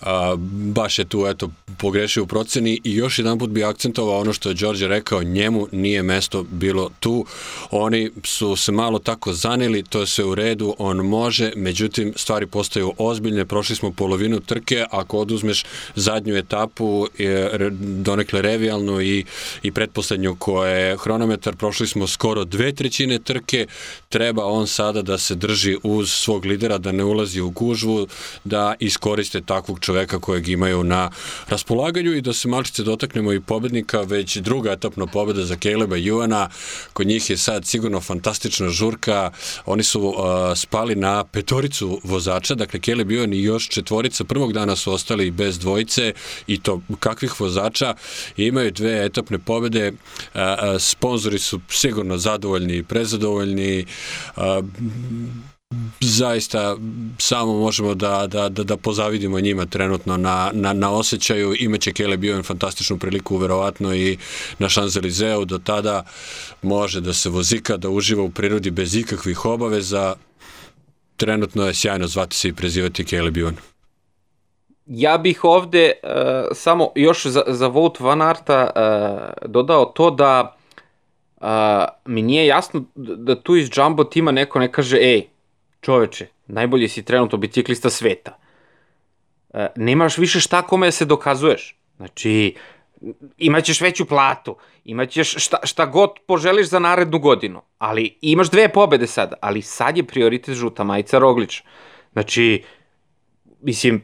a, 0.00 0.34
baš 0.74 0.98
je 0.98 1.04
tu 1.04 1.26
eto, 1.26 1.50
pogrešio 1.78 2.22
u 2.22 2.26
proceni 2.26 2.80
i 2.84 2.94
još 2.94 3.18
jedan 3.18 3.38
put 3.38 3.50
bi 3.50 3.64
akcentovao 3.64 4.20
ono 4.20 4.32
što 4.32 4.48
je 4.48 4.54
Đorđe 4.54 4.88
rekao, 4.88 5.22
njemu 5.22 5.68
nije 5.72 6.02
mesto 6.02 6.42
bilo 6.50 6.90
tu, 7.00 7.26
oni 7.70 8.10
su 8.24 8.56
se 8.56 8.72
malo 8.72 8.98
tako 8.98 9.32
zanili, 9.32 9.82
to 9.82 10.00
je 10.00 10.06
sve 10.06 10.24
u 10.24 10.34
redu, 10.34 10.74
on 10.78 10.96
može, 10.96 11.52
međutim 11.56 12.12
stvari 12.16 12.46
postaju 12.46 12.92
ozbiljne, 12.98 13.44
prošli 13.44 13.76
smo 13.76 13.92
polovinu 13.92 14.40
trke, 14.40 14.84
ako 14.90 15.18
oduzmeš 15.18 15.64
zadnju 15.94 16.36
etapu, 16.36 17.06
je, 17.18 17.70
donekle 17.80 18.42
revijalnu 18.42 19.00
i, 19.00 19.24
i 19.62 19.72
pretposlednju 19.72 20.36
koja 20.38 20.72
je 20.72 20.96
hronometar, 20.96 21.56
prošli 21.56 21.86
smo 21.86 22.06
skoro 22.06 22.44
dve 22.44 22.72
trećine 22.72 23.18
trke, 23.18 23.66
treba 24.08 24.44
on 24.44 24.66
sada 24.92 25.02
da 25.02 25.18
se 25.18 25.34
drži 25.34 25.76
uz 25.82 26.10
svog 26.10 26.44
lidera, 26.44 26.78
da 26.78 26.92
ne 26.92 27.04
ulazi 27.04 27.40
u 27.40 27.50
gužvu, 27.50 28.06
da 28.44 28.74
iskoriste 28.78 29.40
takvog 29.40 29.80
čoveka 29.80 30.18
kojeg 30.20 30.48
imaju 30.48 30.84
na 30.84 31.10
raspolaganju 31.48 32.12
i 32.12 32.20
da 32.20 32.32
se 32.32 32.48
malčice 32.48 32.82
dotaknemo 32.82 33.32
i 33.32 33.40
pobednika, 33.40 34.00
već 34.00 34.36
druga 34.36 34.72
etapna 34.72 35.06
pobeda 35.06 35.44
za 35.44 35.56
Caleba 35.56 35.96
Juana, 35.96 36.48
kod 36.92 37.06
njih 37.06 37.30
je 37.30 37.36
sad 37.36 37.66
sigurno 37.66 38.00
fantastična 38.00 38.68
žurka, 38.68 39.30
oni 39.66 39.82
su 39.82 40.00
uh, 40.00 40.14
spali 40.56 40.94
na 40.94 41.24
petoricu 41.24 42.00
vozača, 42.04 42.54
dakle 42.54 42.80
Caleb 42.80 43.10
Juan 43.10 43.32
i 43.32 43.42
još 43.42 43.68
četvorica. 43.68 44.24
Prvog 44.24 44.52
dana 44.52 44.76
su 44.76 44.92
ostali 44.92 45.30
bez 45.30 45.58
dvojice 45.58 46.12
i 46.46 46.60
to 46.60 46.80
kakvih 47.00 47.40
vozača. 47.40 47.94
Imaju 48.36 48.70
dve 48.70 49.04
etapne 49.04 49.38
pobede, 49.38 49.88
uh, 49.88 49.94
uh, 50.34 50.80
sponzori 50.80 51.38
su 51.38 51.60
sigurno 51.70 52.18
zadovoljni 52.18 52.76
i 52.76 52.82
prezadovoljni, 52.82 53.86
uh, 54.36 54.42
zaista 56.00 56.76
samo 57.18 57.58
možemo 57.58 57.94
da, 57.94 58.26
da, 58.26 58.48
da, 58.48 58.64
da 58.64 58.76
pozavidimo 58.76 59.40
njima 59.40 59.66
trenutno 59.66 60.16
na, 60.16 60.50
na, 60.54 60.72
na 60.72 60.90
osjećaju. 60.90 61.54
Imaće 61.58 61.92
Kele 61.92 62.16
bio 62.16 62.42
fantastičnu 62.42 62.98
priliku 62.98 63.36
verovatno 63.36 63.94
i 63.94 64.18
na 64.58 64.68
Šanzelizeu 64.68 65.44
do 65.44 65.58
tada 65.58 66.04
može 66.62 67.00
da 67.00 67.12
se 67.12 67.28
vozika, 67.28 67.76
da 67.76 67.90
uživa 67.90 68.22
u 68.22 68.30
prirodi 68.30 68.70
bez 68.70 68.94
ikakvih 68.94 69.44
obaveza. 69.44 70.14
Trenutno 71.16 71.66
je 71.66 71.74
sjajno 71.74 72.06
zvati 72.06 72.36
se 72.36 72.48
i 72.48 72.52
prezivati 72.52 73.04
Kele 73.04 73.30
Bion. 73.30 73.56
Ja 74.86 75.18
bih 75.18 75.44
ovde 75.44 75.92
uh, 76.02 76.10
samo 76.54 76.90
još 76.94 77.26
za, 77.26 77.42
za 77.46 77.66
Vout 77.66 78.00
Van 78.00 78.22
Arta 78.22 78.70
uh, 78.76 79.50
dodao 79.50 79.84
to 79.84 80.10
da 80.10 80.56
uh, 81.42 81.48
mi 82.04 82.22
nije 82.22 82.46
jasno 82.46 82.84
da 82.94 83.42
tu 83.42 83.56
iz 83.56 83.70
Jumbo 83.76 84.04
tima 84.04 84.32
neko 84.32 84.58
ne 84.58 84.72
kaže, 84.72 84.96
ej, 84.96 85.22
čoveče, 85.80 86.26
najbolji 86.46 86.88
si 86.88 87.04
trenutno 87.04 87.38
biciklista 87.38 87.90
sveta. 87.90 88.38
Uh, 89.48 89.60
nemaš 89.76 90.18
više 90.18 90.40
šta 90.40 90.62
kome 90.62 90.86
da 90.86 90.90
se 90.90 91.04
dokazuješ. 91.04 91.76
Znači, 91.96 92.54
imaćeš 93.38 93.80
veću 93.80 94.06
platu, 94.06 94.56
imaćeš 94.84 95.34
šta, 95.44 95.56
šta 95.62 95.86
god 95.86 96.10
poželiš 96.26 96.68
za 96.68 96.78
narednu 96.78 97.18
godinu, 97.18 97.62
ali 97.78 98.18
imaš 98.20 98.50
dve 98.50 98.68
pobede 98.68 99.06
sad, 99.06 99.34
ali 99.40 99.62
sad 99.62 99.96
je 99.96 100.06
prioritet 100.06 100.54
žuta 100.54 100.84
majica 100.84 101.18
Roglić. 101.18 101.62
Znači, 102.12 102.64
mislim, 103.60 104.02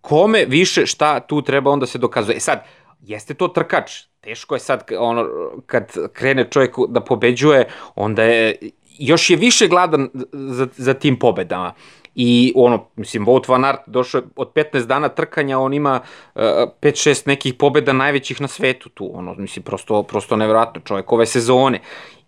kome 0.00 0.44
više 0.44 0.86
šta 0.86 1.20
tu 1.20 1.42
treba 1.42 1.70
onda 1.70 1.86
se 1.86 1.98
dokazuje. 1.98 2.36
E 2.36 2.40
sad, 2.40 2.64
jeste 3.06 3.34
to 3.34 3.48
trkač, 3.48 4.02
teško 4.20 4.54
je 4.54 4.60
sad 4.60 4.84
ono, 4.98 5.26
kad 5.66 5.92
krene 6.12 6.50
čovjek 6.50 6.76
da 6.88 7.00
pobeđuje, 7.00 7.68
onda 7.94 8.22
je 8.22 8.56
još 8.98 9.30
je 9.30 9.36
više 9.36 9.68
gladan 9.68 10.08
za, 10.32 10.68
za 10.76 10.94
tim 10.94 11.18
pobedama. 11.18 11.74
I 12.14 12.52
ono, 12.56 12.86
mislim, 12.96 13.26
Wout 13.26 13.48
van 13.48 13.64
Aert 13.64 13.80
došao 13.86 14.22
od 14.36 14.52
15 14.52 14.86
dana 14.86 15.08
trkanja, 15.08 15.58
on 15.58 15.74
ima 15.74 16.00
uh, 16.34 16.42
5-6 16.42 17.26
nekih 17.26 17.54
pobeda 17.54 17.92
najvećih 17.92 18.40
na 18.40 18.48
svetu 18.48 18.88
tu, 18.88 19.10
ono, 19.14 19.34
mislim, 19.34 19.62
prosto, 19.62 20.02
prosto 20.02 20.36
nevjerojatno 20.36 20.80
čovjek 20.80 21.12
ove 21.12 21.26
sezone. 21.26 21.80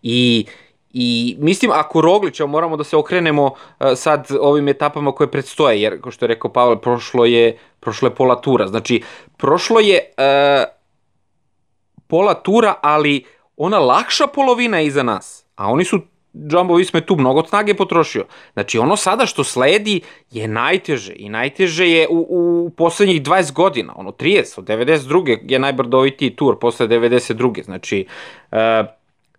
I 0.02 0.46
I 0.98 1.36
mislim, 1.38 1.70
ako 1.74 2.00
Roglića 2.00 2.46
moramo 2.46 2.76
da 2.76 2.84
se 2.84 2.96
okrenemo 2.96 3.44
uh, 3.44 3.86
sad 3.96 4.28
ovim 4.40 4.68
etapama 4.68 5.12
koje 5.12 5.30
predstoje, 5.30 5.82
jer, 5.82 6.00
kao 6.02 6.12
što 6.12 6.24
je 6.24 6.28
rekao 6.28 6.52
Pavel, 6.52 6.78
prošlo 6.80 7.24
je, 7.24 7.58
prošlo 7.86 8.08
je 8.08 8.14
pola 8.14 8.40
tura. 8.42 8.66
Znači, 8.66 9.02
prošlo 9.38 9.80
je 9.80 10.00
uh, 10.18 10.64
pola 12.06 12.34
tura, 12.34 12.74
ali 12.82 13.24
ona 13.56 13.78
lakša 13.78 14.26
polovina 14.26 14.78
je 14.78 14.86
iza 14.86 15.02
nas. 15.02 15.46
A 15.54 15.70
oni 15.70 15.84
su 15.84 16.00
Jumbo 16.50 16.74
Visma 16.74 16.98
je 16.98 17.06
tu 17.06 17.16
mnogo 17.16 17.44
snage 17.46 17.74
potrošio. 17.74 18.26
Znači 18.52 18.78
ono 18.78 18.96
sada 18.96 19.26
što 19.26 19.44
sledi 19.44 20.00
je 20.30 20.48
najteže 20.48 21.12
i 21.16 21.28
najteže 21.28 21.86
je 21.90 22.08
u, 22.10 22.26
u 22.30 22.70
poslednjih 22.70 23.22
20 23.22 23.52
godina, 23.52 23.92
ono 23.96 24.10
30, 24.10 24.58
od 24.58 24.64
92. 24.64 25.38
je 25.52 25.58
najbrdovitiji 25.58 26.36
tur 26.36 26.58
posle 26.58 26.88
92. 26.88 27.64
Znači 27.64 28.06
uh, 28.52 28.58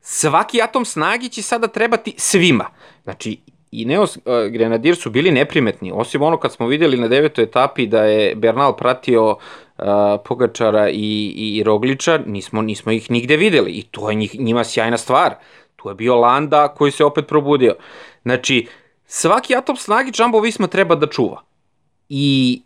svaki 0.02 0.62
atom 0.62 0.86
snagi 0.86 1.30
će 1.30 1.42
sada 1.42 1.68
trebati 1.68 2.14
svima. 2.18 2.66
Znači 3.04 3.38
Ineos 3.72 4.18
uh, 4.18 4.24
Grenadir 4.52 4.96
su 4.96 5.10
bili 5.10 5.32
neprimetni, 5.32 5.92
osim 5.96 6.22
ono 6.22 6.38
kad 6.38 6.54
smo 6.54 6.68
videli 6.68 6.98
na 6.98 7.08
devetoj 7.08 7.44
etapi 7.44 7.88
da 7.88 8.04
je 8.04 8.36
Bernal 8.36 8.76
pratio 8.78 9.30
uh, 9.30 9.86
Pogačara 10.26 10.90
i, 10.90 11.34
i 11.58 11.64
Rogliča, 11.64 12.20
nismo, 12.26 12.62
nismo 12.62 12.92
ih 12.92 13.12
nigde 13.12 13.38
videli 13.38 13.72
i 13.72 13.84
to 13.84 14.10
je 14.10 14.16
njih, 14.16 14.40
njima 14.40 14.64
sjajna 14.64 14.98
stvar. 14.98 15.36
Tu 15.76 15.90
je 15.90 15.96
bio 15.96 16.16
Landa 16.16 16.68
koji 16.68 16.92
se 16.92 17.06
opet 17.06 17.28
probudio. 17.28 17.76
Znači, 18.22 18.68
svaki 19.06 19.56
atom 19.56 19.76
snagi 19.76 20.12
Jumbo 20.16 20.40
Visma 20.40 20.68
treba 20.68 20.96
da 20.96 21.08
čuva. 21.08 21.42
I 22.10 22.62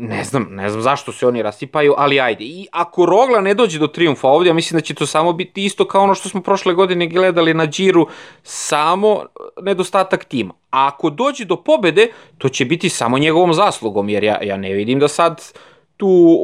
ne 0.00 0.24
znam, 0.24 0.46
ne 0.50 0.70
znam 0.70 0.82
zašto 0.82 1.12
se 1.12 1.26
oni 1.26 1.42
rasipaju, 1.42 1.94
ali 1.96 2.20
ajde. 2.20 2.44
I 2.44 2.66
ako 2.72 3.06
Rogla 3.06 3.40
ne 3.40 3.54
dođe 3.54 3.78
do 3.78 3.86
triumfa 3.86 4.28
ovdje, 4.28 4.50
ja 4.50 4.54
mislim 4.54 4.78
da 4.78 4.84
će 4.84 4.94
to 4.94 5.06
samo 5.06 5.32
biti 5.32 5.64
isto 5.64 5.84
kao 5.84 6.02
ono 6.02 6.14
što 6.14 6.28
smo 6.28 6.40
prošle 6.40 6.74
godine 6.74 7.06
gledali 7.06 7.54
na 7.54 7.66
Džiru, 7.66 8.06
samo 8.42 9.24
nedostatak 9.62 10.24
tima. 10.24 10.54
A 10.70 10.86
ako 10.86 11.10
dođe 11.10 11.44
do 11.44 11.56
pobede, 11.56 12.08
to 12.38 12.48
će 12.48 12.64
biti 12.64 12.88
samo 12.88 13.18
njegovom 13.18 13.54
zaslugom, 13.54 14.08
jer 14.08 14.24
ja, 14.24 14.38
ja 14.42 14.56
ne 14.56 14.72
vidim 14.72 14.98
da 14.98 15.08
sad 15.08 15.52
tu 15.96 16.38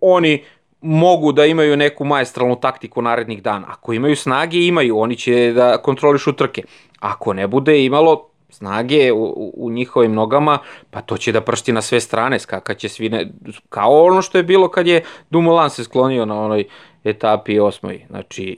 oni 0.00 0.44
mogu 0.80 1.32
da 1.32 1.46
imaju 1.46 1.76
neku 1.76 2.04
maestralnu 2.04 2.56
taktiku 2.56 3.02
narednih 3.02 3.42
dana. 3.42 3.66
Ako 3.70 3.92
imaju 3.92 4.16
snage, 4.16 4.66
imaju, 4.66 4.98
oni 4.98 5.16
će 5.16 5.52
da 5.52 5.82
kontrolišu 5.82 6.32
trke. 6.32 6.62
Ako 7.00 7.32
ne 7.32 7.46
bude 7.46 7.84
imalo 7.84 8.27
snage 8.58 9.12
u, 9.12 9.52
u 9.56 9.70
njihovim 9.70 10.14
nogama, 10.14 10.58
pa 10.90 11.00
to 11.00 11.16
će 11.16 11.32
da 11.32 11.40
pršti 11.40 11.72
na 11.72 11.82
sve 11.82 12.00
strane, 12.00 12.38
skakaće 12.38 12.88
svine, 12.88 13.30
kao 13.68 14.04
ono 14.04 14.22
što 14.22 14.38
je 14.38 14.44
bilo 14.44 14.68
kad 14.68 14.86
je 14.86 15.04
Dumoulin 15.30 15.70
se 15.70 15.84
sklonio 15.84 16.24
na 16.24 16.40
onoj 16.40 16.64
etapi 17.04 17.60
osmoj. 17.60 18.04
Znači, 18.10 18.56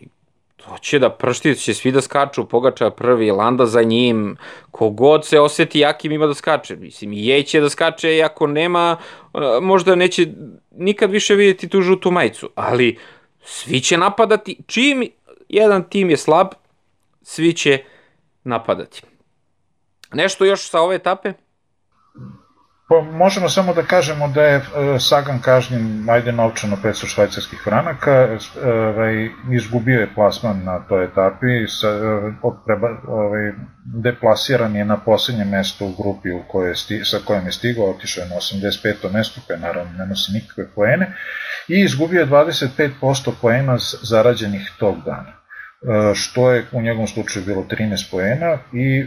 to 0.57 0.79
će 0.81 0.99
da 0.99 1.11
pršti, 1.11 1.55
će 1.55 1.75
svi 1.75 1.93
da 1.93 2.01
skaču, 2.01 2.45
Pogača 2.49 2.91
prvi, 2.91 3.31
Landa 3.31 3.67
za 3.67 3.83
njim, 3.83 4.37
kogod 4.71 5.27
se 5.27 5.41
oseti 5.41 5.81
jakim 5.81 6.13
ima 6.13 6.27
da 6.27 6.35
skače. 6.35 6.77
Mislim, 6.77 7.13
i 7.13 7.43
će 7.43 7.61
da 7.61 7.69
skače, 7.71 8.17
i 8.17 8.23
ako 8.23 8.47
nema, 8.47 8.97
možda 9.63 9.95
neće 9.95 10.27
nikad 10.71 11.11
više 11.11 11.35
vidjeti 11.35 11.69
tu 11.69 11.83
žutu 11.83 12.11
majicu, 12.11 12.51
ali 12.55 12.99
svi 13.45 13.81
će 13.81 13.99
napadati, 13.99 14.57
čim 14.67 15.09
jedan 15.49 15.85
tim 15.85 16.11
je 16.11 16.17
slab, 16.17 16.47
svi 17.23 17.53
će 17.53 17.79
napadati. 18.45 19.03
Nešto 20.13 20.45
još 20.45 20.71
sa 20.71 20.81
ove 20.81 20.97
etape? 20.97 21.33
Pa 22.91 23.01
možemo 23.01 23.49
samo 23.49 23.75
da 23.75 23.83
kažemo 23.83 24.29
da 24.29 24.43
je 24.43 24.57
e, 24.57 24.63
Sagan 24.99 25.39
kažnjen 25.39 26.11
ajde 26.11 26.33
novčano 26.33 26.77
500 26.85 27.07
švajcarskih 27.07 27.61
franaka, 27.65 28.11
e, 28.11 28.39
ovaj, 28.65 29.31
izgubio 29.53 30.01
je 30.01 30.15
plasman 30.15 30.65
na 30.65 30.81
toj 30.89 31.05
etapi, 31.05 31.67
sa, 31.69 31.89
e, 31.89 32.33
preba, 32.67 32.89
ovaj, 33.09 33.53
deplasiran 33.85 34.77
je 34.77 34.85
na 34.85 34.97
poslednje 34.97 35.45
mesto 35.45 35.87
u 35.87 36.03
grupi 36.03 36.31
u 36.31 36.43
kojoj 36.49 36.71
je 36.71 36.77
sti, 36.77 37.05
sa 37.05 37.19
kojom 37.25 37.47
je 37.47 37.53
stigao, 37.53 37.91
otišao 37.91 38.23
je 38.23 38.29
na 38.29 38.37
85. 38.37 39.13
mesto, 39.13 39.41
koje 39.47 39.59
naravno 39.59 39.93
ne 39.99 40.07
nosi 40.07 40.33
nikakve 40.33 40.67
poene, 40.75 41.13
i 41.69 41.81
izgubio 41.81 42.21
je 42.21 42.27
25% 42.27 43.33
poena 43.41 43.77
zarađenih 44.03 44.73
tog 44.79 44.97
dana 45.05 45.40
što 46.15 46.53
je 46.53 46.67
u 46.73 46.83
njegovom 46.83 47.07
slučaju 47.07 47.47
bilo 47.47 47.63
13 47.63 48.11
poena 48.11 48.59
i 48.73 49.07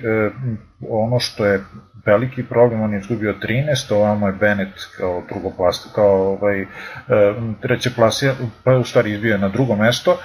ono 0.89 1.19
što 1.19 1.45
je 1.45 1.63
veliki 2.05 2.43
problem, 2.43 2.81
on 2.81 2.93
je 2.93 2.99
izgubio 2.99 3.35
13, 3.41 3.93
ovamo 3.93 4.27
je 4.27 4.33
Bennett 4.33 4.79
kao 4.97 5.23
drugo 5.29 5.49
plast, 5.57 5.95
kao 5.95 6.31
ovaj, 6.31 6.61
e, 6.61 6.67
treće 7.61 7.89
plasija, 7.95 8.33
pa 8.63 8.71
u 8.75 8.83
stvari 8.83 9.11
izbio 9.11 9.37
na 9.37 9.49
drugo 9.49 9.75
mesto, 9.75 10.11
e, 10.11 10.19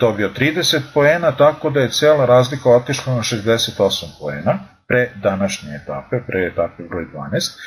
dobio 0.00 0.30
30 0.38 0.80
poena, 0.94 1.32
tako 1.32 1.70
da 1.70 1.80
je 1.80 1.90
cela 1.90 2.26
razlika 2.26 2.70
otišla 2.70 3.14
na 3.14 3.20
68 3.20 4.06
poena 4.20 4.58
pre 4.88 5.10
današnje 5.22 5.68
etape, 5.82 6.16
pre 6.26 6.46
etape 6.52 6.82
broj 6.82 7.06
12. 7.14 7.58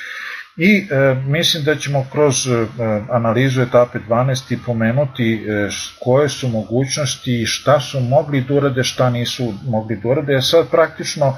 I 0.62 0.88
e, 0.91 1.16
mislim 1.26 1.64
da 1.64 1.76
ćemo 1.76 2.05
kroz 2.12 2.47
e, 2.47 2.66
analizu 3.10 3.62
etape 3.62 3.99
12 4.10 4.57
pomenuti 4.66 5.34
e, 5.34 5.70
koje 5.99 6.30
su 6.30 6.47
mogućnosti 6.49 7.41
i 7.41 7.45
šta 7.45 7.80
su 7.80 7.99
mogli 7.99 8.41
da 8.41 8.53
urade, 8.53 8.84
šta 8.84 9.10
nisu 9.10 9.53
mogli 9.68 9.95
da 9.95 10.10
urade. 10.10 10.41
Sad 10.41 10.70
praktično 10.72 11.38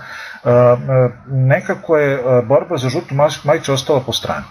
nekako 1.28 1.98
je 1.98 2.20
borba 2.48 2.78
za 2.78 2.90
žutu 2.90 3.16
majicu 3.44 3.74
ostala 3.74 4.00
po 4.00 4.14
strani. 4.14 4.46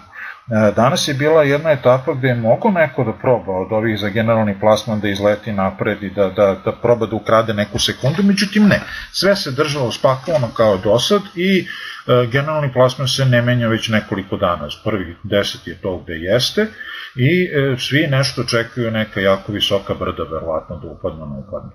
Danas 0.75 1.07
je 1.07 1.13
bila 1.13 1.43
jedna 1.43 1.71
etapa 1.71 2.13
gde 2.13 2.27
je 2.27 2.35
mogo 2.35 2.69
neko 2.69 3.03
da 3.03 3.13
proba 3.13 3.51
od 3.51 3.71
ovih 3.71 3.99
za 3.99 4.09
generalni 4.09 4.59
plasman 4.59 4.99
da 4.99 5.09
izleti 5.09 5.51
napred 5.51 6.03
i 6.03 6.09
da, 6.09 6.29
da, 6.29 6.61
da 6.65 6.71
proba 6.71 7.05
da 7.05 7.15
ukrade 7.15 7.53
neku 7.53 7.79
sekundu, 7.79 8.23
međutim 8.23 8.67
ne. 8.67 8.81
Sve 9.11 9.35
se 9.35 9.51
držalo 9.51 9.91
spakovano 9.91 10.47
kao 10.57 10.77
do 10.77 10.99
sad 10.99 11.21
i 11.35 11.67
e, 12.07 12.27
generalni 12.31 12.73
plasman 12.73 13.07
se 13.07 13.25
ne 13.25 13.41
menja 13.41 13.67
već 13.67 13.89
nekoliko 13.89 14.37
dana. 14.37 14.67
Prvi 14.83 15.15
deset 15.23 15.67
je 15.67 15.81
to 15.81 15.97
gde 15.97 16.13
jeste 16.13 16.67
i 17.15 17.49
e, 17.53 17.75
svi 17.77 18.07
nešto 18.07 18.43
čekaju 18.43 18.91
neka 18.91 19.19
jako 19.19 19.51
visoka 19.51 19.93
brda, 19.93 20.23
verovatno 20.23 20.75
da 20.75 20.87
upadnu 20.87 21.25
na 21.25 21.37
upadnu 21.47 21.71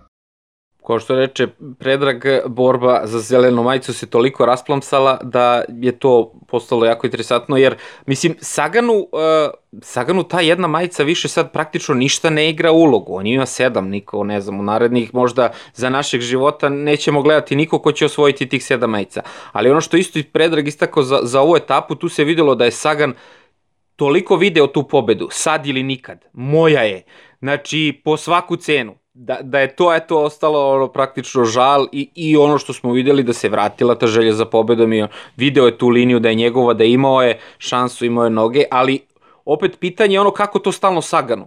ko 0.87 1.01
što 1.01 1.14
reče 1.14 1.47
Predrag, 1.78 2.24
borba 2.47 3.01
za 3.05 3.20
zelenu 3.20 3.62
majicu 3.62 3.95
se 3.95 4.07
toliko 4.07 4.47
rasplamsala 4.47 5.18
da 5.22 5.64
je 5.68 5.93
to 5.93 6.32
postalo 6.49 6.84
jako 6.87 7.07
interesantno, 7.07 7.57
jer, 7.57 7.74
mislim, 8.07 8.37
Saganu, 8.41 8.93
uh, 8.93 9.80
Saganu 9.82 10.22
ta 10.22 10.41
jedna 10.41 10.68
majica 10.68 11.03
više 11.03 11.28
sad 11.28 11.53
praktično 11.53 11.95
ništa 11.95 12.30
ne 12.30 12.51
igra 12.51 12.72
ulogu, 12.72 13.16
on 13.16 13.26
ima 13.26 13.47
sedam, 13.47 13.89
niko, 13.89 14.24
ne 14.24 14.41
znam, 14.41 14.61
u 14.61 14.62
narednih 14.62 15.14
možda 15.14 15.51
za 15.74 15.91
našeg 15.91 16.20
života 16.20 16.68
nećemo 16.68 17.22
gledati 17.22 17.57
niko 17.57 17.78
ko 17.78 17.93
će 17.93 18.05
osvojiti 18.05 18.49
tih 18.49 18.64
sedam 18.64 18.91
majica, 18.91 19.22
ali 19.53 19.70
ono 19.70 19.80
što 19.80 19.97
isto 19.97 20.18
i 20.18 20.22
Predrag 20.22 20.68
istako 20.68 21.03
za, 21.03 21.20
za 21.22 21.41
ovu 21.41 21.57
etapu, 21.57 21.95
tu 21.95 22.09
se 22.09 22.24
videlo 22.24 22.55
da 22.55 22.64
je 22.64 22.70
Sagan 22.70 23.14
toliko 23.97 24.37
video 24.37 24.66
tu 24.66 24.82
pobedu, 24.82 25.28
sad 25.30 25.66
ili 25.66 25.82
nikad, 25.82 26.24
moja 26.32 26.82
je, 26.82 27.03
znači 27.41 28.01
po 28.05 28.16
svaku 28.16 28.57
cenu, 28.57 28.95
da, 29.18 29.38
da 29.42 29.60
je 29.60 29.76
to 29.76 29.94
eto 29.94 30.18
ostalo 30.22 30.74
ono, 30.74 30.88
praktično 30.88 31.44
žal 31.44 31.86
i, 31.92 32.08
i 32.14 32.36
ono 32.36 32.58
što 32.58 32.72
smo 32.72 32.92
videli 32.92 33.22
da 33.22 33.32
se 33.32 33.48
vratila 33.48 33.94
ta 33.94 34.06
želja 34.06 34.32
za 34.32 34.44
pobedom 34.44 34.92
i 34.92 35.06
video 35.36 35.66
je 35.66 35.78
tu 35.78 35.88
liniju 35.88 36.20
da 36.20 36.28
je 36.28 36.34
njegova, 36.34 36.74
da 36.74 36.84
imao 36.84 37.22
je 37.22 37.38
šansu, 37.58 38.04
imao 38.04 38.24
je 38.24 38.30
noge, 38.30 38.64
ali 38.70 39.00
opet 39.44 39.78
pitanje 39.80 40.14
je 40.14 40.20
ono 40.20 40.30
kako 40.30 40.58
to 40.58 40.72
stalno 40.72 41.02
saganu. 41.02 41.46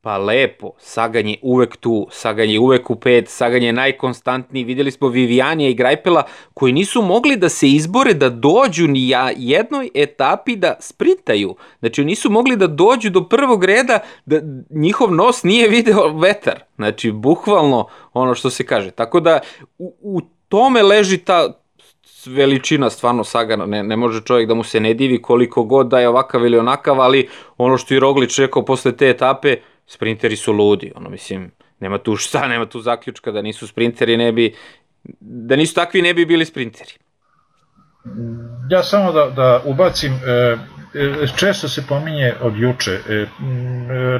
Pa 0.00 0.18
lepo, 0.18 0.72
Sagan 0.78 1.28
je 1.28 1.36
uvek 1.42 1.76
tu, 1.76 2.06
Sagan 2.10 2.50
je 2.50 2.58
uvek 2.58 2.90
u 2.90 2.96
pet, 2.96 3.28
Sagan 3.28 3.62
je 3.62 3.72
najkonstantniji, 3.72 4.64
videli 4.64 4.90
smo 4.90 5.08
Vivijanija 5.08 5.70
i 5.70 5.74
Grajpela 5.74 6.22
koji 6.54 6.72
nisu 6.72 7.02
mogli 7.02 7.36
da 7.36 7.48
se 7.48 7.68
izbore 7.68 8.14
da 8.14 8.28
dođu 8.30 8.86
ni 8.86 9.08
ja 9.08 9.30
jednoj 9.36 9.90
etapi 9.94 10.56
da 10.56 10.76
sprintaju. 10.80 11.56
Znači 11.78 12.04
nisu 12.04 12.30
mogli 12.30 12.56
da 12.56 12.66
dođu 12.66 13.10
do 13.10 13.24
prvog 13.28 13.64
reda 13.64 13.98
da 14.26 14.40
njihov 14.70 15.14
nos 15.14 15.42
nije 15.42 15.68
video 15.68 16.18
vetar. 16.18 16.60
Znači 16.76 17.12
bukvalno 17.12 17.86
ono 18.12 18.34
što 18.34 18.50
se 18.50 18.66
kaže. 18.66 18.90
Tako 18.90 19.20
da 19.20 19.40
u, 19.78 19.94
u 20.00 20.20
tome 20.48 20.82
leži 20.82 21.18
ta 21.18 21.52
veličina 22.26 22.90
stvarno 22.90 23.24
Sagana, 23.24 23.66
ne, 23.66 23.82
ne 23.82 23.96
može 23.96 24.20
čovjek 24.24 24.48
da 24.48 24.54
mu 24.54 24.64
se 24.64 24.80
ne 24.80 24.94
divi 24.94 25.22
koliko 25.22 25.64
god 25.64 25.88
da 25.88 26.00
je 26.00 26.08
ovakav 26.08 26.46
ili 26.46 26.58
onakav, 26.58 27.00
ali 27.00 27.28
ono 27.56 27.78
što 27.78 27.94
i 27.94 28.00
Roglič 28.00 28.38
rekao 28.38 28.64
posle 28.64 28.96
te 28.96 29.08
etape, 29.08 29.56
sprinteri 29.88 30.36
su 30.36 30.52
ludi, 30.52 30.92
ono 30.94 31.10
mislim, 31.10 31.50
nema 31.80 31.98
tu 31.98 32.16
šta, 32.16 32.48
nema 32.48 32.66
tu 32.66 32.80
zaključka 32.80 33.32
da 33.32 33.42
nisu 33.42 33.66
sprinteri, 33.66 34.16
ne 34.16 34.32
bi, 34.32 34.54
da 35.20 35.56
nisu 35.56 35.74
takvi 35.74 36.02
ne 36.02 36.14
bi 36.14 36.26
bili 36.26 36.44
sprinteri. 36.44 36.92
Ja 38.70 38.82
samo 38.82 39.12
da, 39.12 39.30
da 39.30 39.62
ubacim, 39.64 40.12
e, 40.12 40.56
e 40.94 41.26
često 41.36 41.68
se 41.68 41.86
pominje 41.88 42.34
od 42.40 42.56
juče 42.56 42.92
e, 42.92 43.26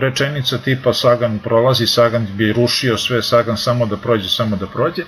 rečenica 0.01 0.59
tipa 0.59 0.93
Sagan 0.93 1.39
prolazi, 1.39 1.87
Sagan 1.87 2.27
bi 2.37 2.53
rušio 2.53 2.97
sve, 2.97 3.23
Sagan 3.23 3.57
samo 3.57 3.87
da 3.87 3.97
prođe, 3.97 4.29
samo 4.29 4.57
da 4.57 4.67
prođe. 4.67 5.03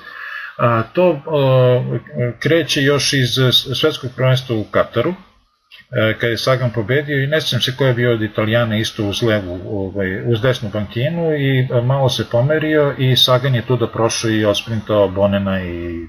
A, 0.57 0.83
to 0.93 1.21
kreće 2.39 2.83
još 2.83 3.13
iz 3.13 3.29
svetskog 3.81 4.11
prvenstva 4.17 4.57
u 4.57 4.65
Kataru, 4.65 5.15
E, 5.93 6.19
kad 6.19 6.31
je 6.31 6.39
Sagan 6.39 6.71
pobedio 6.71 7.23
i 7.23 7.27
ne 7.27 7.41
sjećam 7.41 7.61
se 7.61 7.77
ko 7.77 7.87
je 7.87 7.95
bio 7.95 8.13
od 8.13 8.23
Italijana 8.23 8.77
isto 8.77 9.05
uz 9.05 9.23
levu, 9.23 9.61
ovaj, 9.67 10.33
uz 10.33 10.41
desnu 10.41 10.71
bankinu 10.73 11.35
i 11.35 11.69
e, 11.73 11.81
malo 11.83 12.09
se 12.09 12.31
pomerio 12.31 12.95
i 12.99 13.17
Sagan 13.17 13.55
je 13.55 13.67
tu 13.67 13.77
da 13.77 13.87
prošao 13.87 14.31
i 14.31 14.45
osprintao 14.45 15.09
Bonena 15.09 15.63
i 15.63 16.07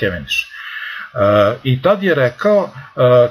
Cavendish. 0.00 0.52
Uh, 1.14 1.58
I 1.62 1.82
tad 1.82 2.02
je 2.02 2.14
rekao, 2.14 2.58
uh, 2.58 2.70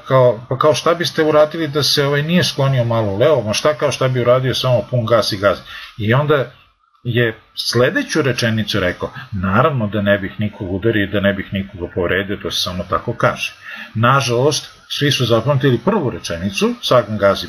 kao, 0.07 0.45
pa 0.49 0.57
kao 0.57 0.73
šta 0.73 0.93
biste 0.93 1.23
uradili 1.23 1.67
da 1.67 1.83
se 1.83 2.05
ovaj 2.05 2.21
nije 2.21 2.43
sklonio 2.43 2.83
malo 2.83 3.17
levo, 3.17 3.41
ma 3.41 3.53
šta 3.53 3.73
kao 3.73 3.91
šta 3.91 4.07
bi 4.07 4.21
uradio 4.21 4.53
samo 4.53 4.87
pun 4.89 5.05
gas 5.05 5.31
i 5.31 5.37
gaz. 5.37 5.59
I 5.97 6.13
onda 6.13 6.51
je 7.03 7.39
sledeću 7.55 8.21
rečenicu 8.21 8.79
rekao, 8.79 9.09
naravno 9.31 9.87
da 9.87 10.01
ne 10.01 10.17
bih 10.17 10.31
nikog 10.39 10.73
udario 10.73 11.03
i 11.03 11.11
da 11.11 11.19
ne 11.19 11.33
bih 11.33 11.53
nikoga 11.53 11.93
povredio, 11.95 12.37
to 12.37 12.51
se 12.51 12.61
samo 12.61 12.83
tako 12.89 13.13
kaže. 13.13 13.53
Nažalost, 13.95 14.80
svi 14.99 15.11
su 15.11 15.25
zapamtili 15.25 15.79
prvu 15.85 16.09
rečenicu, 16.09 16.73
Sagan 16.81 17.17
gazi, 17.17 17.47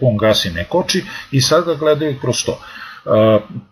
pun 0.00 0.16
gasi 0.16 0.50
ne 0.50 0.64
koči 0.64 1.04
i 1.30 1.40
sad 1.40 1.64
ga 1.64 1.74
gledaju 1.74 2.18
kroz 2.20 2.44
to. 2.44 2.60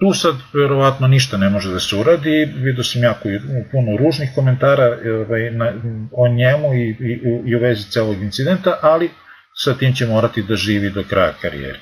Tu 0.01 0.15
sad 0.15 0.35
verovatno 0.53 1.09
ništa 1.09 1.37
ne 1.37 1.51
može 1.51 1.71
da 1.71 1.81
se 1.81 1.97
uradi, 1.97 2.45
vidio 2.55 2.85
sam 2.85 3.03
jako 3.03 3.29
puno 3.73 3.97
ružnih 3.97 4.31
komentara 4.35 4.99
ovaj, 5.27 5.51
na, 5.51 5.73
o 6.13 6.29
njemu 6.29 6.75
i, 6.75 6.89
i, 6.91 7.21
i 7.47 7.57
u 7.57 7.61
vezi 7.61 7.91
celog 7.91 8.23
incidenta, 8.23 8.79
ali 8.83 9.11
sa 9.55 9.75
tim 9.75 9.95
će 9.95 10.07
morati 10.07 10.43
da 10.43 10.57
živi 10.57 10.91
do 10.91 11.05
kraja 11.09 11.33
karijere 11.43 11.79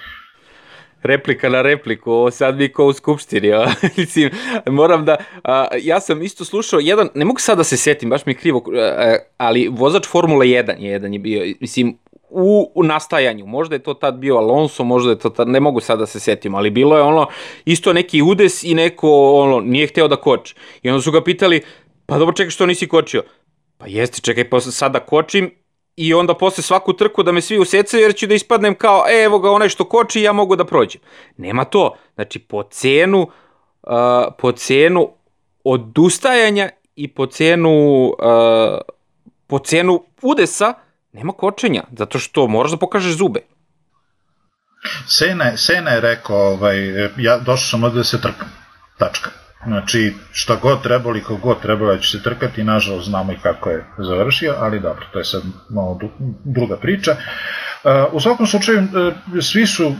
replika 1.02 1.48
na 1.48 1.62
repliku, 1.62 2.30
sad 2.30 2.56
mi 2.56 2.68
ko 2.68 2.86
u 2.86 2.92
skupštini, 2.92 3.52
a, 3.52 3.66
mislim, 3.96 4.30
moram 4.66 5.04
da, 5.04 5.16
a, 5.44 5.66
ja 5.82 6.00
sam 6.00 6.22
isto 6.22 6.44
slušao 6.44 6.80
jedan, 6.80 7.08
ne 7.14 7.24
mogu 7.24 7.40
sad 7.40 7.58
da 7.58 7.64
se 7.64 7.76
setim, 7.76 8.10
baš 8.10 8.26
mi 8.26 8.32
je 8.32 8.36
krivo, 8.36 8.62
a, 8.76 9.16
ali 9.36 9.68
vozač 9.68 10.06
Formule 10.06 10.46
1 10.46 10.80
je 10.80 10.90
jedan 10.90 11.12
je 11.12 11.18
bio, 11.18 11.54
mislim, 11.60 11.98
u, 12.30 12.72
u 12.74 12.82
nastajanju, 12.82 13.46
možda 13.46 13.74
je 13.74 13.82
to 13.82 13.94
tad 13.94 14.14
bio 14.14 14.36
Alonso, 14.36 14.84
možda 14.84 15.10
je 15.10 15.18
to 15.18 15.30
tad, 15.30 15.48
ne 15.48 15.60
mogu 15.60 15.80
sad 15.80 15.98
da 15.98 16.06
se 16.06 16.20
setim, 16.20 16.54
ali 16.54 16.70
bilo 16.70 16.96
je 16.96 17.02
ono, 17.02 17.26
isto 17.64 17.92
neki 17.92 18.22
udes 18.22 18.64
i 18.64 18.74
neko, 18.74 19.32
ono, 19.32 19.60
nije 19.60 19.86
hteo 19.86 20.08
da 20.08 20.16
koči. 20.16 20.54
I 20.82 20.90
onda 20.90 21.02
su 21.02 21.12
ga 21.12 21.24
pitali, 21.24 21.62
pa 22.06 22.18
dobro 22.18 22.34
čekaj 22.34 22.50
što 22.50 22.66
nisi 22.66 22.88
kočio? 22.88 23.22
Pa 23.78 23.86
jeste, 23.86 24.20
čekaj, 24.20 24.50
pa 24.50 24.60
sad 24.60 24.92
da 24.92 25.00
kočim, 25.00 25.50
i 25.96 26.14
onda 26.14 26.34
posle 26.34 26.62
svaku 26.62 26.92
trku 26.92 27.22
da 27.22 27.32
me 27.32 27.40
svi 27.40 27.58
usecaju 27.58 28.02
jer 28.02 28.14
ću 28.14 28.26
da 28.26 28.34
ispadnem 28.34 28.74
kao 28.74 29.04
e, 29.08 29.22
evo 29.24 29.38
ga 29.38 29.50
onaj 29.50 29.68
što 29.68 29.84
koči 29.84 30.22
ja 30.22 30.32
mogu 30.32 30.56
da 30.56 30.64
prođem. 30.64 31.00
Nema 31.36 31.64
to. 31.64 31.96
Znači 32.14 32.38
po 32.38 32.62
cenu 32.62 33.20
uh, 33.82 33.92
po 34.38 34.52
cenu 34.52 35.12
odustajanja 35.64 36.68
i 36.96 37.08
po 37.08 37.26
cenu 37.26 38.04
uh, 38.04 38.80
po 39.46 39.58
cenu 39.58 40.04
udesa 40.22 40.74
nema 41.12 41.32
kočenja, 41.32 41.82
zato 41.98 42.18
što 42.18 42.46
moraš 42.46 42.70
da 42.70 42.76
pokažeš 42.76 43.12
zube. 43.12 43.40
Sena, 45.08 45.56
Sena 45.56 45.90
je 45.90 46.00
rekao, 46.00 46.36
ovaj, 46.36 46.78
ja 47.16 47.38
došao 47.38 47.70
sam 47.70 47.84
ovde 47.84 47.98
da 47.98 48.04
se 48.04 48.20
trkam. 48.20 48.52
Tačka. 48.98 49.45
Znači, 49.66 50.14
šta 50.32 50.56
god 50.56 50.82
trebalo 50.82 51.16
i 51.16 51.20
kako 51.20 51.36
god 51.36 51.60
trebalo 51.62 51.94
da 51.94 52.00
će 52.00 52.10
se 52.10 52.22
trkati, 52.22 52.64
nažalost 52.64 53.08
znamo 53.08 53.32
i 53.32 53.38
kako 53.42 53.70
je 53.70 53.84
završio, 53.98 54.54
ali 54.58 54.80
dobro, 54.80 55.06
to 55.12 55.18
je 55.18 55.24
sad 55.24 55.42
malo 55.68 55.98
druga 56.44 56.76
priča. 56.76 57.10
Uh, 57.12 58.14
u 58.14 58.20
svakom 58.20 58.46
slučaju, 58.46 58.78
uh, 58.78 59.42
svi 59.42 59.66
su 59.66 59.86
uh, 59.86 59.94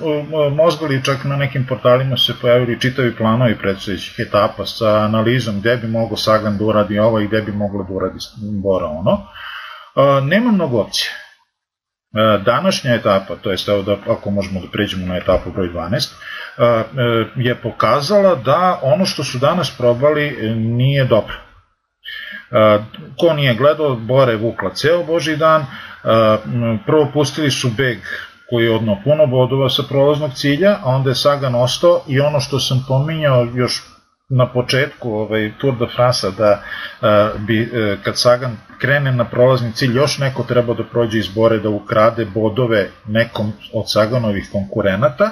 mozgali, 0.53 1.05
čak 1.05 1.25
na 1.25 1.37
nekim 1.37 1.67
portalima 1.67 2.17
se 2.17 2.35
pojavili 2.41 2.81
čitavi 2.81 3.17
planovi 3.17 3.59
predstojećih 3.59 4.15
etapa 4.29 4.67
sa 4.67 4.89
analizom 4.89 5.61
gde 5.61 5.77
bi 5.77 5.87
mogo 5.87 6.17
Sagan 6.17 6.59
da 6.59 6.65
uradi 6.65 6.99
ovo 6.99 7.21
i 7.21 7.27
gde 7.27 7.43
bi 7.43 7.53
moglo 7.53 7.85
da 7.89 7.95
uradi 7.95 8.19
Bora 8.37 8.87
ono. 8.87 9.27
Nema 10.23 10.53
mnogo 10.53 10.81
opcije. 10.81 11.26
Današnja 12.45 12.95
etapa, 12.95 13.37
to 13.43 13.51
je 13.51 13.57
evo 13.69 13.83
da 13.83 13.97
ako 14.09 14.31
možemo 14.31 14.61
da 14.61 14.67
pređemo 14.73 15.07
na 15.07 15.17
etapu 15.17 15.51
broj 15.51 15.69
12, 15.69 16.13
E, 16.59 16.85
je 17.37 17.55
pokazala 17.55 18.35
da 18.35 18.81
ono 18.83 19.07
što 19.07 19.25
su 19.25 19.39
danas 19.39 19.71
probali 19.79 20.27
e, 20.27 20.55
nije 20.55 21.05
dobro. 21.05 21.35
Ko 23.21 23.33
nije 23.33 23.55
gledao, 23.55 23.97
Bore 23.97 24.37
vukla 24.37 24.71
ceo 24.75 25.05
Boži 25.05 25.37
dan, 25.37 25.67
prvo 26.87 27.11
pustili 27.13 27.51
su 27.51 27.71
beg 27.77 27.99
koji 28.51 28.65
je 28.65 28.75
odno 28.75 29.01
puno 29.05 29.27
bodova 29.27 29.71
sa 29.71 29.83
prolaznog 29.89 30.35
cilja, 30.35 30.77
a 30.83 30.89
onda 30.91 31.11
je 31.11 31.15
Sagan 31.15 31.55
ostao 31.55 32.03
i 32.09 32.21
ono 32.21 32.41
što 32.41 32.61
sam 32.61 32.85
pominjao 32.89 33.49
još 33.55 33.83
na 34.29 34.53
početku 34.53 35.11
ovaj 35.11 35.53
Tour 35.59 35.79
de 35.79 35.87
France 35.95 36.31
da 36.39 36.63
uh, 36.63 37.41
bi 37.41 37.63
uh, 37.63 38.03
kad 38.03 38.19
Sagan 38.19 38.57
krene 38.79 39.13
na 39.13 39.25
prolazni 39.25 39.73
cilj 39.73 39.97
još 39.97 40.19
neko 40.19 40.43
treba 40.43 40.75
da 40.75 40.85
prođe 40.85 41.19
izbore 41.19 41.59
da 41.59 41.69
ukrade 41.69 42.25
bodove 42.25 42.89
nekom 43.07 43.53
od 43.73 43.93
Saganovih 43.93 44.49
konkurenata. 44.53 45.31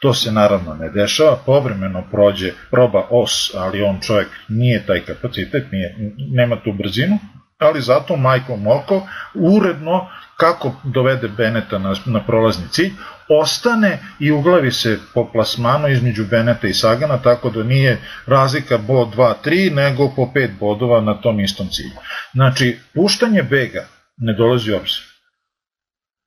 To 0.00 0.14
se 0.14 0.32
naravno 0.32 0.74
ne 0.74 0.88
dešava, 0.88 1.36
povremeno 1.46 2.04
prođe, 2.10 2.52
proba 2.70 3.06
os, 3.10 3.54
ali 3.54 3.82
on 3.82 4.00
čovjek 4.00 4.28
nije 4.48 4.86
taj 4.86 5.00
kapacitet, 5.00 5.72
nije, 5.72 5.96
nema 6.32 6.56
tu 6.56 6.72
brzinu, 6.72 7.18
ali 7.58 7.80
zato 7.80 8.16
Michael 8.16 8.56
Moko 8.56 9.06
uredno 9.34 10.08
kako 10.40 10.72
dovede 10.84 11.28
Beneta 11.28 11.78
na, 11.78 11.94
na 12.06 12.20
prolazni 12.26 12.68
cilj, 12.70 12.92
ostane 13.28 13.98
i 14.18 14.30
uglavi 14.32 14.72
se 14.72 14.98
po 15.14 15.28
plasmanu 15.32 15.88
između 15.88 16.24
Beneta 16.30 16.68
i 16.68 16.74
Sagana, 16.74 17.18
tako 17.22 17.50
da 17.50 17.62
nije 17.62 17.98
razlika 18.26 18.78
bod 18.78 19.08
2-3, 19.16 19.74
nego 19.74 20.12
po 20.16 20.22
5 20.34 20.58
bodova 20.60 21.00
na 21.00 21.14
tom 21.20 21.40
istom 21.40 21.68
cilju. 21.68 21.96
Znači, 22.32 22.78
puštanje 22.94 23.42
bega 23.42 23.86
ne 24.16 24.32
dolazi 24.32 24.72
u 24.72 24.76
obzir. 24.76 25.10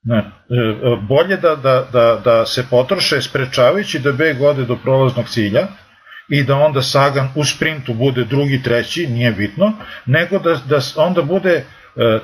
Ne, 0.03 0.17
e, 0.17 0.21
e, 0.21 0.97
bolje 1.01 1.37
da, 1.37 1.55
da, 1.55 1.87
da, 1.93 2.21
da 2.23 2.45
se 2.45 2.65
potroše 2.69 3.21
sprečavajući 3.21 3.99
da 3.99 4.11
beg 4.11 4.41
ode 4.41 4.65
do 4.65 4.75
prolaznog 4.75 5.29
cilja 5.29 5.67
i 6.29 6.43
da 6.43 6.55
onda 6.55 6.81
Sagan 6.81 7.29
u 7.35 7.43
sprintu 7.45 7.93
bude 7.93 8.23
drugi, 8.23 8.63
treći, 8.63 9.07
nije 9.07 9.31
bitno, 9.31 9.73
nego 10.05 10.39
da, 10.39 10.59
da 10.69 10.79
onda 10.95 11.21
bude 11.21 11.63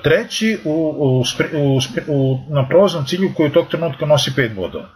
treći 0.03 0.59
u, 0.63 0.71
u, 0.71 1.23
u, 1.57 1.79
u, 2.07 2.39
na 2.49 2.67
prolaznom 2.67 3.05
cilju 3.05 3.31
koji 3.37 3.49
u 3.49 3.53
tog 3.53 3.67
trenutka 3.67 4.05
nosi 4.05 4.31
5 4.31 4.55
bodova. 4.55 4.89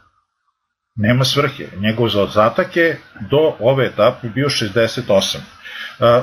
Nema 0.95 1.23
svrhe. 1.23 1.63
Njegov 1.79 2.09
zaostatak 2.09 2.75
je 2.75 2.99
do 3.29 3.55
ove 3.59 3.85
etape 3.85 4.29
bio 4.29 4.49
68. 4.49 5.37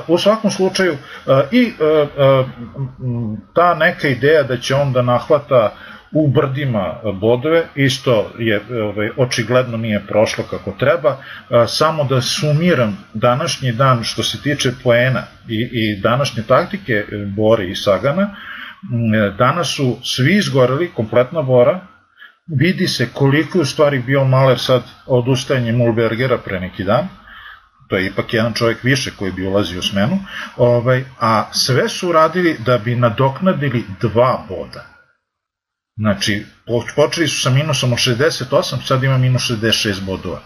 U 0.07 0.17
svakom 0.17 0.51
slučaju 0.51 0.97
i 1.51 1.73
ta 3.55 3.75
neka 3.75 4.07
ideja 4.07 4.43
da 4.43 4.57
će 4.57 4.75
on 4.75 4.93
da 4.93 5.01
nahvata 5.01 5.73
u 6.11 6.27
brdima 6.27 6.95
bodove, 7.13 7.63
isto 7.75 8.31
je 8.39 8.61
ovaj, 8.83 9.09
očigledno 9.17 9.77
nije 9.77 10.03
prošlo 10.07 10.43
kako 10.49 10.71
treba, 10.71 11.17
samo 11.67 12.03
da 12.03 12.21
sumiram 12.21 12.97
današnji 13.13 13.71
dan 13.71 14.03
što 14.03 14.23
se 14.23 14.41
tiče 14.41 14.71
poena 14.83 15.23
i, 15.47 15.69
i 15.71 16.01
današnje 16.01 16.43
taktike 16.43 16.93
e, 16.93 17.05
Bore 17.35 17.67
i 17.67 17.75
Sagana, 17.75 18.35
danas 19.37 19.75
su 19.75 19.97
svi 20.03 20.35
izgoreli, 20.35 20.91
kompletna 20.95 21.41
Bora, 21.41 21.79
vidi 22.47 22.87
se 22.87 23.09
koliko 23.13 23.57
je 23.57 23.61
u 23.61 23.65
stvari 23.65 23.99
bio 23.99 24.25
Maler 24.25 24.59
sad 24.59 24.83
odustajanje 25.05 25.71
Mulbergera 25.71 26.37
pre 26.37 26.59
neki 26.59 26.83
dan, 26.83 27.07
to 27.87 27.97
je 27.97 28.05
ipak 28.05 28.33
jedan 28.33 28.53
čovjek 28.53 28.83
više 28.83 29.11
koji 29.19 29.31
bi 29.31 29.45
ulazio 29.45 29.79
u 29.79 29.81
smenu, 29.81 30.19
ovaj, 30.57 31.03
a 31.19 31.49
sve 31.51 31.89
su 31.89 32.11
radili 32.11 32.57
da 32.65 32.77
bi 32.77 32.95
nadoknadili 32.95 33.83
dva 34.01 34.45
boda. 34.49 34.90
Znači, 35.95 36.43
počeli 36.95 37.27
su 37.27 37.41
sa 37.41 37.49
minusom 37.49 37.93
od 37.93 37.99
68, 37.99 38.87
sad 38.87 39.03
ima 39.03 39.17
minus 39.17 39.41
66 39.41 40.05
bodova. 40.05 40.39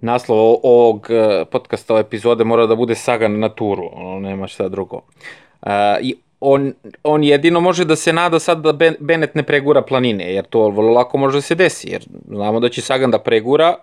Naslov 0.00 0.38
ovog 0.62 1.06
e, 1.10 1.44
podcasta, 1.50 1.94
ove 1.94 2.00
epizode 2.00 2.44
mora 2.44 2.66
da 2.66 2.76
bude 2.76 2.94
Sagan 2.94 3.38
na 3.38 3.48
turu, 3.48 3.90
ono 3.92 4.20
nema 4.20 4.46
šta 4.46 4.68
drugo. 4.68 4.96
Uh, 4.96 5.70
I 6.00 6.14
on, 6.40 6.72
on 7.04 7.24
jedino 7.24 7.60
može 7.60 7.84
da 7.84 7.96
se 7.96 8.12
nada 8.12 8.38
sad 8.38 8.62
da 8.62 8.72
Bennett 9.00 9.34
ne 9.34 9.42
pregura 9.42 9.82
planine, 9.82 10.34
jer 10.34 10.44
to 10.44 10.68
vrlo 10.68 10.92
lako 10.92 11.18
može 11.18 11.36
da 11.36 11.42
se 11.42 11.54
desi, 11.54 11.90
jer 11.90 12.06
znamo 12.28 12.60
da 12.60 12.68
će 12.68 12.82
Sagan 12.82 13.10
da 13.10 13.18
pregura 13.18 13.74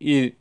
i 0.00 0.32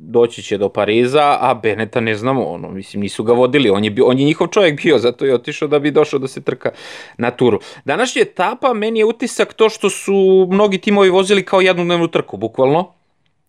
doći 0.00 0.42
će 0.42 0.58
do 0.58 0.68
Pariza, 0.68 1.36
a 1.40 1.54
Beneta 1.54 2.00
ne 2.00 2.14
znamo, 2.14 2.44
ono, 2.44 2.70
mislim, 2.70 3.02
nisu 3.02 3.24
ga 3.24 3.32
vodili, 3.32 3.70
on 3.70 3.84
je, 3.84 3.90
bio, 3.90 4.06
on 4.06 4.18
je 4.18 4.24
njihov 4.24 4.46
čovjek 4.46 4.82
bio, 4.82 4.98
zato 4.98 5.24
je 5.24 5.34
otišao 5.34 5.68
da 5.68 5.78
bi 5.78 5.90
došao 5.90 6.18
da 6.18 6.28
se 6.28 6.40
trka 6.40 6.70
na 7.18 7.30
turu. 7.30 7.60
Današnja 7.84 8.22
etapa, 8.22 8.74
meni 8.74 8.98
je 8.98 9.04
utisak 9.04 9.54
to 9.54 9.68
što 9.68 9.90
su 9.90 10.48
mnogi 10.50 10.78
timovi 10.78 11.10
vozili 11.10 11.44
kao 11.44 11.60
jednu 11.60 11.84
dnevnu 11.84 12.08
trku, 12.08 12.36
bukvalno. 12.36 12.92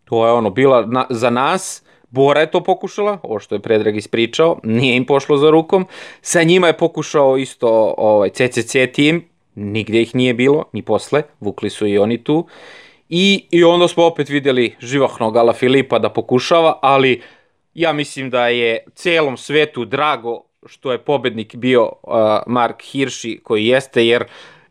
To 0.06 0.26
je 0.26 0.32
ono, 0.32 0.50
bila 0.50 0.86
na, 0.86 1.06
za 1.10 1.30
nas, 1.30 1.84
Bora 2.12 2.42
je 2.42 2.52
to 2.52 2.64
pokušala, 2.64 3.18
ovo 3.24 3.40
što 3.40 3.56
je 3.56 3.60
Predrag 3.60 3.96
ispričao, 3.96 4.60
nije 4.64 4.96
im 4.96 5.06
pošlo 5.06 5.38
za 5.38 5.50
rukom. 5.50 5.86
Sa 6.22 6.44
njima 6.44 6.68
je 6.68 6.78
pokušao 6.78 7.38
isto 7.38 7.94
ovaj, 7.98 8.30
CCC 8.30 8.76
tim, 8.94 9.26
nigde 9.56 10.02
ih 10.02 10.16
nije 10.16 10.34
bilo, 10.34 10.64
ni 10.74 10.82
posle, 10.82 11.24
vukli 11.40 11.70
su 11.70 11.88
i 11.88 11.98
oni 11.98 12.24
tu. 12.24 12.48
I, 13.10 13.46
I 13.52 13.64
onda 13.64 13.88
smo 13.88 14.06
opet 14.06 14.30
videli 14.30 14.76
živahnog 14.80 15.38
Ala 15.38 15.54
Filipa 15.54 16.00
da 16.00 16.10
pokušava, 16.10 16.80
ali 16.82 17.22
ja 17.74 17.94
mislim 17.94 18.30
da 18.30 18.48
je 18.48 18.84
celom 18.96 19.38
svetu 19.38 19.86
drago 19.86 20.44
što 20.66 20.92
je 20.92 20.98
pobednik 20.98 21.56
bio 21.56 21.84
uh, 21.84 22.14
Mark 22.48 22.82
Hirši 22.82 23.40
koji 23.44 23.66
jeste, 23.66 24.06
jer 24.06 24.24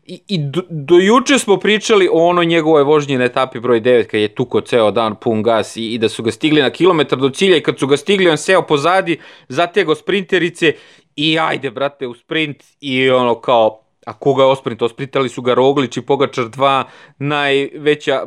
i, 0.05 0.21
i 0.27 0.37
do, 0.37 0.61
do 0.69 0.95
juče 0.95 1.39
smo 1.39 1.57
pričali 1.57 2.09
o 2.11 2.27
onoj 2.27 2.45
njegovoj 2.45 2.83
vožnji 2.83 3.17
na 3.17 3.25
etapi 3.25 3.59
broj 3.59 3.81
9 3.81 4.03
kad 4.03 4.21
je 4.21 4.35
tuko 4.35 4.61
ceo 4.61 4.91
dan 4.91 5.15
pun 5.15 5.43
gas 5.43 5.77
i, 5.77 5.93
i 5.93 5.97
da 5.97 6.09
su 6.09 6.23
ga 6.23 6.31
stigli 6.31 6.61
na 6.61 6.69
kilometar 6.69 7.19
do 7.19 7.29
cilja 7.29 7.57
i 7.57 7.63
kad 7.63 7.79
su 7.79 7.87
ga 7.87 7.97
stigli 7.97 8.29
on 8.29 8.37
seo 8.37 8.61
pozadi, 8.61 9.19
zatego 9.47 9.95
sprinterice 9.95 10.73
i 11.15 11.39
ajde 11.39 11.71
brate 11.71 12.07
u 12.07 12.13
sprint 12.13 12.63
i 12.81 13.09
ono 13.09 13.35
kao 13.35 13.88
a 14.09 14.13
koga 14.13 14.43
je 14.43 14.49
osprint? 14.49 14.81
Osprintali 14.81 15.29
su 15.29 15.41
ga 15.41 15.53
Roglić 15.53 15.97
i 15.97 16.01
Pogačar 16.01 16.45
2, 16.45 16.83
najveća 17.17 18.25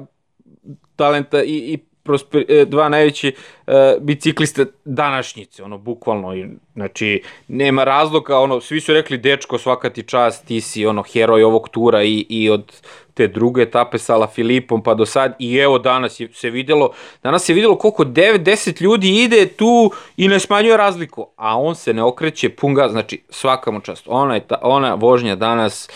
talenta 0.96 1.42
i, 1.42 1.56
i 1.72 1.78
prosper, 2.02 2.44
e, 2.48 2.64
dva 2.64 2.88
najveći 2.88 3.34
e, 3.66 3.96
bicikliste 4.00 4.66
današnjice, 4.84 5.62
ono, 5.62 5.78
bukvalno, 5.78 6.36
i, 6.36 6.46
znači, 6.74 7.22
nema 7.48 7.84
razloga, 7.84 8.38
ono, 8.38 8.60
svi 8.60 8.80
su 8.80 8.92
rekli, 8.92 9.18
dečko, 9.18 9.58
svaka 9.58 9.90
ti 9.90 10.02
čast, 10.02 10.46
ti 10.46 10.60
si, 10.60 10.86
ono, 10.86 11.02
heroj 11.02 11.42
ovog 11.42 11.68
tura 11.68 12.02
i, 12.02 12.26
i 12.28 12.50
od 12.50 12.72
te 13.14 13.28
druge 13.28 13.62
etape 13.62 13.98
sa 13.98 14.16
La 14.16 14.26
Filipom 14.26 14.82
pa 14.82 14.94
do 14.94 15.06
sad 15.06 15.34
i 15.38 15.56
evo 15.56 15.78
danas 15.78 16.20
je 16.20 16.28
se 16.32 16.50
videlo, 16.50 16.90
danas 17.22 17.44
se 17.44 17.52
videlo 17.52 17.78
koliko 17.78 18.04
9-10 18.04 18.82
ljudi 18.82 19.22
ide 19.22 19.46
tu 19.46 19.90
i 20.16 20.28
ne 20.28 20.40
smanjuje 20.40 20.76
razliku, 20.76 21.26
a 21.36 21.58
on 21.58 21.74
se 21.74 21.94
ne 21.94 22.02
okreće 22.02 22.48
punga, 22.48 22.88
znači 22.88 23.22
svaka 23.30 23.70
mu 23.70 23.80
čast. 23.80 24.04
Ona, 24.08 24.34
je 24.34 24.40
ta, 24.40 24.58
ona 24.62 24.94
vožnja 24.94 25.36
danas 25.36 25.90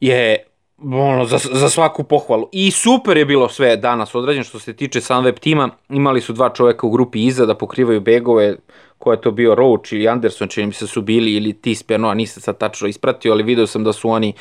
je 0.00 0.44
ono, 0.82 1.26
za, 1.26 1.38
za 1.38 1.70
svaku 1.70 2.02
pohvalu. 2.04 2.48
I 2.52 2.70
super 2.70 3.16
je 3.16 3.24
bilo 3.24 3.48
sve 3.48 3.76
danas 3.76 4.14
odrađeno 4.14 4.44
što 4.44 4.58
se 4.58 4.72
tiče 4.72 5.00
Sunweb 5.00 5.38
tima. 5.38 5.70
Imali 5.88 6.20
su 6.20 6.32
dva 6.32 6.48
čoveka 6.48 6.86
u 6.86 6.90
grupi 6.90 7.24
iza 7.24 7.46
da 7.46 7.54
pokrivaju 7.54 8.00
begove, 8.00 8.56
ko 8.98 9.12
je 9.12 9.20
to 9.20 9.30
bio 9.30 9.54
Roach 9.54 9.92
ili 9.92 10.08
Anderson, 10.08 10.48
čini 10.48 10.66
mi 10.66 10.72
se 10.72 10.86
su 10.86 11.02
bili, 11.02 11.32
ili 11.32 11.52
Tispeno, 11.52 12.08
a 12.08 12.14
nisam 12.14 12.42
sad 12.42 12.58
tačno 12.58 12.88
ispratio, 12.88 13.32
ali 13.32 13.42
video 13.42 13.66
sam 13.66 13.84
da 13.84 13.92
su 13.92 14.10
oni 14.10 14.32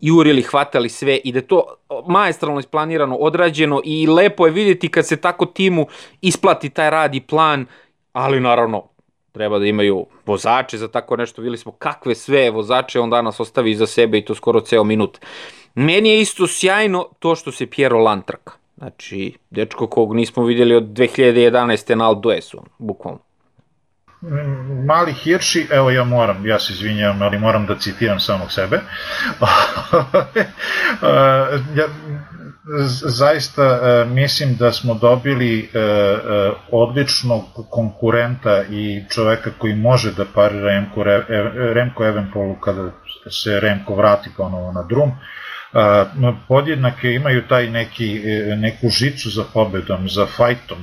jurili, 0.00 0.42
hvatali 0.42 0.88
sve 0.88 1.20
i 1.24 1.32
da 1.32 1.40
to 1.40 1.74
maestralno 2.06 2.60
isplanirano, 2.60 3.16
odrađeno 3.16 3.80
i 3.84 4.06
lepo 4.06 4.46
je 4.46 4.52
vidjeti 4.52 4.88
kad 4.88 5.06
se 5.06 5.16
tako 5.16 5.46
timu 5.46 5.86
isplati 6.20 6.70
taj 6.70 6.90
rad 6.90 7.14
i 7.14 7.20
plan, 7.20 7.66
ali 8.12 8.40
naravno 8.40 8.82
treba 9.32 9.58
da 9.58 9.66
imaju 9.66 10.06
vozače 10.26 10.78
za 10.78 10.88
tako 10.88 11.16
nešto, 11.16 11.42
videli 11.42 11.58
smo 11.58 11.72
kakve 11.72 12.14
sve 12.14 12.50
vozače 12.50 13.00
on 13.00 13.10
danas 13.10 13.40
ostavi 13.40 13.70
iza 13.70 13.86
sebe 13.86 14.18
i 14.18 14.24
to 14.24 14.34
skoro 14.34 14.60
ceo 14.60 14.84
minut. 14.84 15.18
Meni 15.74 16.08
je 16.08 16.20
isto 16.20 16.46
sjajno 16.46 17.08
to 17.18 17.34
što 17.34 17.52
se 17.52 17.66
Piero 17.66 17.98
Lan 17.98 18.22
trka. 18.22 18.52
Znači, 18.76 19.32
dečko 19.50 19.86
kog 19.86 20.14
nismo 20.14 20.44
vidjeli 20.44 20.74
od 20.74 20.84
2011. 20.84 21.94
na 21.94 22.08
Alduesu, 22.08 22.62
bukvalno. 22.78 23.29
Mali 24.86 25.12
Hirši, 25.12 25.66
evo 25.70 25.90
ja 25.90 26.04
moram, 26.04 26.46
ja 26.46 26.58
se 26.58 26.72
izvinjam, 26.72 27.22
ali 27.22 27.38
moram 27.38 27.66
da 27.66 27.78
citiram 27.78 28.20
samog 28.20 28.52
sebe. 28.52 28.76
ja, 31.78 31.86
zaista 33.02 33.62
e, 33.62 34.04
mislim 34.04 34.56
da 34.56 34.72
smo 34.72 34.94
dobili 34.94 35.60
e, 35.60 35.78
e, 35.78 35.80
odličnog 36.70 37.44
konkurenta 37.70 38.62
i 38.70 39.04
čoveka 39.10 39.50
koji 39.58 39.74
može 39.74 40.12
da 40.12 40.24
parira 40.34 40.66
Remko, 40.66 41.02
Remko 41.74 42.04
Evenpolu 42.04 42.54
kada 42.54 42.90
se 43.30 43.60
Remko 43.60 43.94
vrati 43.94 44.30
ponovo 44.36 44.72
na 44.72 44.82
drum 44.82 45.12
podjednake 46.48 47.12
imaju 47.12 47.42
taj 47.48 47.70
neki, 47.70 48.20
neku 48.56 48.88
žicu 48.88 49.30
za 49.30 49.44
pobedom, 49.54 50.08
za 50.08 50.26
fajtom, 50.26 50.78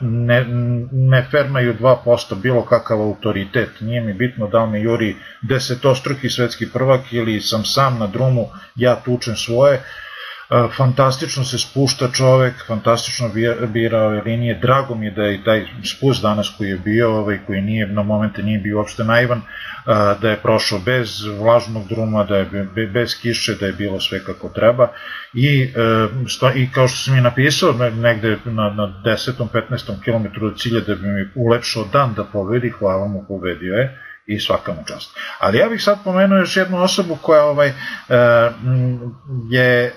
ne, 0.00 0.44
ne 0.92 1.26
fermaju 1.30 1.74
2% 1.80 2.34
bilo 2.42 2.62
kakav 2.62 3.00
autoritet, 3.00 3.70
nije 3.80 4.00
mi 4.00 4.12
bitno 4.12 4.48
da 4.48 4.64
li 4.64 4.70
me 4.70 4.80
juri 4.80 5.16
desetostruki 5.42 6.30
svetski 6.30 6.66
prvak 6.72 7.12
ili 7.12 7.40
sam 7.40 7.64
sam 7.64 7.98
na 7.98 8.06
drumu, 8.06 8.48
ja 8.76 8.96
tučem 9.04 9.36
svoje, 9.36 9.82
fantastično 10.76 11.44
se 11.44 11.58
spušta 11.58 12.08
čovek, 12.12 12.54
fantastično 12.66 13.30
bira 13.72 14.02
ove 14.02 14.22
linije, 14.22 14.58
drago 14.62 14.94
mi 14.94 15.06
je 15.06 15.10
da 15.10 15.22
je 15.22 15.44
taj 15.44 15.66
spust 15.84 16.22
danas 16.22 16.52
koji 16.58 16.68
je 16.68 16.78
bio, 16.78 17.10
ovaj, 17.16 17.38
koji 17.46 17.62
nije 17.62 17.86
na 17.86 18.02
momente 18.02 18.42
nije 18.42 18.58
bio 18.58 18.78
uopšte 18.78 19.04
naivan, 19.04 19.42
da 20.20 20.30
je 20.30 20.36
prošao 20.36 20.78
bez 20.78 21.24
vlažnog 21.38 21.88
druma, 21.88 22.24
da 22.24 22.36
je 22.36 22.46
bez 22.92 23.20
kiše, 23.22 23.54
da 23.60 23.66
je 23.66 23.72
bilo 23.72 24.00
sve 24.00 24.24
kako 24.24 24.48
treba 24.48 24.88
i, 25.34 25.72
e, 26.54 26.58
i 26.58 26.70
kao 26.72 26.88
što 26.88 26.96
sam 26.96 27.18
i 27.18 27.20
napisao 27.20 27.72
negde 27.90 28.36
na, 28.44 28.70
na 28.70 29.02
10. 29.04 29.48
15. 29.52 30.04
km 30.04 30.40
do 30.40 30.54
cilja 30.56 30.80
da 30.80 30.94
bi 30.94 31.08
mi 31.08 31.28
ulepšao 31.34 31.84
dan 31.92 32.14
da 32.14 32.24
pobedi, 32.24 32.70
hvala 32.70 33.08
mu 33.08 33.24
pobedio 33.28 33.74
je 33.74 34.09
i 34.34 34.40
svaka 34.40 34.72
mu 34.72 34.84
čast. 34.86 35.10
Ali 35.38 35.58
ja 35.58 35.68
bih 35.68 35.82
sad 35.82 35.98
pomenuo 36.04 36.38
još 36.38 36.56
jednu 36.56 36.82
osobu 36.82 37.16
koja 37.22 37.44
ovaj, 37.44 37.68
e, 37.68 37.74
je 39.50 39.84
e, 39.84 39.92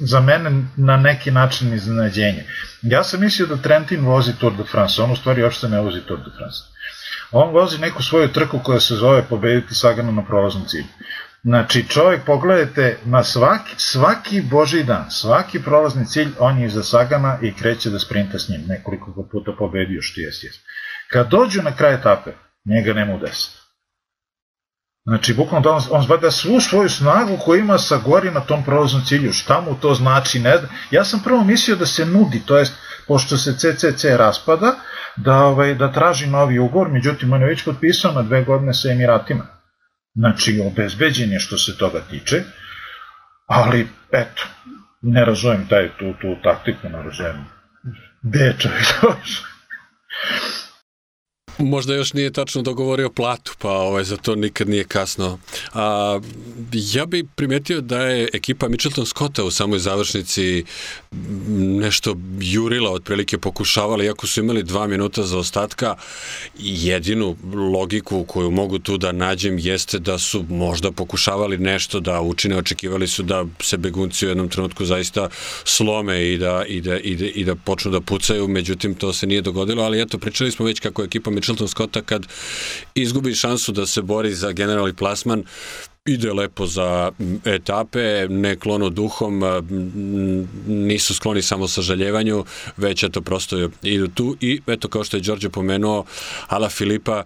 za 0.00 0.20
mene 0.20 0.50
na 0.76 0.96
neki 0.96 1.30
način 1.30 1.74
iznenađenje. 1.74 2.44
Ja 2.82 3.04
sam 3.04 3.20
mislio 3.20 3.46
da 3.46 3.56
Trentin 3.56 4.04
vozi 4.06 4.32
Tour 4.38 4.56
de 4.56 4.64
France, 4.64 5.02
on 5.02 5.10
u 5.10 5.16
stvari 5.16 5.42
uopšte 5.42 5.68
ne 5.68 5.80
vozi 5.80 6.00
Tour 6.00 6.20
de 6.20 6.30
France. 6.38 6.58
On 7.32 7.52
vozi 7.52 7.78
neku 7.78 8.02
svoju 8.02 8.28
trku 8.28 8.58
koja 8.62 8.80
se 8.80 8.94
zove 8.94 9.22
pobediti 9.22 9.74
Sagana 9.74 10.12
na 10.12 10.24
prolaznom 10.24 10.64
cilju. 10.66 10.84
Znači, 11.42 11.88
čovjek, 11.88 12.24
pogledajte, 12.24 12.98
na 13.04 13.24
svaki, 13.24 13.74
svaki 13.76 14.42
Boži 14.50 14.84
dan, 14.84 15.10
svaki 15.10 15.62
prolazni 15.62 16.06
cilj, 16.06 16.28
on 16.38 16.58
je 16.58 16.66
iza 16.66 16.82
Sagana 16.82 17.38
i 17.42 17.54
kreće 17.54 17.90
da 17.90 17.98
sprinta 17.98 18.38
s 18.38 18.48
njim. 18.48 18.60
Nekoliko 18.68 19.28
puta 19.32 19.52
pobedio, 19.58 20.02
što 20.02 20.20
jes, 20.20 20.42
jes. 20.42 20.54
Kad 21.08 21.28
dođu 21.28 21.62
na 21.62 21.76
kraj 21.76 21.94
etape, 21.94 22.30
njega 22.64 22.92
nema 22.92 23.14
u 23.14 23.18
deset. 23.18 23.60
Znači, 25.04 25.34
bukvalno 25.34 25.64
da 25.64 25.70
on, 25.70 25.82
on 25.90 26.02
zbada 26.02 26.30
svu 26.30 26.60
svoju 26.60 26.88
snagu 26.88 27.38
koju 27.44 27.60
ima 27.60 27.78
sa 27.78 27.96
gori 27.96 28.30
na 28.30 28.40
tom 28.40 28.64
prolaznom 28.64 29.02
cilju. 29.04 29.32
Šta 29.32 29.60
mu 29.60 29.74
to 29.80 29.94
znači? 29.94 30.40
Ne, 30.40 30.54
ja 30.90 31.04
sam 31.04 31.20
prvo 31.24 31.44
mislio 31.44 31.76
da 31.76 31.86
se 31.86 32.06
nudi, 32.06 32.42
to 32.46 32.58
jest, 32.58 32.72
pošto 33.08 33.36
se 33.36 33.54
CCC 33.58 34.04
raspada, 34.04 34.74
da, 35.16 35.36
ovaj, 35.36 35.74
da 35.74 35.92
traži 35.92 36.26
novi 36.26 36.58
ugovor, 36.58 36.88
međutim, 36.88 37.32
on 37.32 37.40
je 37.40 37.48
već 37.48 37.64
potpisao 37.64 38.12
na 38.12 38.22
dve 38.22 38.44
godine 38.44 38.74
sa 38.74 38.90
Emiratima. 38.90 39.46
Znači, 40.14 40.62
obezbeđen 40.66 41.32
je 41.32 41.40
što 41.40 41.58
se 41.58 41.78
toga 41.78 42.00
tiče, 42.10 42.42
ali, 43.46 43.88
eto, 44.12 44.42
ne 45.02 45.24
razumem 45.24 45.66
taj, 45.68 45.88
tu, 45.98 46.12
tu 46.20 46.36
taktiku, 46.42 46.88
ne 46.88 47.02
razumem. 47.02 47.44
Gde 48.22 48.44
je 48.44 48.56
čovjek 48.58 48.86
Možda 51.60 51.94
još 51.94 52.12
nije 52.12 52.32
tačno 52.32 52.62
dogovorio 52.62 53.10
platu, 53.10 53.54
pa 53.58 53.70
ovaj, 53.70 54.04
za 54.04 54.16
to 54.16 54.34
nikad 54.34 54.68
nije 54.68 54.84
kasno. 54.84 55.38
A, 55.74 56.20
ja 56.72 57.06
bih 57.06 57.24
primetio 57.34 57.80
da 57.80 58.00
je 58.00 58.28
ekipa 58.32 58.68
Mitchelton 58.68 59.06
Scotta 59.06 59.44
u 59.44 59.50
samoj 59.50 59.78
završnici 59.78 60.64
nešto 61.58 62.16
jurila, 62.40 62.90
otprilike 62.90 63.38
pokušavala, 63.38 64.04
iako 64.04 64.26
su 64.26 64.40
imali 64.40 64.62
dva 64.62 64.86
minuta 64.86 65.22
za 65.22 65.38
ostatka, 65.38 65.94
jedinu 66.58 67.36
logiku 67.72 68.24
koju 68.24 68.50
mogu 68.50 68.78
tu 68.78 68.98
da 68.98 69.12
nađem 69.12 69.58
jeste 69.58 69.98
da 69.98 70.18
su 70.18 70.44
možda 70.48 70.92
pokušavali 70.92 71.58
nešto 71.58 72.00
da 72.00 72.20
učine, 72.20 72.56
očekivali 72.56 73.08
su 73.08 73.22
da 73.22 73.44
se 73.60 73.76
begunci 73.76 74.26
u 74.26 74.28
jednom 74.28 74.48
trenutku 74.48 74.84
zaista 74.84 75.28
slome 75.64 76.32
i 76.32 76.38
da, 76.38 76.64
i 76.68 76.80
da, 76.80 76.98
i 76.98 77.16
da, 77.16 77.26
i 77.26 77.44
da 77.44 77.54
počnu 77.54 77.90
da 77.90 78.00
pucaju, 78.00 78.48
međutim 78.48 78.94
to 78.94 79.12
se 79.12 79.26
nije 79.26 79.42
dogodilo, 79.42 79.82
ali 79.82 80.02
eto, 80.02 80.18
pričali 80.18 80.50
smo 80.50 80.66
već 80.66 80.80
kako 80.80 81.02
je 81.02 81.06
ekipa 81.06 81.30
Mitchelton 81.30 81.49
Mitchelton 81.50 81.68
Scotta 81.68 82.02
kad 82.02 82.26
izgubi 82.94 83.34
šansu 83.34 83.72
da 83.72 83.86
se 83.86 84.02
bori 84.02 84.34
za 84.34 84.52
generalni 84.52 84.94
plasman, 84.94 85.44
ide 86.04 86.32
lepo 86.32 86.66
za 86.66 87.10
etape, 87.44 88.26
ne 88.28 88.56
klono 88.56 88.88
duhom, 88.90 89.42
nisu 90.66 91.14
skloni 91.14 91.42
samo 91.42 91.68
sažaljevanju, 91.68 92.44
već 92.76 93.02
eto 93.02 93.20
prosto 93.20 93.68
idu 93.82 94.08
tu 94.08 94.36
i 94.40 94.60
eto 94.66 94.88
kao 94.88 95.04
što 95.04 95.16
je 95.16 95.20
Đorđe 95.20 95.48
pomenuo, 95.48 96.04
Ala 96.48 96.68
Filipa 96.68 97.24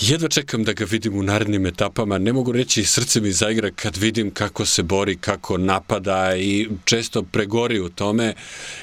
Jedva 0.00 0.28
čekam 0.28 0.64
da 0.64 0.72
ga 0.72 0.84
vidim 0.84 1.18
u 1.18 1.22
narednim 1.22 1.66
etapama. 1.66 2.18
Ne 2.18 2.32
mogu 2.32 2.52
reći 2.52 2.84
srce 2.84 3.20
mi 3.20 3.32
zaigra 3.32 3.70
kad 3.70 3.96
vidim 3.96 4.30
kako 4.30 4.66
se 4.66 4.82
bori, 4.82 5.16
kako 5.16 5.58
napada 5.58 6.36
i 6.36 6.68
često 6.84 7.22
pregori 7.22 7.80
u 7.80 7.88
tome 7.88 8.34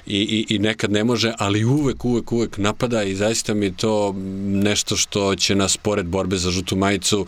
i, 0.05 0.45
i, 0.49 0.55
i 0.55 0.59
nekad 0.59 0.91
ne 0.91 1.03
može, 1.03 1.33
ali 1.37 1.65
uvek, 1.65 2.05
uvek, 2.05 2.31
uvek 2.31 2.57
napada 2.57 3.03
i 3.03 3.15
zaista 3.15 3.53
mi 3.53 3.73
to 3.77 4.15
nešto 4.47 4.95
što 4.97 5.35
će 5.35 5.55
nas 5.55 5.77
pored 5.77 6.05
borbe 6.05 6.37
za 6.37 6.51
žutu 6.51 6.75
majicu, 6.75 7.25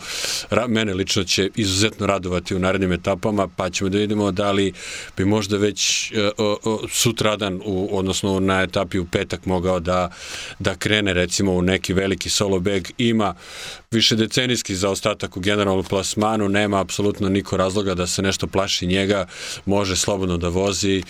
ra, 0.50 0.66
mene 0.66 0.94
lično 0.94 1.24
će 1.24 1.50
izuzetno 1.56 2.06
radovati 2.06 2.54
u 2.54 2.58
narednim 2.58 2.92
etapama, 2.92 3.48
pa 3.56 3.70
ćemo 3.70 3.90
da 3.90 3.98
vidimo 3.98 4.32
da 4.32 4.52
li 4.52 4.72
bi 5.16 5.24
možda 5.24 5.56
već 5.56 6.12
uh, 6.38 6.46
uh, 6.64 6.80
sutradan, 6.90 7.60
u, 7.64 7.98
odnosno 7.98 8.40
na 8.40 8.62
etapi 8.62 8.98
u 8.98 9.06
petak 9.06 9.46
mogao 9.46 9.80
da, 9.80 10.10
da 10.58 10.74
krene 10.74 11.12
recimo 11.12 11.52
u 11.52 11.62
neki 11.62 11.92
veliki 11.92 12.30
solo 12.30 12.60
beg. 12.60 12.88
Ima 12.98 13.34
više 13.90 14.16
decenijski 14.16 14.74
zaostatak 14.74 15.36
u 15.36 15.40
generalnom 15.40 15.84
plasmanu, 15.84 16.48
nema 16.48 16.80
apsolutno 16.80 17.28
niko 17.28 17.56
razloga 17.56 17.94
da 17.94 18.06
se 18.06 18.22
nešto 18.22 18.46
plaši 18.46 18.86
njega, 18.86 19.26
može 19.66 19.96
slobodno 19.96 20.36
da 20.36 20.48
vozi. 20.48 21.02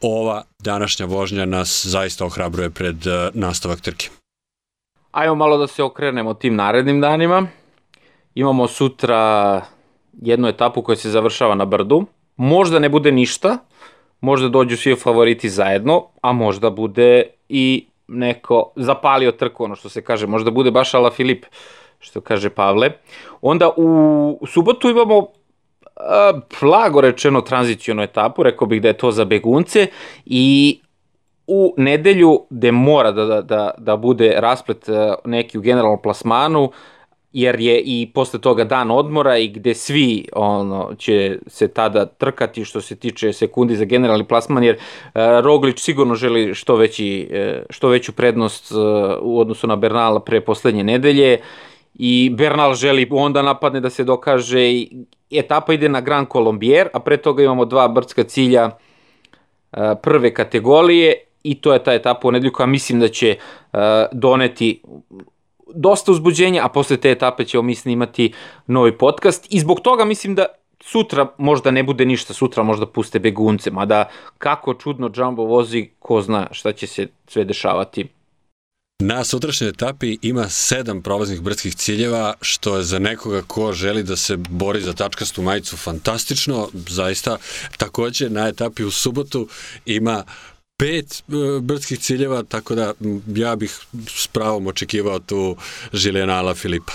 Ova 0.00 0.42
današnja 0.58 1.06
vožnja 1.06 1.44
nas 1.44 1.86
zaista 1.86 2.26
ohrabruje 2.26 2.70
pred 2.70 3.06
uh, 3.06 3.12
nastavak 3.34 3.80
trke. 3.80 4.08
Ajmo 5.10 5.34
malo 5.34 5.58
da 5.58 5.66
se 5.66 5.82
okrenemo 5.82 6.34
tim 6.34 6.56
narednim 6.56 7.00
danima. 7.00 7.46
Imamo 8.34 8.68
sutra 8.68 9.62
jednu 10.22 10.48
etapu 10.48 10.82
koja 10.82 10.96
se 10.96 11.10
završava 11.10 11.54
na 11.54 11.64
brdu. 11.64 12.06
Možda 12.36 12.78
ne 12.78 12.88
bude 12.88 13.12
ništa, 13.12 13.58
možda 14.20 14.48
dođu 14.48 14.76
svi 14.76 14.96
favoriti 14.96 15.48
zajedno, 15.48 16.06
a 16.22 16.32
možda 16.32 16.70
bude 16.70 17.22
i 17.48 17.86
neko 18.08 18.72
zapalio 18.76 19.32
trku, 19.32 19.64
ono 19.64 19.76
što 19.76 19.88
se 19.88 20.02
kaže, 20.02 20.26
možda 20.26 20.50
bude 20.50 20.70
baš 20.70 20.94
Ala 20.94 21.10
Filip 21.10 21.46
što 21.98 22.20
kaže 22.20 22.50
Pavle. 22.50 22.90
Onda 23.42 23.70
u, 23.76 24.46
subotu 24.46 24.90
imamo 24.90 25.26
plago 26.60 27.00
rečeno 27.00 27.40
tranzicijonu 27.40 28.02
etapu, 28.02 28.42
rekao 28.42 28.68
bih 28.68 28.82
da 28.82 28.88
je 28.88 28.98
to 28.98 29.10
za 29.10 29.24
begunce 29.24 29.86
i 30.26 30.80
u 31.46 31.74
nedelju 31.76 32.40
gde 32.50 32.72
mora 32.72 33.12
da, 33.12 33.24
da, 33.24 33.42
da, 33.42 33.70
da 33.78 33.96
bude 33.96 34.34
rasplet 34.36 34.86
neki 35.24 35.58
u 35.58 35.60
generalnom 35.60 36.02
plasmanu, 36.02 36.70
jer 37.32 37.60
je 37.60 37.80
i 37.80 38.10
posle 38.14 38.40
toga 38.40 38.64
dan 38.64 38.90
odmora 38.90 39.38
i 39.38 39.48
gde 39.48 39.74
svi 39.74 40.28
ono 40.32 40.94
će 40.98 41.38
se 41.46 41.68
tada 41.68 42.06
trkati 42.06 42.64
što 42.64 42.80
se 42.80 42.96
tiče 42.96 43.32
sekundi 43.32 43.76
za 43.76 43.84
generalni 43.84 44.24
plasman 44.24 44.64
jer 44.64 44.76
uh, 44.76 44.80
Roglić 45.42 45.78
sigurno 45.78 46.14
želi 46.14 46.54
što 46.54 46.76
veći 46.76 47.30
uh, 47.30 47.62
što 47.70 47.88
veću 47.88 48.12
prednost 48.12 48.72
u 49.20 49.40
odnosu 49.40 49.66
na 49.66 49.76
Bernala 49.76 50.20
pre 50.20 50.40
poslednje 50.40 50.84
nedelje 50.84 51.38
i 51.98 52.30
Bernal 52.30 52.74
želi 52.74 53.08
onda 53.10 53.42
napadne 53.42 53.80
da 53.80 53.90
se 53.90 54.04
dokaže 54.04 54.72
i 54.72 54.90
etapa 55.30 55.72
ide 55.72 55.88
na 55.88 56.00
Grand 56.00 56.28
Colombier, 56.32 56.88
a 56.92 57.00
pre 57.00 57.16
toga 57.16 57.42
imamo 57.42 57.64
dva 57.64 57.88
brdska 57.88 58.24
cilja 58.24 58.66
uh, 58.66 59.78
prve 60.02 60.34
kategorije 60.34 61.14
i 61.42 61.54
to 61.54 61.72
je 61.72 61.84
ta 61.84 61.92
etapa 61.92 62.28
u 62.28 62.32
nedelju 62.32 62.52
koja 62.52 62.66
mislim 62.66 63.00
da 63.00 63.08
će 63.08 63.36
uh, 63.72 63.78
doneti 64.12 64.82
dosta 65.74 66.12
uzbuđenja, 66.12 66.64
a 66.64 66.68
posle 66.68 66.96
te 66.96 67.10
etape 67.10 67.44
ćemo 67.44 67.62
mi 67.62 67.74
snimati 67.74 68.32
novi 68.66 68.98
podcast 68.98 69.46
i 69.50 69.60
zbog 69.60 69.80
toga 69.80 70.04
mislim 70.04 70.34
da 70.34 70.46
sutra 70.80 71.26
možda 71.38 71.70
ne 71.70 71.82
bude 71.82 72.04
ništa, 72.04 72.34
sutra 72.34 72.62
možda 72.62 72.86
puste 72.86 73.18
begunce, 73.18 73.70
mada 73.70 74.08
kako 74.38 74.74
čudno 74.74 75.10
Jumbo 75.14 75.42
vozi, 75.42 75.90
ko 75.98 76.22
zna 76.22 76.48
šta 76.52 76.72
će 76.72 76.86
se 76.86 77.06
sve 77.26 77.44
dešavati. 77.44 78.06
Na 79.02 79.24
sutrašnjoj 79.24 79.70
etapi 79.70 80.18
ima 80.22 80.48
sedam 80.48 81.02
prolaznih 81.02 81.40
brdskih 81.40 81.74
ciljeva, 81.74 82.34
što 82.40 82.76
je 82.76 82.82
za 82.82 82.98
nekoga 82.98 83.42
ko 83.42 83.72
želi 83.72 84.02
da 84.02 84.16
se 84.16 84.36
bori 84.36 84.80
za 84.80 84.92
tačkastu 84.92 85.42
majicu 85.42 85.76
fantastično, 85.76 86.68
zaista. 86.88 87.36
Takođe, 87.76 88.30
na 88.30 88.48
etapi 88.48 88.84
u 88.84 88.90
subotu 88.90 89.48
ima 89.86 90.24
pet 90.76 91.14
e, 91.28 91.60
brdskih 91.60 91.98
ciljeva, 91.98 92.42
tako 92.42 92.74
da 92.74 92.92
ja 93.34 93.56
bih 93.56 93.78
s 94.08 94.26
pravom 94.26 94.66
očekivao 94.66 95.18
tu 95.18 95.56
Žilijana 95.92 96.34
Ala 96.34 96.54
Filipa. 96.54 96.92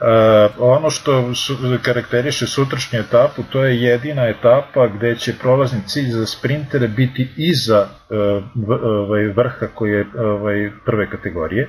Uh, 0.00 0.54
ono 0.58 0.90
što 0.90 1.34
su, 1.34 1.56
karakteriše 1.82 2.46
sutrašnju 2.46 3.00
etapu, 3.00 3.42
to 3.52 3.64
je 3.64 3.82
jedina 3.82 4.28
etapa 4.28 4.86
gde 4.86 5.16
će 5.16 5.38
prolazni 5.42 5.80
cilj 5.86 6.10
za 6.10 6.26
sprintere 6.26 6.88
biti 6.88 7.28
iza 7.36 7.88
uh, 8.10 8.44
ovaj, 8.82 9.26
vrha 9.26 9.66
koji 9.74 9.92
je 9.92 10.06
ovaj, 10.18 10.70
prve 10.84 11.10
kategorije. 11.10 11.68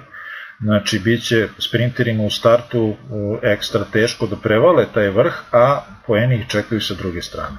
Znači, 0.59 0.99
bit 0.99 1.23
će 1.23 1.47
sprinterima 1.57 2.23
u 2.23 2.30
startu 2.30 2.84
uh, 2.84 2.95
ekstra 3.41 3.86
teško 3.91 4.28
da 4.28 4.36
prevale 4.36 4.86
taj 4.93 5.09
vrh, 5.09 5.34
a 5.51 5.82
poeni 6.07 6.36
ih 6.36 6.47
čekaju 6.47 6.82
sa 6.82 6.93
druge 6.93 7.21
strane. 7.21 7.57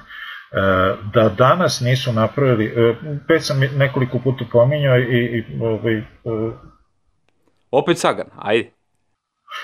E, 0.51 0.61
da 1.13 1.29
danas 1.29 1.81
nisu 1.81 2.13
napravili, 2.13 2.65
e, 2.65 2.95
već 3.29 3.43
sam 3.43 3.59
nekoliko 3.59 4.19
puta 4.19 4.45
pominjao 4.51 4.97
i, 4.97 5.01
i 5.01 5.43
ovaj, 5.61 5.97
e, 5.97 6.03
Opet 7.71 7.97
Sagan, 7.97 8.27
ajde. 8.37 8.71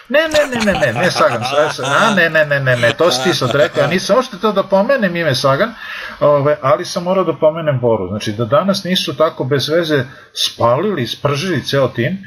Ne, 0.10 0.20
ne, 0.20 0.56
ne, 0.56 0.66
ne, 0.66 0.80
ne, 0.80 1.00
ne 1.02 1.12
Sagan, 1.12 1.44
a, 1.84 2.16
ne, 2.16 2.30
ne, 2.30 2.46
ne, 2.46 2.60
ne, 2.60 2.76
ne, 2.76 2.94
to 2.98 3.12
si 3.12 3.24
ti 3.24 3.34
sad 3.34 3.56
rekao, 3.56 3.82
ja 3.82 3.88
nisam 3.88 4.18
ošte 4.18 4.38
to 4.38 4.52
da 4.52 4.64
pomenem 4.64 5.16
ime 5.16 5.36
Sagan, 5.36 5.74
ove, 6.20 6.58
ali 6.62 6.86
sam 6.86 7.04
morao 7.04 7.24
da 7.24 7.34
pomenem 7.34 7.80
Boru, 7.80 8.08
znači 8.08 8.32
da 8.32 8.46
danas 8.46 8.84
nisu 8.84 9.18
tako 9.18 9.44
bez 9.44 9.70
veze 9.70 10.04
spalili, 10.34 11.08
spržili 11.08 11.64
ceo 11.64 11.88
tim, 11.88 12.18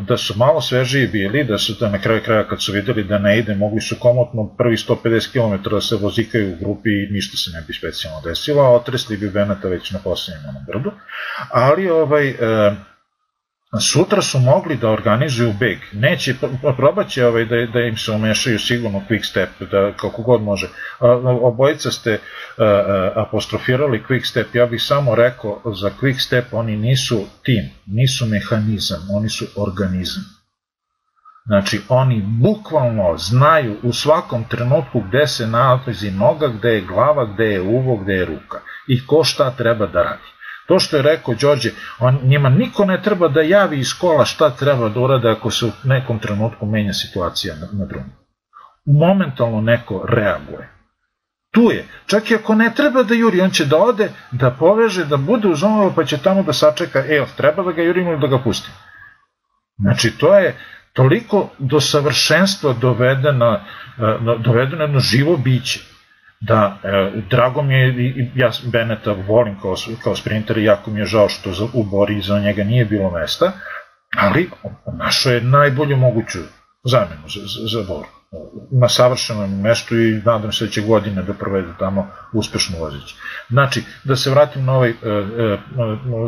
da 0.00 0.16
su 0.16 0.34
malo 0.36 0.60
svežiji 0.60 1.06
bili, 1.06 1.44
da 1.44 1.58
su 1.58 1.72
da 1.80 1.88
na 1.88 1.98
kraju 1.98 2.20
kraja 2.24 2.48
kad 2.48 2.62
su 2.62 2.72
videli 2.72 3.04
da 3.04 3.18
ne 3.18 3.38
ide, 3.38 3.54
mogli 3.54 3.80
su 3.80 3.96
komotno 4.00 4.54
prvi 4.58 4.76
150 4.76 5.32
km 5.32 5.70
da 5.70 5.80
se 5.80 5.96
vozikaju 5.96 6.52
u 6.52 6.64
grupi 6.64 6.90
i 6.90 7.12
ništa 7.12 7.36
se 7.36 7.50
ne 7.50 7.64
bi 7.66 7.72
specijalno 7.72 8.20
desilo, 8.20 8.62
a 8.62 8.74
otresli 8.74 9.16
bi 9.16 9.30
Benata 9.30 9.68
već 9.68 9.90
na 9.90 9.98
poslednjem 10.04 10.48
onom 10.48 10.64
brdu. 10.66 10.92
Ali 11.50 11.90
ovaj, 11.90 12.34
sutra 13.78 14.22
su 14.22 14.38
mogli 14.38 14.76
da 14.76 14.90
organizuju 14.90 15.52
beg. 15.52 15.78
Neće, 15.92 16.34
probaće 16.76 17.26
ovaj, 17.26 17.44
da, 17.44 17.66
da 17.72 17.80
im 17.80 17.96
se 17.96 18.12
umešaju 18.12 18.58
sigurno 18.58 19.02
quick 19.10 19.24
step, 19.24 19.48
da 19.70 19.92
kako 19.96 20.22
god 20.22 20.42
može. 20.42 20.68
Obojica 21.42 21.90
ste 21.90 22.18
apostrofirali 23.14 24.02
quick 24.08 24.24
step, 24.24 24.54
ja 24.54 24.66
bih 24.66 24.82
samo 24.82 25.14
rekao 25.14 25.62
za 25.80 25.90
quick 26.00 26.18
step 26.18 26.44
oni 26.52 26.76
nisu 26.76 27.26
tim, 27.42 27.70
nisu 27.86 28.26
mehanizam, 28.26 29.08
oni 29.10 29.28
su 29.28 29.44
organizam. 29.56 30.24
Znači, 31.46 31.80
oni 31.88 32.22
bukvalno 32.26 33.16
znaju 33.16 33.76
u 33.82 33.92
svakom 33.92 34.44
trenutku 34.44 35.00
gde 35.08 35.26
se 35.26 35.46
nalazi 35.46 36.10
noga, 36.10 36.48
gde 36.48 36.68
je 36.68 36.80
glava, 36.80 37.24
gde 37.34 37.44
je 37.44 37.60
uvo, 37.60 37.96
gde 37.96 38.12
je 38.12 38.24
ruka 38.24 38.60
i 38.88 39.06
ko 39.06 39.24
šta 39.24 39.50
treba 39.50 39.86
da 39.86 40.02
radi. 40.02 40.28
To 40.70 40.78
što 40.78 40.96
je 40.96 41.02
rekao 41.02 41.34
Đorđe, 41.34 41.70
on, 41.98 42.18
njima 42.22 42.48
niko 42.48 42.84
ne 42.84 43.02
treba 43.02 43.28
da 43.28 43.40
javi 43.40 43.78
iz 43.78 43.94
kola 43.98 44.24
šta 44.24 44.50
treba 44.50 44.88
da 44.88 45.00
urade 45.00 45.30
ako 45.30 45.50
se 45.50 45.66
u 45.66 45.70
nekom 45.84 46.18
trenutku 46.18 46.66
menja 46.66 46.92
situacija 46.92 47.54
na, 47.54 47.68
na 47.72 47.86
drugom. 47.86 48.10
Momentalno 48.84 49.60
neko 49.60 50.04
reaguje. 50.08 50.68
Tu 51.50 51.62
je. 51.70 51.88
Čak 52.06 52.30
i 52.30 52.34
ako 52.34 52.54
ne 52.54 52.70
treba 52.76 53.02
da 53.02 53.14
juri, 53.14 53.40
on 53.40 53.50
će 53.50 53.66
da 53.66 53.82
ode, 53.82 54.08
da 54.30 54.50
poveže, 54.50 55.04
da 55.04 55.16
bude 55.16 55.48
uz 55.48 55.62
ono, 55.62 55.92
pa 55.96 56.04
će 56.04 56.18
tamo 56.18 56.42
da 56.42 56.52
sačeka, 56.52 56.98
e, 56.98 57.24
treba 57.36 57.62
da 57.62 57.72
ga 57.72 57.82
jurimo 57.82 58.12
ili 58.12 58.20
da 58.20 58.26
ga 58.26 58.38
pustimo. 58.38 58.76
Znači, 59.78 60.18
to 60.18 60.34
je 60.38 60.56
toliko 60.92 61.48
do 61.58 61.80
savršenstva 61.80 62.72
dovedeno, 62.72 63.52
e, 63.54 64.18
dovedeno 64.38 64.82
jedno 64.82 65.00
živo 65.00 65.36
biće 65.36 65.89
Da, 66.40 66.78
e, 66.84 67.20
drago 67.30 67.62
mi 67.62 67.74
je, 67.74 67.88
i 67.88 68.30
ja 68.34 68.50
Beneta 68.72 69.12
volim 69.12 69.60
kao, 69.60 69.74
kao 70.04 70.16
sprinter 70.16 70.58
i 70.58 70.64
jako 70.64 70.90
mi 70.90 71.00
je 71.00 71.06
žao 71.06 71.28
što 71.28 71.52
za, 71.52 71.66
u 71.72 71.84
Bori 71.84 72.20
za 72.20 72.38
njega 72.38 72.64
nije 72.64 72.84
bilo 72.84 73.10
mesta, 73.10 73.52
ali 74.18 74.50
našo 74.98 75.30
je 75.30 75.40
najbolju 75.40 75.96
moguću 75.96 76.38
zamenu 76.84 77.28
za, 77.28 77.40
za, 77.40 77.78
za 77.78 77.86
Bor. 77.88 78.06
Na 78.70 78.88
savršenom 78.88 79.60
mestu 79.60 79.98
i 79.98 80.22
nadam 80.24 80.52
se 80.52 80.64
da 80.64 80.70
će 80.70 80.82
godine 80.82 81.22
da 81.22 81.34
provede 81.34 81.72
tamo 81.78 82.06
uspešno 82.32 82.78
vozeći. 82.78 83.14
Znači, 83.48 83.82
da 84.04 84.16
se 84.16 84.30
vratim 84.30 84.64
na 84.64 84.72
ovaj, 84.72 84.90
e, 84.90 84.92
e, 84.92 85.58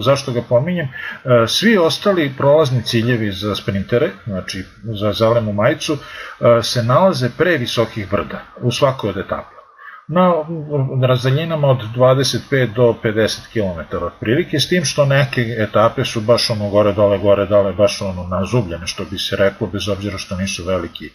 zašto 0.00 0.32
ga 0.32 0.42
pominjem, 0.48 0.86
e, 0.86 1.46
svi 1.46 1.76
ostali 1.78 2.34
prolazni 2.38 2.82
ciljevi 2.82 3.32
za 3.32 3.54
sprintere, 3.54 4.10
znači 4.24 4.64
za 4.84 5.12
zalemu 5.12 5.52
majicu, 5.52 5.92
e, 5.92 6.62
se 6.62 6.82
nalaze 6.82 7.30
pre 7.38 7.56
visokih 7.56 8.10
brda 8.10 8.40
u 8.60 8.70
svakoj 8.70 9.10
od 9.10 9.16
etapa 9.16 9.61
na 10.08 11.06
razdaljinama 11.06 11.68
od 11.68 11.78
25 11.96 12.74
do 12.74 12.94
50 13.04 13.38
km 13.52 14.04
otprilike, 14.04 14.60
s 14.60 14.68
tim 14.68 14.84
što 14.84 15.06
neke 15.06 15.40
etape 15.58 16.04
su 16.04 16.20
baš 16.20 16.50
ono 16.50 16.70
gore 16.70 16.92
dole, 16.92 17.18
gore 17.18 17.46
dole, 17.46 17.72
baš 17.72 18.02
ono 18.02 18.26
nazubljene, 18.28 18.86
što 18.86 19.04
bi 19.04 19.18
se 19.18 19.36
reklo, 19.36 19.66
bez 19.66 19.88
obzira 19.88 20.18
što 20.18 20.36
nisu 20.36 20.64
veliki 20.64 21.10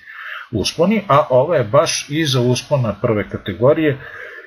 usponi, 0.51 1.03
a 1.07 1.27
ova 1.29 1.55
je 1.55 1.63
baš 1.63 2.09
iza 2.09 2.41
uspona 2.41 2.95
prve 3.01 3.29
kategorije 3.29 3.97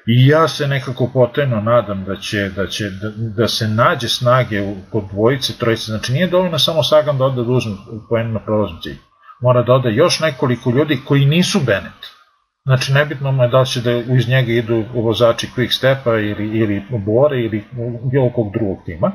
i 0.07 0.27
ja 0.27 0.49
se 0.49 0.69
nekako 0.69 1.11
potajno 1.13 1.61
nadam 1.61 2.05
da 2.05 2.17
će, 2.17 2.49
da, 2.57 2.67
će, 2.67 2.85
da, 2.91 3.11
da 3.17 3.49
se 3.49 3.69
nađe 3.69 4.09
snage 4.09 4.63
u, 4.63 4.77
kod 4.93 5.05
dvojice, 5.13 5.59
trojice, 5.59 5.85
znači 5.85 6.13
nije 6.13 6.27
dovoljno 6.27 6.59
samo 6.59 6.83
Sagan 6.83 7.19
da 7.19 7.25
ode 7.25 7.45
da 7.45 7.51
uzme 7.51 7.77
poen 8.09 8.33
na 8.33 8.41
prolaznu 8.41 8.79
cilj, 8.83 8.99
mora 9.41 9.63
da 9.63 9.73
ode 9.73 9.91
još 9.91 10.21
nekoliko 10.21 10.71
ljudi 10.71 11.01
koji 11.07 11.25
nisu 11.27 11.61
Bennett, 11.67 12.20
Znači, 12.65 12.93
nebitno 12.93 13.33
mu 13.33 13.43
je 13.43 13.49
da 13.49 13.65
će 13.65 13.81
da 13.81 13.97
uz 13.97 14.29
njega 14.29 14.53
idu 14.53 14.85
vozači 14.95 15.49
Quick 15.57 15.73
Stepa 15.73 16.19
ili, 16.19 16.59
ili 16.59 16.83
Bore 16.91 17.41
ili 17.41 17.65
bilo 18.13 18.31
kog 18.31 18.53
drugog 18.53 18.79
tima, 18.87 19.13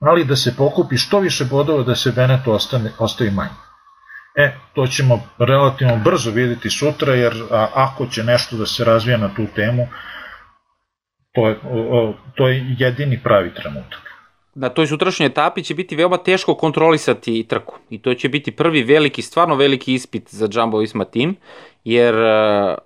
ali 0.00 0.24
da 0.24 0.36
se 0.36 0.56
pokupi 0.56 0.96
što 0.96 1.20
više 1.20 1.44
bodova 1.44 1.82
da 1.82 1.94
se 1.94 2.12
Benetu 2.12 2.52
ostane, 2.52 2.90
ostavi 2.98 3.30
manje. 3.30 3.58
E, 4.36 4.52
to 4.74 4.86
ćemo 4.86 5.20
relativno 5.38 5.96
brzo 5.96 6.30
videti 6.30 6.70
sutra, 6.70 7.14
jer 7.14 7.32
a, 7.50 7.66
ako 7.74 8.06
će 8.06 8.24
nešto 8.24 8.56
da 8.56 8.66
se 8.66 8.84
razvija 8.84 9.18
na 9.18 9.34
tu 9.34 9.46
temu, 9.54 9.88
to 11.34 11.48
je, 11.48 11.56
to 12.36 12.48
je 12.48 12.76
jedini 12.78 13.22
pravi 13.22 13.54
trenutak 13.54 14.09
na 14.54 14.68
toj 14.68 14.86
sutrašnjoj 14.86 15.26
etapi 15.26 15.62
će 15.62 15.74
biti 15.74 15.96
veoma 15.96 16.16
teško 16.16 16.54
kontrolisati 16.54 17.46
trku. 17.48 17.78
I 17.90 17.98
to 17.98 18.14
će 18.14 18.28
biti 18.28 18.50
prvi 18.50 18.82
veliki, 18.82 19.22
stvarno 19.22 19.54
veliki 19.54 19.94
ispit 19.94 20.28
za 20.30 20.48
Jumbo 20.52 20.78
Visma 20.78 21.04
tim, 21.04 21.36
jer 21.84 22.14
uh, 22.14 22.78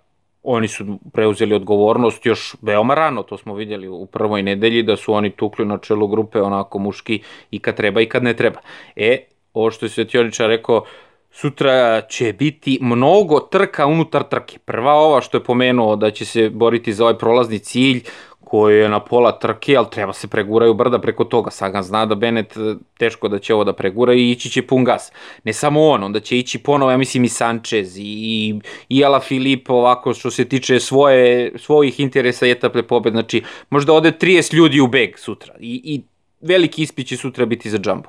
oni 0.43 0.69
su 0.69 0.99
preuzeli 1.13 1.55
odgovornost 1.55 2.27
još 2.27 2.57
veoma 2.63 2.95
rano, 2.95 3.23
to 3.23 3.39
smo 3.39 3.55
vidjeli 3.55 3.89
u 3.89 4.07
prvoj 4.07 4.43
nedelji, 4.43 4.83
da 4.83 4.97
su 4.97 5.15
oni 5.15 5.31
tukli 5.31 5.65
na 5.65 5.79
čelu 5.79 6.09
grupe 6.09 6.43
onako 6.43 6.79
muški 6.79 7.23
i 7.51 7.59
kad 7.59 7.77
treba 7.77 8.01
i 8.01 8.09
kad 8.09 8.23
ne 8.23 8.37
treba. 8.37 8.61
E, 8.97 9.19
ovo 9.55 9.71
što 9.71 9.87
je 9.87 9.91
Svetioničar 9.91 10.49
rekao, 10.49 10.85
sutra 11.31 12.01
će 12.01 12.33
biti 12.33 12.79
mnogo 12.83 13.41
trka 13.41 13.87
unutar 13.87 14.23
trke. 14.23 14.59
Prva 14.59 14.93
ova 14.93 15.21
što 15.21 15.37
je 15.37 15.45
pomenuo 15.45 15.97
da 15.97 16.11
će 16.11 16.25
se 16.25 16.51
boriti 16.51 16.93
za 16.93 17.05
ovaj 17.05 17.19
prolazni 17.19 17.59
cilj, 17.59 18.05
koji 18.45 18.79
je 18.79 18.89
na 18.89 19.01
pola 19.01 19.33
trke, 19.39 19.77
ali 19.77 19.87
treba 19.91 20.13
se 20.13 20.29
preguraju 20.29 20.75
brda 20.75 20.99
preko 20.99 21.25
toga. 21.25 21.51
Sagan 21.51 21.83
zna 21.83 22.07
da 22.07 22.15
Bennett 22.15 22.57
e, 22.57 22.75
teško 22.99 23.29
da 23.29 23.39
će 23.39 23.55
ovo 23.55 23.65
da 23.65 23.73
pregura 23.73 24.15
i 24.15 24.31
ići 24.31 24.51
će 24.51 24.67
pun 24.67 24.85
gas. 24.85 25.13
Ne 25.45 25.53
samo 25.53 25.89
on, 25.89 26.05
onda 26.05 26.21
će 26.21 26.39
ići 26.39 26.59
ponovo, 26.59 26.91
ja 26.91 26.97
mislim 26.97 27.25
i 27.25 27.29
Sanchez 27.29 27.97
i, 27.99 28.61
i 28.89 29.05
Ala 29.05 29.21
Filip 29.21 29.71
ovako 29.71 30.15
što 30.15 30.31
se 30.31 30.45
tiče 30.45 30.81
svoje, 30.81 31.53
svojih 31.59 32.01
interesa 32.01 32.47
i 32.47 32.51
etape 32.51 32.83
pobed. 32.83 33.13
Znači, 33.13 33.43
možda 33.71 33.93
ode 33.93 34.13
30 34.13 34.55
ljudi 34.55 34.81
u 34.81 34.87
beg 34.87 35.19
sutra 35.19 35.55
i, 35.61 35.81
i 35.85 36.03
veliki 36.41 36.83
ispit 36.83 37.07
će 37.07 37.17
sutra 37.17 37.47
biti 37.47 37.71
za 37.71 37.79
Jumbo. 37.85 38.09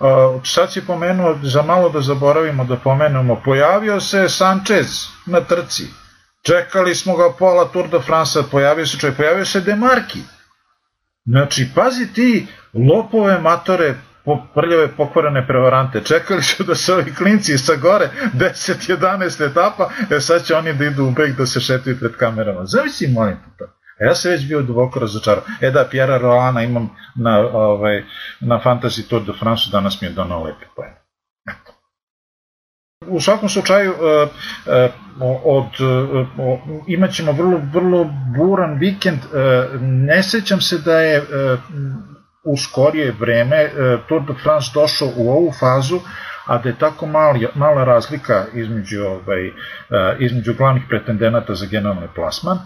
Uh, 0.00 0.42
sad 0.44 0.72
si 0.72 0.86
pomenuo, 0.86 1.38
za 1.42 1.62
malo 1.62 1.88
da 1.88 2.00
zaboravimo 2.00 2.64
da 2.64 2.76
pomenemo, 2.76 3.40
pojavio 3.44 4.00
se 4.00 4.28
Sanchez 4.28 4.86
na 5.26 5.40
trci 5.40 5.99
Čekali 6.42 6.94
smo 6.94 7.16
ga 7.16 7.32
pola 7.38 7.64
Tour 7.64 7.88
de 7.88 8.00
France, 8.00 8.38
pojavio 8.50 8.86
se 8.86 8.98
čovjek, 8.98 9.16
pojavio 9.16 9.44
se 9.44 9.60
Demarki. 9.60 10.18
Znači, 11.24 11.68
pazi 11.74 12.12
ti 12.12 12.46
lopove 12.74 13.38
matore, 13.38 13.94
prljave 14.54 14.88
pokvarene 14.96 15.46
prevarante. 15.46 16.04
Čekali 16.04 16.42
su 16.42 16.64
da 16.64 16.74
se 16.74 16.94
ovi 16.94 17.14
klinci 17.14 17.58
sa 17.58 17.76
gore 17.76 18.10
10-11 18.34 19.50
etapa, 19.50 19.90
e 20.10 20.20
sad 20.20 20.44
će 20.44 20.54
oni 20.54 20.72
da 20.72 20.84
idu 20.84 21.04
u 21.04 21.10
beg 21.10 21.36
da 21.36 21.46
se 21.46 21.60
šetaju 21.60 21.98
pred 21.98 22.16
kamerama. 22.16 22.64
Zavisi, 22.64 23.08
molim 23.08 23.36
te 23.36 23.50
to. 23.58 23.64
A 24.00 24.04
ja 24.04 24.14
se 24.14 24.30
već 24.30 24.46
bio 24.48 24.62
duboko 24.62 25.00
razočarao. 25.00 25.42
E 25.60 25.70
da, 25.70 25.84
Pjera 25.90 26.18
Roana 26.18 26.62
imam 26.62 26.90
na, 27.14 27.38
ovaj, 27.38 28.04
na 28.40 28.60
Fantasy 28.64 29.08
Tour 29.08 29.22
de 29.22 29.32
France, 29.40 29.62
danas 29.72 30.00
mi 30.00 30.08
je 30.08 30.12
donao 30.12 30.44
lepe 30.44 30.66
pojem. 30.76 30.99
U 33.08 33.20
svakom 33.20 33.48
slučaju 33.48 33.92
e, 33.92 34.26
e, 34.72 34.90
od, 35.44 35.66
e, 35.66 36.26
imat 36.86 37.12
ćemo 37.12 37.32
vrlo, 37.32 37.60
vrlo 37.72 38.10
buran 38.36 38.78
vikend. 38.78 39.18
Ne 39.80 40.22
sećam 40.22 40.60
se 40.60 40.78
da 40.78 41.00
je 41.00 41.22
u 42.44 42.56
skorije 42.56 43.14
vreme 43.20 43.70
Tour 44.08 44.26
de 44.26 44.34
France 44.42 44.70
došao 44.74 45.08
u 45.16 45.30
ovu 45.30 45.52
fazu 45.60 46.00
a 46.50 46.58
da 46.58 46.68
je 46.68 46.78
tako 46.78 47.06
mali, 47.06 47.46
mala 47.54 47.84
razlika 47.84 48.46
između, 48.54 49.02
ovaj, 49.02 49.46
eh, 49.46 49.52
između 50.18 50.54
glavnih 50.54 50.82
pretendenata 50.88 51.54
za 51.54 51.66
generalni 51.70 52.08
plasman. 52.14 52.58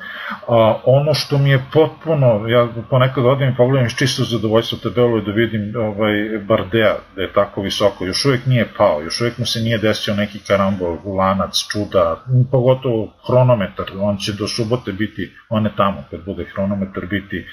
A, 0.49 0.80
ono 0.85 1.14
što 1.14 1.39
mi 1.39 1.51
je 1.51 1.64
potpuno, 1.72 2.49
ja 2.49 2.68
ponekad 2.91 3.26
odim 3.26 3.49
i 3.49 3.57
pogledam 3.57 3.87
iz 3.87 3.93
čisto 3.93 4.24
zadovoljstvo 4.24 4.78
tabelu 4.82 5.20
da 5.20 5.32
vidim 5.32 5.74
ovaj, 5.76 6.12
Bardea 6.49 6.95
da 7.16 7.22
je 7.22 7.32
tako 7.32 7.62
visoko, 7.62 8.05
još 8.05 8.24
uvijek 8.24 8.47
nije 8.47 8.68
pao, 8.76 9.03
još 9.03 9.20
uvijek 9.20 9.39
mu 9.39 9.47
se 9.47 9.61
nije 9.61 9.78
desio 9.78 10.14
neki 10.14 10.39
karambol, 10.39 10.99
lanac, 11.16 11.66
čuda, 11.72 12.24
pogotovo 12.51 13.12
hronometar, 13.26 13.87
on 14.01 14.16
će 14.16 14.32
do 14.32 14.49
subote 14.49 14.93
biti, 14.93 15.32
on 15.49 15.64
je 15.64 15.76
tamo 15.76 16.05
kad 16.11 16.24
bude 16.24 16.45
hronometar 16.45 17.07
biti 17.07 17.47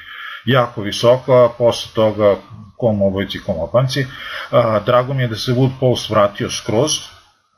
jako 0.45 0.81
visoko, 0.81 1.33
a 1.33 1.49
posle 1.57 1.91
toga 1.95 2.35
kom 2.77 3.01
obojci, 3.01 3.39
kom 3.39 3.59
opanci. 3.59 4.07
Drago 4.85 5.13
mi 5.13 5.23
je 5.23 5.27
da 5.27 5.35
se 5.35 5.51
Wood 5.51 5.71
Pulse 5.79 6.13
vratio 6.13 6.49
skroz, 6.49 6.91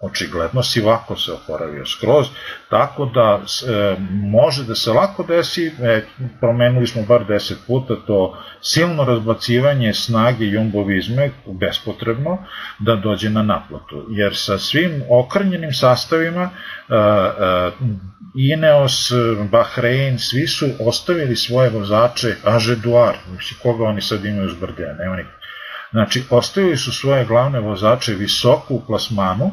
očigledno 0.04 0.64
Sivako 0.64 1.16
se 1.16 1.32
oporavio 1.32 1.86
skroz, 1.86 2.28
tako 2.70 3.06
da 3.06 3.40
e, 3.42 3.96
može 4.10 4.64
da 4.64 4.76
se 4.76 4.92
lako 4.92 5.24
desi, 5.24 5.72
e, 5.82 6.02
promenili 6.40 6.88
smo 6.88 7.04
bar 7.04 7.26
10 7.26 7.54
puta 7.68 7.96
to 8.08 8.38
silno 8.62 9.06
razbacivanje 9.06 9.94
snage 9.94 10.46
jumbovizme 10.46 11.32
bespotrebno 11.46 12.38
da 12.80 12.96
dođe 12.96 13.30
na 13.30 13.44
naplatu, 13.44 14.06
jer 14.10 14.36
sa 14.36 14.58
svim 14.58 15.04
okrnjenim 15.10 15.74
sastavima 15.74 16.44
e, 16.44 16.96
e, 16.96 17.72
Ineos, 18.36 19.12
Bahrein, 19.52 20.20
svi 20.20 20.48
su 20.48 20.66
ostavili 20.80 21.36
svoje 21.36 21.70
vozače, 21.70 22.36
Ažeduar, 22.44 23.16
mislim, 23.36 23.60
koga 23.64 23.84
oni 23.84 24.02
sad 24.02 24.26
imaju 24.26 24.46
uz 24.46 24.56
Brdea, 24.60 24.94
nema 24.94 25.16
nikog. 25.16 25.34
Znači, 25.92 26.24
ostavili 26.30 26.78
su 26.78 26.92
svoje 26.92 27.26
glavne 27.26 27.60
vozače 27.60 28.14
visoko 28.14 28.74
u 28.74 28.82
plasmanu, 28.88 29.52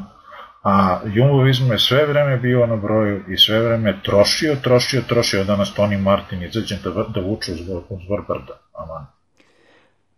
a 0.63 1.01
Jumbo 1.05 1.47
je 1.47 1.79
sve 1.79 2.07
vreme 2.07 2.37
bio 2.37 2.67
na 2.67 2.77
broju 2.77 3.23
i 3.29 3.37
sve 3.37 3.61
vreme 3.61 4.01
trošio, 4.03 4.57
trošio, 4.63 5.03
trošio, 5.09 5.45
danas 5.45 5.75
Toni 5.75 5.97
Martin 5.97 6.43
izađe 6.43 6.77
da, 6.85 6.91
da 6.91 7.21
vuče 7.21 7.53
uz, 7.53 7.61
uz 7.89 8.01
brda. 8.29 8.61
Aman. 8.73 9.07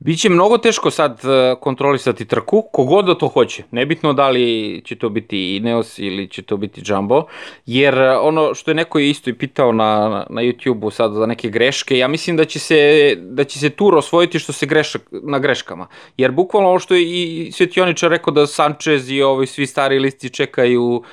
Biće 0.05 0.28
mnogo 0.28 0.59
teško 0.59 0.90
sad 0.90 1.20
e, 1.24 1.55
kontrolisati 1.61 2.24
trku, 2.24 2.62
kogod 2.72 3.05
da 3.05 3.14
to 3.14 3.28
hoće. 3.28 3.62
Nebitno 3.70 4.12
da 4.12 4.28
li 4.28 4.82
će 4.84 4.96
to 4.96 5.09
biti 5.09 5.57
Ineos 5.57 5.98
ili 5.98 6.28
će 6.28 6.42
to 6.42 6.57
biti 6.57 6.82
Jumbo, 6.84 7.24
jer 7.66 7.94
e, 7.94 8.16
ono 8.16 8.55
što 8.55 8.70
je 8.70 8.74
neko 8.74 8.98
isto 8.98 9.30
i 9.30 9.34
pitao 9.34 9.72
na, 9.72 10.09
na 10.30 10.42
YouTube-u 10.42 10.90
sad 10.90 11.12
za 11.12 11.26
neke 11.26 11.48
greške, 11.48 11.98
ja 11.98 12.09
mislim 12.09 12.36
da 12.36 12.44
će 12.44 12.59
se, 12.59 13.14
da 13.20 13.44
će 13.44 13.59
se 13.59 13.70
tur 13.70 13.94
osvojiti 13.94 14.38
što 14.38 14.53
se 14.53 14.66
greša 14.66 14.98
na 15.11 15.38
greškama. 15.38 15.86
Jer 16.16 16.30
bukvalno 16.30 16.68
ovo 16.68 16.78
što 16.78 16.94
je 16.94 17.03
i 17.03 17.53
Svetioničar 17.53 18.11
rekao 18.11 18.32
da 18.32 18.46
Sanchez 18.46 19.11
i 19.11 19.22
ovi 19.22 19.46
svi 19.46 19.66
stari 19.66 19.98
listi 19.98 20.30
čekaju 20.30 20.82
Uh, 20.82 21.07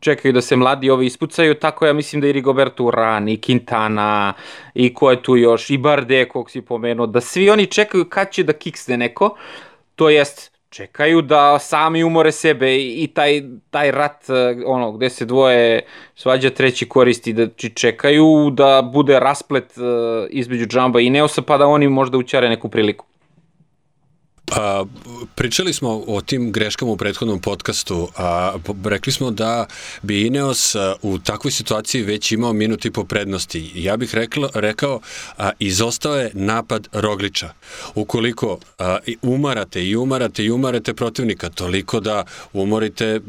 čekaju 0.00 0.32
da 0.32 0.40
se 0.40 0.56
mladi 0.56 0.90
ovi 0.90 1.06
ispucaju, 1.06 1.54
tako 1.54 1.86
ja 1.86 1.92
mislim 1.92 2.20
da 2.20 2.28
i 2.28 2.32
Rigoberto 2.32 2.84
Uran, 2.84 3.28
i 3.28 3.38
Quintana, 3.38 4.32
i 4.74 4.94
ko 4.94 5.10
je 5.10 5.22
tu 5.22 5.36
još, 5.36 5.70
i 5.70 5.78
Barde, 5.78 6.28
kog 6.28 6.50
si 6.50 6.60
pomenuo, 6.60 7.06
da 7.06 7.20
svi 7.20 7.50
oni 7.50 7.66
čekaju 7.66 8.04
kad 8.04 8.30
će 8.30 8.42
da 8.42 8.52
kiksne 8.52 8.96
neko, 8.96 9.36
to 9.94 10.10
jest 10.10 10.50
čekaju 10.70 11.22
da 11.22 11.58
sami 11.58 12.04
umore 12.04 12.32
sebe 12.32 12.76
i 12.76 13.10
taj, 13.14 13.42
taj 13.70 13.90
rat 13.90 14.24
uh, 14.28 14.36
ono 14.66 14.92
gde 14.92 15.10
se 15.10 15.24
dvoje 15.24 15.82
svađa 16.14 16.50
treći 16.50 16.88
koristi 16.88 17.32
da 17.32 17.46
čekaju 17.74 18.50
da 18.50 18.82
bude 18.92 19.20
rasplet 19.20 19.76
uh, 19.76 19.84
između 20.30 20.66
Džamba 20.66 21.00
i 21.00 21.10
Neosa 21.10 21.42
pa 21.42 21.58
da 21.58 21.66
oni 21.66 21.88
možda 21.88 22.18
učare 22.18 22.48
neku 22.48 22.68
priliku. 22.68 23.06
A, 24.50 24.84
pričali 25.34 25.72
smo 25.72 26.04
o 26.06 26.20
tim 26.20 26.52
greškama 26.52 26.92
u 26.92 26.96
prethodnom 26.96 27.40
podcastu, 27.40 28.08
a 28.16 28.54
rekli 28.84 29.12
smo 29.12 29.30
da 29.30 29.66
bi 30.02 30.26
Ineos 30.26 30.74
a, 30.74 30.94
u 31.02 31.18
takvoj 31.18 31.50
situaciji 31.50 32.02
već 32.02 32.32
imao 32.32 32.52
minut 32.52 32.84
i 32.84 32.90
po 32.90 33.04
prednosti. 33.04 33.70
Ja 33.74 33.96
bih 33.96 34.14
rekla, 34.14 34.48
rekao, 34.54 35.00
a, 35.38 35.50
izostao 35.58 36.16
je 36.16 36.30
napad 36.34 36.88
Rogliča. 36.92 37.52
Ukoliko 37.94 38.58
a, 38.78 38.98
umarate 39.22 39.84
i 39.84 39.96
umarate 39.96 40.44
i 40.44 40.50
umarate 40.50 40.94
protivnika 40.94 41.48
toliko 41.48 42.00
da 42.00 42.24
umorite 42.52 43.20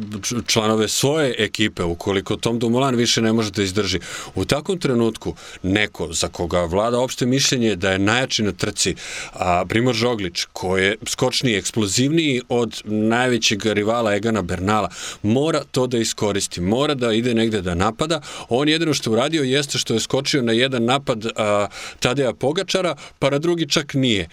članove 0.47 0.87
svoje 0.87 1.35
ekipe, 1.37 1.83
ukoliko 1.83 2.35
Tom 2.35 2.59
Dumoulin 2.59 2.95
više 2.95 3.21
ne 3.21 3.33
može 3.33 3.51
da 3.51 3.63
izdrži. 3.63 3.99
U 4.35 4.45
takvom 4.45 4.79
trenutku 4.79 5.35
neko 5.63 6.13
za 6.13 6.27
koga 6.27 6.63
vlada 6.65 6.99
opšte 6.99 7.25
mišljenje 7.25 7.75
da 7.75 7.91
je 7.91 7.99
najjači 7.99 8.43
na 8.43 8.51
trci, 8.51 8.95
a 9.33 9.65
Primor 9.69 9.95
Žoglić, 9.95 10.45
koji 10.53 10.83
je 10.83 10.97
skočniji, 11.11 11.55
eksplozivniji 11.55 12.41
od 12.49 12.81
najvećeg 12.85 13.65
rivala 13.65 14.15
Egana 14.15 14.41
Bernala. 14.41 14.89
Mora 15.23 15.63
to 15.71 15.87
da 15.87 15.97
iskoristi, 15.97 16.61
mora 16.61 16.95
da 16.95 17.13
ide 17.13 17.33
negde 17.33 17.61
da 17.61 17.75
napada. 17.75 18.21
On 18.49 18.69
jedino 18.69 18.93
što 18.93 19.11
uradio 19.11 19.43
jeste 19.43 19.77
što 19.77 19.93
je 19.93 19.99
skočio 19.99 20.41
na 20.41 20.51
jedan 20.51 20.85
napad 20.85 21.25
a, 21.35 21.67
Tadeja 21.99 22.33
Pogačara, 22.33 22.95
pa 23.19 23.29
na 23.29 23.39
drugi 23.39 23.69
čak 23.69 23.93
nije. 23.93 24.29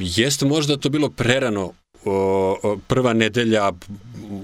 Jeste 0.00 0.46
možda 0.46 0.76
to 0.76 0.88
bilo 0.88 1.10
prerano 1.10 1.72
prva 2.86 3.12
nedelja 3.12 3.72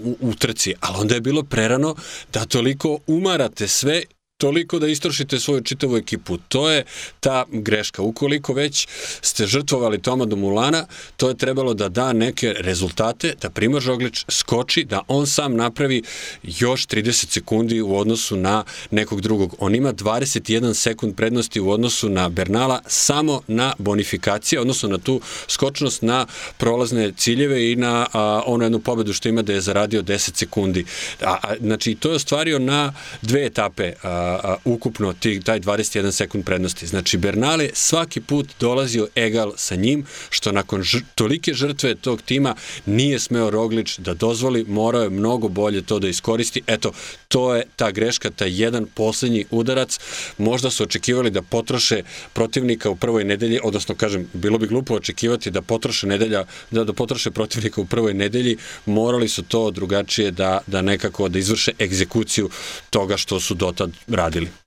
u, 0.05 0.17
u 0.21 0.35
trci, 0.35 0.75
ali 0.81 0.97
onda 1.01 1.15
je 1.15 1.21
bilo 1.21 1.43
prerano 1.43 1.95
da 2.33 2.45
toliko 2.45 2.99
umarate 3.07 3.69
sve 3.69 4.03
toliko 4.43 4.79
da 4.79 4.89
istrošite 4.89 5.39
svoju 5.41 5.61
čitavu 5.61 5.97
ekipu. 5.97 6.39
To 6.49 6.71
je 6.71 6.85
ta 7.21 7.45
greška. 7.51 8.03
Ukoliko 8.03 8.53
već 8.53 8.89
ste 9.21 9.47
žrtvovali 9.47 10.03
Toma 10.03 10.25
Domulana, 10.25 10.87
to 11.17 11.29
je 11.29 11.37
trebalo 11.39 11.75
da 11.75 11.89
da 11.89 12.13
neke 12.13 12.55
rezultate, 12.59 13.35
da 13.43 13.51
Primož 13.51 13.87
Roglič 13.87 14.25
skoči, 14.29 14.85
da 14.85 15.03
on 15.09 15.27
sam 15.27 15.57
napravi 15.57 16.03
još 16.43 16.87
30 16.87 17.31
sekundi 17.31 17.81
u 17.81 17.97
odnosu 17.97 18.37
na 18.37 18.65
nekog 18.91 19.21
drugog. 19.21 19.55
On 19.59 19.75
ima 19.75 19.93
21 19.93 20.75
sekund 20.75 21.17
prednosti 21.17 21.61
u 21.61 21.71
odnosu 21.71 22.09
na 22.09 22.29
Bernala 22.29 22.81
samo 22.87 23.41
na 23.49 23.73
bonifikacije, 23.79 24.61
odnosno 24.61 24.89
na 24.89 24.99
tu 24.99 25.21
skočnost 25.49 26.03
na 26.03 26.27
prolazne 26.59 27.13
ciljeve 27.17 27.73
i 27.73 27.77
na 27.77 28.07
a, 28.13 28.43
onu 28.47 28.65
jednu 28.65 28.79
pobedu 28.79 29.13
što 29.13 29.29
ima 29.29 29.43
da 29.43 29.53
je 29.53 29.61
zaradio 29.61 30.03
10 30.03 30.37
sekundi. 30.37 30.85
A, 31.21 31.37
a, 31.43 31.55
znači, 31.61 31.95
to 31.95 32.09
je 32.09 32.15
ostvario 32.15 32.59
na 32.59 32.93
dve 33.23 33.47
etape. 33.47 33.93
A, 34.03 34.32
a, 34.35 34.57
ukupno 34.65 35.13
tih, 35.13 35.45
taj 35.45 35.61
21 35.61 36.11
sekund 36.11 36.45
prednosti. 36.45 36.87
Znači, 36.87 37.19
Bernale 37.19 37.69
svaki 37.73 38.21
put 38.21 38.49
dolazio 38.61 39.09
egal 39.15 39.53
sa 39.57 39.75
njim, 39.77 40.07
što 40.31 40.53
nakon 40.53 40.83
žr 40.83 40.99
tolike 41.15 41.55
žrtve 41.55 41.95
tog 41.95 42.23
tima 42.23 42.55
nije 42.87 43.19
smeo 43.19 43.51
Roglič 43.51 43.99
da 43.99 44.15
dozvoli, 44.15 44.65
morao 44.69 45.03
je 45.03 45.11
mnogo 45.11 45.49
bolje 45.49 45.83
to 45.83 45.99
da 45.99 46.09
iskoristi. 46.09 46.63
Eto, 46.67 46.93
to 47.33 47.55
je 47.55 47.65
ta 47.77 47.91
greška, 47.91 48.31
taj 48.31 48.63
jedan 48.63 48.87
poslednji 48.95 49.45
udarac. 49.51 49.99
Možda 50.39 50.71
su 50.71 50.83
očekivali 50.83 51.31
da 51.31 51.43
potroše 51.43 52.03
protivnika 52.33 52.91
u 52.91 52.97
prvoj 52.97 53.25
nedelji, 53.25 53.61
odnosno, 53.65 53.95
kažem, 53.95 54.29
bilo 54.33 54.59
bi 54.59 54.67
glupo 54.67 54.95
očekivati 54.95 55.51
da 55.51 55.63
potroše 55.63 56.07
nedelja, 56.07 56.45
da, 56.71 56.85
da 56.85 56.93
potroše 56.93 57.31
protivnika 57.31 57.81
u 57.81 57.87
prvoj 57.87 58.15
nedelji, 58.15 58.57
morali 58.87 59.29
su 59.29 59.43
to 59.43 59.71
drugačije 59.71 60.31
da, 60.31 60.61
da 60.67 60.83
nekako 60.83 61.29
da 61.29 61.39
izvrše 61.39 61.73
egzekuciju 61.81 62.51
toga 62.91 63.17
što 63.17 63.41
su 63.41 63.55
dotad 63.55 63.91
radili. 64.09 64.62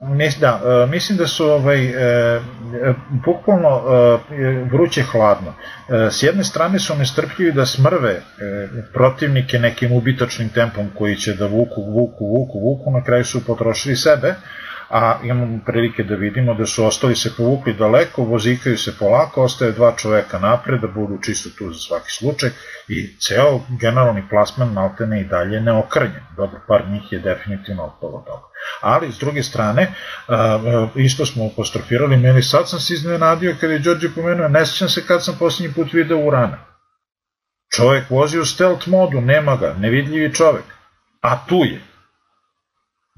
Mis, 0.00 0.38
da, 0.38 0.60
e, 0.64 0.86
mislim 0.86 1.18
da 1.18 1.26
su 1.26 1.46
ovaj, 1.46 1.84
e, 1.86 2.40
bukvalno 3.24 3.68
e, 3.68 4.64
vruće 4.72 5.02
hladno. 5.02 5.54
E, 5.88 6.10
s 6.10 6.22
jedne 6.22 6.44
strane 6.44 6.78
su 6.78 6.96
nestrpljivi 6.96 7.52
da 7.52 7.66
smrve 7.66 8.10
e, 8.10 8.22
protivnike 8.92 9.58
nekim 9.58 9.92
ubitočnim 9.92 10.48
tempom 10.48 10.90
koji 10.98 11.16
će 11.16 11.34
da 11.34 11.46
vuku, 11.46 11.82
vuku, 11.82 12.26
vuku, 12.26 12.60
vuku, 12.60 12.90
na 12.90 13.04
kraju 13.04 13.24
su 13.24 13.44
potrošili 13.46 13.96
sebe, 13.96 14.34
a 14.90 15.18
imamo 15.24 15.60
prilike 15.66 16.02
da 16.02 16.14
vidimo 16.14 16.54
da 16.54 16.66
su 16.66 16.84
ostali 16.84 17.16
se 17.16 17.30
povukli 17.36 17.74
daleko, 17.74 18.22
vozikaju 18.22 18.78
se 18.78 18.98
polako, 18.98 19.42
ostaje 19.42 19.72
dva 19.72 19.92
čoveka 19.96 20.38
napred 20.38 20.80
da 20.80 20.86
budu 20.86 21.18
čisto 21.22 21.50
tu 21.58 21.72
za 21.72 21.78
svaki 21.78 22.10
slučaj 22.10 22.50
i 22.88 23.16
ceo 23.18 23.60
generalni 23.80 24.22
plasman 24.30 24.72
maltene 24.72 25.20
i 25.20 25.24
dalje 25.24 25.60
neokrnjen. 25.60 26.22
Dobro, 26.36 26.60
par 26.68 26.88
njih 26.88 27.12
je 27.12 27.18
definitivno 27.18 27.84
otpalo 27.84 28.24
toga. 28.26 28.42
Ali, 28.80 29.12
s 29.12 29.18
druge 29.18 29.42
strane, 29.42 29.92
isto 30.94 31.26
smo 31.26 31.46
apostrofirali, 31.46 32.16
meni 32.16 32.42
sad 32.42 32.68
sam 32.68 32.80
se 32.80 32.94
iznenadio 32.94 33.56
kada 33.60 33.72
je 33.72 33.78
Đorđe 33.78 34.08
pomenuo, 34.14 34.48
ne 34.48 34.66
sećam 34.66 34.88
se 34.88 35.06
kad 35.06 35.24
sam 35.24 35.36
posljednji 35.38 35.74
put 35.74 35.92
video 35.92 36.18
Urana. 36.18 36.58
Čovek 37.76 38.10
vozi 38.10 38.38
u 38.38 38.44
stealth 38.44 38.88
modu, 38.88 39.20
nema 39.20 39.56
ga, 39.56 39.74
nevidljivi 39.78 40.34
čovek. 40.34 40.64
A 41.20 41.46
tu 41.46 41.56
je. 41.64 41.80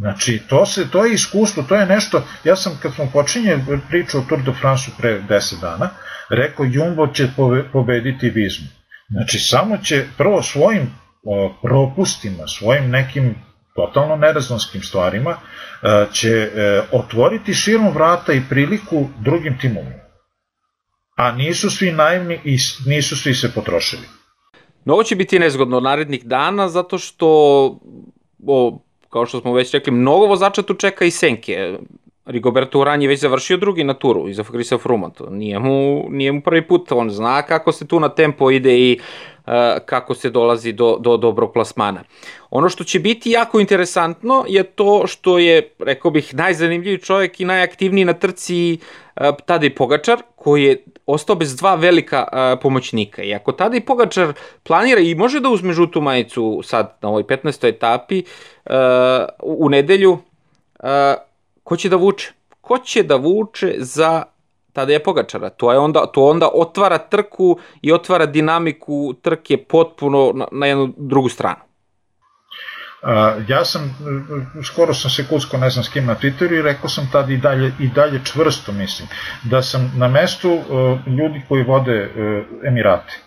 Znači, 0.03 0.42
to, 0.48 0.66
se, 0.66 0.90
to 0.90 1.05
je 1.05 1.14
iskustvo, 1.14 1.62
to 1.62 1.76
je 1.76 1.86
nešto, 1.86 2.22
ja 2.44 2.57
sam 2.57 2.78
kad 2.82 2.94
smo 2.94 3.11
počinje 3.12 3.59
priču 3.88 4.18
o 4.18 4.24
Tour 4.28 4.42
de 4.42 4.53
France 4.61 4.90
pre 4.98 5.22
10 5.28 5.61
dana, 5.61 5.90
rekao 6.30 6.66
Jumbo 6.72 7.07
će 7.07 7.28
pobediti 7.72 8.30
Vizmu. 8.30 8.66
Znači, 9.09 9.38
samo 9.38 9.76
će 9.76 10.05
prvo 10.18 10.42
svojim 10.42 10.90
o, 11.24 11.55
propustima, 11.62 12.46
svojim 12.46 12.90
nekim 12.90 13.34
totalno 13.74 14.16
nerazonskim 14.16 14.82
stvarima, 14.82 15.30
e, 15.30 16.07
će 16.12 16.28
e, 16.28 16.82
otvoriti 16.92 17.55
širom 17.55 17.94
vrata 17.94 18.32
i 18.32 18.42
priliku 18.48 19.09
drugim 19.20 19.59
timovima. 19.59 20.03
A 21.16 21.32
nisu 21.32 21.70
svi 21.70 21.92
naivni 21.92 22.40
i 22.44 22.59
nisu 22.86 23.16
svi 23.16 23.34
se 23.34 23.55
potrošili. 23.55 24.07
No, 24.84 24.94
ovo 24.94 25.03
će 25.03 25.16
biti 25.16 25.38
nezgodno 25.38 25.80
narednih 25.80 26.24
dana, 26.24 26.68
zato 26.68 26.98
što 26.98 27.28
o, 28.46 28.82
kao 29.12 29.26
što 29.26 29.40
smo 29.40 29.52
već 29.52 29.72
rekli, 29.72 29.92
mnogo 29.92 30.26
vozača 30.26 30.62
tu 30.62 30.74
čeka 30.74 31.04
i 31.04 31.10
senke. 31.10 31.78
Rigoberto 32.26 32.80
Uran 32.80 33.02
je 33.02 33.08
već 33.08 33.20
završio 33.20 33.56
drugi 33.56 33.84
na 33.84 33.94
turu 33.94 34.28
iza 34.28 34.44
Krisa 34.44 34.78
Fruma, 34.78 35.10
to 35.10 35.30
nije 35.30 35.58
mu, 35.58 36.06
nije 36.10 36.32
mu 36.32 36.40
prvi 36.40 36.62
put, 36.62 36.92
on 36.92 37.10
zna 37.10 37.42
kako 37.42 37.72
se 37.72 37.86
tu 37.86 38.00
na 38.00 38.08
tempo 38.08 38.50
ide 38.50 38.78
i 38.78 39.00
uh, 39.46 39.52
kako 39.86 40.14
se 40.14 40.30
dolazi 40.30 40.72
do, 40.72 40.96
do 41.00 41.16
dobrog 41.16 41.52
plasmana. 41.52 42.04
Ono 42.50 42.68
što 42.68 42.84
će 42.84 43.00
biti 43.00 43.30
jako 43.30 43.60
interesantno 43.60 44.44
je 44.48 44.62
to 44.62 45.06
što 45.06 45.38
je, 45.38 45.74
rekao 45.78 46.10
bih, 46.10 46.34
najzanimljiviji 46.34 46.98
čovjek 46.98 47.40
i 47.40 47.44
najaktivniji 47.44 48.04
na 48.04 48.12
trci 48.12 48.78
uh, 49.16 49.26
Tadej 49.46 49.74
Pogačar, 49.74 50.22
koji 50.36 50.64
je 50.64 50.84
ostao 51.07 51.36
bez 51.36 51.57
dva 51.57 51.74
velika 51.74 52.28
uh, 52.32 52.62
pomoćnika. 52.62 53.22
I 53.22 53.34
ako 53.34 53.53
Tadej 53.53 53.80
Pogačar 53.80 54.32
planira 54.62 55.00
i 55.00 55.14
može 55.14 55.40
da 55.40 55.48
uzme 55.48 55.72
žutu 55.72 56.00
majicu 56.00 56.61
sad 56.64 56.98
na 57.03 57.09
ovoj 57.09 57.22
15. 57.22 57.68
etapi 57.68 58.22
uh, 58.64 58.72
u 59.42 59.68
nedelju, 59.68 60.12
uh, 60.12 60.88
ko 61.64 61.76
će 61.76 61.88
da 61.88 61.96
vuče? 61.96 62.32
Ko 62.61 62.78
će 62.78 63.03
da 63.03 63.16
vuče 63.16 63.74
za 63.78 64.22
tada 64.72 64.92
je 64.92 65.03
Pogačara. 65.03 65.50
To 65.50 65.72
je 65.72 65.78
onda 65.78 66.07
to 66.07 66.24
onda 66.24 66.48
otvara 66.55 66.98
trku 66.98 67.59
i 67.82 67.92
otvara 67.92 68.26
dinamiku 68.26 69.14
trke 69.22 69.57
potpuno 69.57 70.32
na, 70.34 70.46
na 70.53 70.66
jednu 70.66 70.92
drugu 70.96 71.28
stranu. 71.28 71.71
Uh, 73.03 73.48
ja 73.48 73.64
sam, 73.64 73.96
skoro 74.64 74.94
sam 74.94 75.11
se 75.11 75.24
kucko, 75.28 75.57
ne 75.57 75.70
znam 75.70 75.84
s 75.84 75.88
kim 75.88 76.07
na 76.07 76.16
Twitteru 76.16 76.59
i 76.59 76.62
rekao 76.62 76.88
sam 76.88 77.09
tad 77.12 77.30
i 77.30 77.36
dalje, 77.36 77.72
i 77.80 77.88
dalje 77.88 78.20
čvrsto 78.24 78.72
mislim, 78.72 79.09
da 79.42 79.62
sam 79.62 79.92
na 79.96 80.09
mestu 80.09 80.53
uh, 80.53 81.07
ljudi 81.07 81.42
koji 81.48 81.62
vode 81.62 82.05
uh, 82.05 82.44
Emirate. 82.68 83.18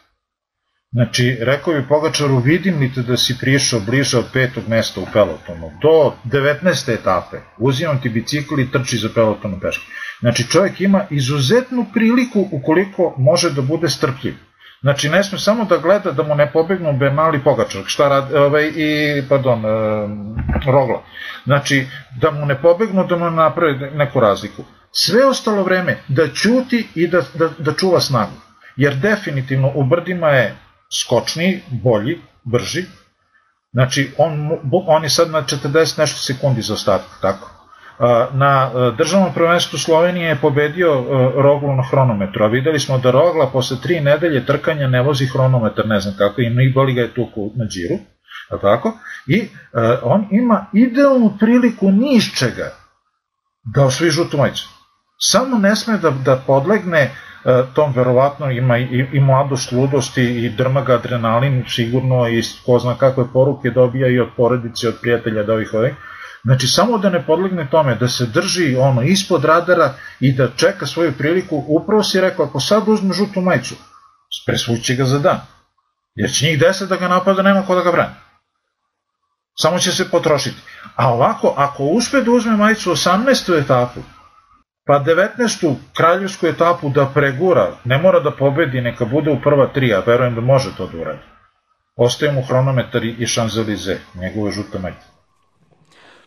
Znači, 0.96 1.38
rekao 1.42 1.74
bi 1.74 1.88
Pogačaru, 1.88 2.38
vidim 2.40 2.80
li 2.80 2.94
te 2.94 3.02
da 3.02 3.18
si 3.18 3.36
prišao 3.40 3.80
bliže 3.80 4.18
od 4.18 4.26
petog 4.34 4.64
mesta 4.68 5.02
u 5.02 5.08
pelotonu, 5.14 5.72
do 5.82 6.14
19. 6.26 6.94
etape, 6.94 7.38
uzimam 7.58 8.02
ti 8.02 8.10
bicikl 8.10 8.60
i 8.60 8.72
trči 8.72 8.98
za 8.98 9.10
pelotonu 9.16 9.60
peške. 9.60 9.86
Znači, 10.20 10.48
čovjek 10.52 10.82
ima 10.82 11.06
izuzetnu 11.10 11.86
priliku 11.94 12.48
ukoliko 12.52 13.16
može 13.18 13.50
da 13.50 13.62
bude 13.62 13.90
strpljiv. 13.90 14.36
Znači, 14.86 15.10
ne 15.10 15.24
sme 15.24 15.40
samo 15.40 15.64
da 15.66 15.78
gleda 15.78 16.12
da 16.12 16.24
mu 16.24 16.36
ne 16.36 16.52
pobegnu 16.52 16.94
Bernal 16.94 17.36
i 17.36 17.44
Pogačar, 17.44 17.82
šta 17.86 18.10
radi, 18.10 18.36
ovaj, 18.36 18.72
i, 18.76 19.24
pardon, 19.30 19.66
e, 19.66 19.72
Rogla. 20.72 21.02
Znači, 21.46 21.88
da 22.22 22.32
mu 22.32 22.46
ne 22.46 22.62
pobegnu, 22.62 23.08
da 23.08 23.18
mu 23.18 23.32
napravi 23.32 23.92
neku 23.96 24.20
razliku. 24.20 24.64
Sve 24.92 25.26
ostalo 25.26 25.64
vreme 25.64 25.98
da 26.08 26.28
ćuti 26.28 26.88
i 26.96 27.08
da, 27.08 27.22
da, 27.34 27.50
da 27.58 27.74
čuva 27.74 28.00
snagu. 28.00 28.38
Jer 28.76 28.96
definitivno 28.96 29.72
u 29.76 29.84
brdima 29.84 30.30
je 30.30 30.56
skočniji, 31.02 31.62
bolji, 31.68 32.20
brži. 32.44 32.84
Znači, 33.74 34.12
on, 34.18 34.60
on 34.72 35.04
je 35.04 35.10
sad 35.10 35.32
na 35.32 35.42
40 35.42 36.00
nešto 36.00 36.18
sekundi 36.18 36.62
za 36.62 36.74
ostatak, 36.74 37.18
tako. 37.22 37.55
Na 38.34 38.72
državnom 38.98 39.34
prvenstvu 39.34 39.78
Slovenije 39.78 40.28
je 40.28 40.36
pobedio 40.42 41.04
Roglu 41.36 41.76
na 41.76 41.84
hronometru, 41.84 42.46
a 42.46 42.48
videli 42.48 42.80
smo 42.80 42.98
da 42.98 43.12
Rogla 43.12 43.50
posle 43.54 43.78
tri 43.82 44.00
nedelje 44.00 44.46
trkanja 44.46 44.88
ne 44.88 45.02
vozi 45.02 45.26
hronometar, 45.26 45.88
ne 45.88 46.00
znam 46.00 46.16
kako, 46.18 46.42
i 46.42 46.74
boli 46.74 46.94
ga 46.94 47.02
je 47.02 47.14
tuku 47.14 47.52
na 47.56 47.66
džiru, 47.66 47.96
a 48.50 48.58
tako? 48.58 48.92
I 49.28 49.48
on 50.02 50.28
ima 50.32 50.66
idealnu 50.74 51.38
priliku 51.40 51.92
ni 51.92 52.22
čega 52.22 52.72
da 53.76 53.86
osvoji 53.86 54.12
žutu 54.12 54.38
majicu. 54.38 54.70
Samo 55.18 55.58
ne 55.58 55.76
sme 55.76 55.98
da, 55.98 56.10
da 56.10 56.36
podlegne 56.48 57.12
tom 57.74 57.94
verovatno 57.96 58.52
ima 58.52 58.78
i, 58.78 59.06
i 59.14 59.20
mladost, 59.20 59.72
ludost 59.72 60.18
i 60.18 60.50
drma 60.58 60.82
ga 60.82 60.94
adrenalin 60.94 61.64
sigurno 61.68 62.28
i 62.30 62.42
ko 62.66 62.80
zna 62.80 62.96
kakve 62.96 63.24
poruke 63.34 63.70
dobija 63.70 64.08
i 64.08 64.20
od 64.20 64.28
porodice, 64.38 64.88
od 64.88 64.96
prijatelja 65.02 65.44
da 65.44 65.54
ovih 65.54 65.74
ovih, 65.74 65.94
Znači, 66.46 66.68
samo 66.68 66.98
da 66.98 67.10
ne 67.10 67.26
podlegne 67.26 67.68
tome, 67.72 67.96
da 67.96 68.08
se 68.08 68.26
drži 68.26 68.76
ono 68.76 69.02
ispod 69.02 69.46
radara 69.46 69.94
i 70.20 70.34
da 70.34 70.48
čeka 70.56 70.86
svoju 70.86 71.14
priliku, 71.18 71.64
upravo 71.68 72.04
si 72.04 72.22
rekao, 72.22 72.46
ako 72.46 72.60
sad 72.60 72.88
uzme 72.88 73.14
žutu 73.14 73.42
majicu, 73.42 73.76
presvući 74.46 74.96
ga 74.96 75.06
za 75.06 75.20
dan. 75.20 75.42
Jer 76.16 76.32
će 76.32 76.46
njih 76.46 76.60
deset 76.60 76.90
da 76.90 76.96
ga 76.96 77.08
napada, 77.08 77.42
nema 77.42 77.66
ko 77.66 77.76
da 77.76 77.82
ga 77.82 77.92
brani. 77.92 78.14
Samo 79.58 79.80
će 79.80 79.92
se 79.92 80.10
potrošiti. 80.10 80.58
A 80.96 81.14
ovako, 81.14 81.54
ako 81.58 81.84
uspe 81.84 82.22
da 82.22 82.32
uzme 82.32 82.58
majicu 82.58 82.92
18. 82.92 83.64
etapu, 83.64 84.00
pa 84.88 85.04
19. 85.04 85.76
kraljevsku 85.98 86.48
etapu 86.48 86.90
da 86.90 87.06
pregura, 87.14 87.78
ne 87.84 87.98
mora 87.98 88.20
da 88.20 88.32
pobedi, 88.32 88.82
neka 88.82 89.06
bude 89.06 89.32
u 89.32 89.42
prva 89.42 89.68
tri, 89.74 89.94
a 89.94 90.00
verujem 90.00 90.36
da 90.36 90.42
može 90.42 90.76
to 90.78 90.88
da 90.88 90.98
uradi. 90.98 91.24
Ostaje 91.96 92.32
mu 92.32 92.42
hronometar 92.42 93.06
i 93.06 93.26
Champs-Élysées, 93.26 93.98
njegove 94.16 94.52
žute 94.52 94.80
majice. 94.80 95.15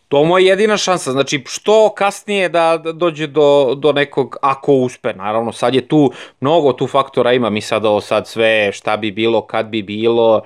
To 0.09 0.24
mu 0.24 0.38
je 0.38 0.46
jedina 0.46 0.76
šansa, 0.76 1.12
znači 1.12 1.44
što 1.46 1.88
kasnije 1.96 2.48
da, 2.48 2.80
da 2.84 2.92
dođe 2.92 3.26
do, 3.26 3.74
do 3.74 3.92
nekog, 3.92 4.36
ako 4.42 4.72
uspe, 4.72 5.12
naravno 5.12 5.52
sad 5.52 5.74
je 5.74 5.88
tu 5.88 6.12
mnogo 6.40 6.72
tu 6.72 6.86
faktora 6.86 7.32
ima, 7.32 7.50
mi 7.50 7.61
sad 7.61 7.84
ovo 7.84 8.00
sad 8.00 8.28
sve 8.28 8.72
šta 8.72 8.96
bi 8.96 9.11
bilo, 9.11 9.46
kad 9.46 9.66
bi 9.66 9.82
bilo, 9.82 10.42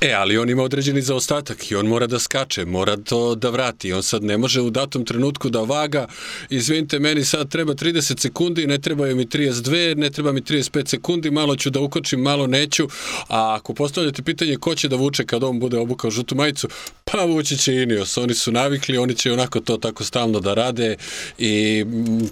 E, 0.00 0.12
ali 0.12 0.38
on 0.38 0.50
ima 0.50 0.62
određeni 0.62 1.02
zaostatak 1.02 1.70
i 1.70 1.74
on 1.74 1.86
mora 1.86 2.06
da 2.06 2.18
skače, 2.18 2.64
mora 2.64 2.96
to 2.96 3.34
da 3.34 3.50
vrati. 3.50 3.92
On 3.92 4.02
sad 4.02 4.24
ne 4.24 4.38
može 4.38 4.60
u 4.60 4.70
datom 4.70 5.04
trenutku 5.04 5.50
da 5.50 5.60
vaga, 5.60 6.06
izvinite, 6.50 6.98
meni 6.98 7.24
sad 7.24 7.48
treba 7.48 7.74
30 7.74 8.20
sekundi, 8.20 8.66
ne 8.66 8.78
trebaju 8.78 9.16
mi 9.16 9.26
32, 9.26 9.96
ne 9.96 10.10
treba 10.10 10.32
mi 10.32 10.40
35 10.40 10.88
sekundi, 10.88 11.30
malo 11.30 11.56
ću 11.56 11.70
da 11.70 11.80
ukočim, 11.80 12.20
malo 12.20 12.46
neću. 12.46 12.88
A 13.28 13.54
ako 13.54 13.74
postavljate 13.74 14.22
pitanje 14.22 14.56
ko 14.56 14.74
će 14.74 14.88
da 14.88 14.96
vuče 14.96 15.26
kad 15.26 15.44
on 15.44 15.60
bude 15.60 15.78
obukao 15.78 16.10
žutu 16.10 16.34
majicu, 16.34 16.68
pa 17.04 17.24
vući 17.24 17.56
će 17.56 17.74
Ineos. 17.74 18.16
Oni 18.16 18.34
su 18.34 18.52
navikli, 18.52 18.98
oni 18.98 19.14
će 19.14 19.32
onako 19.32 19.60
to 19.60 19.76
tako 19.76 20.04
stalno 20.04 20.40
da 20.40 20.54
rade 20.54 20.96
i 21.38 21.84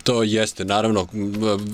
to 0.04 0.22
jeste, 0.22 0.64
naravno, 0.64 1.08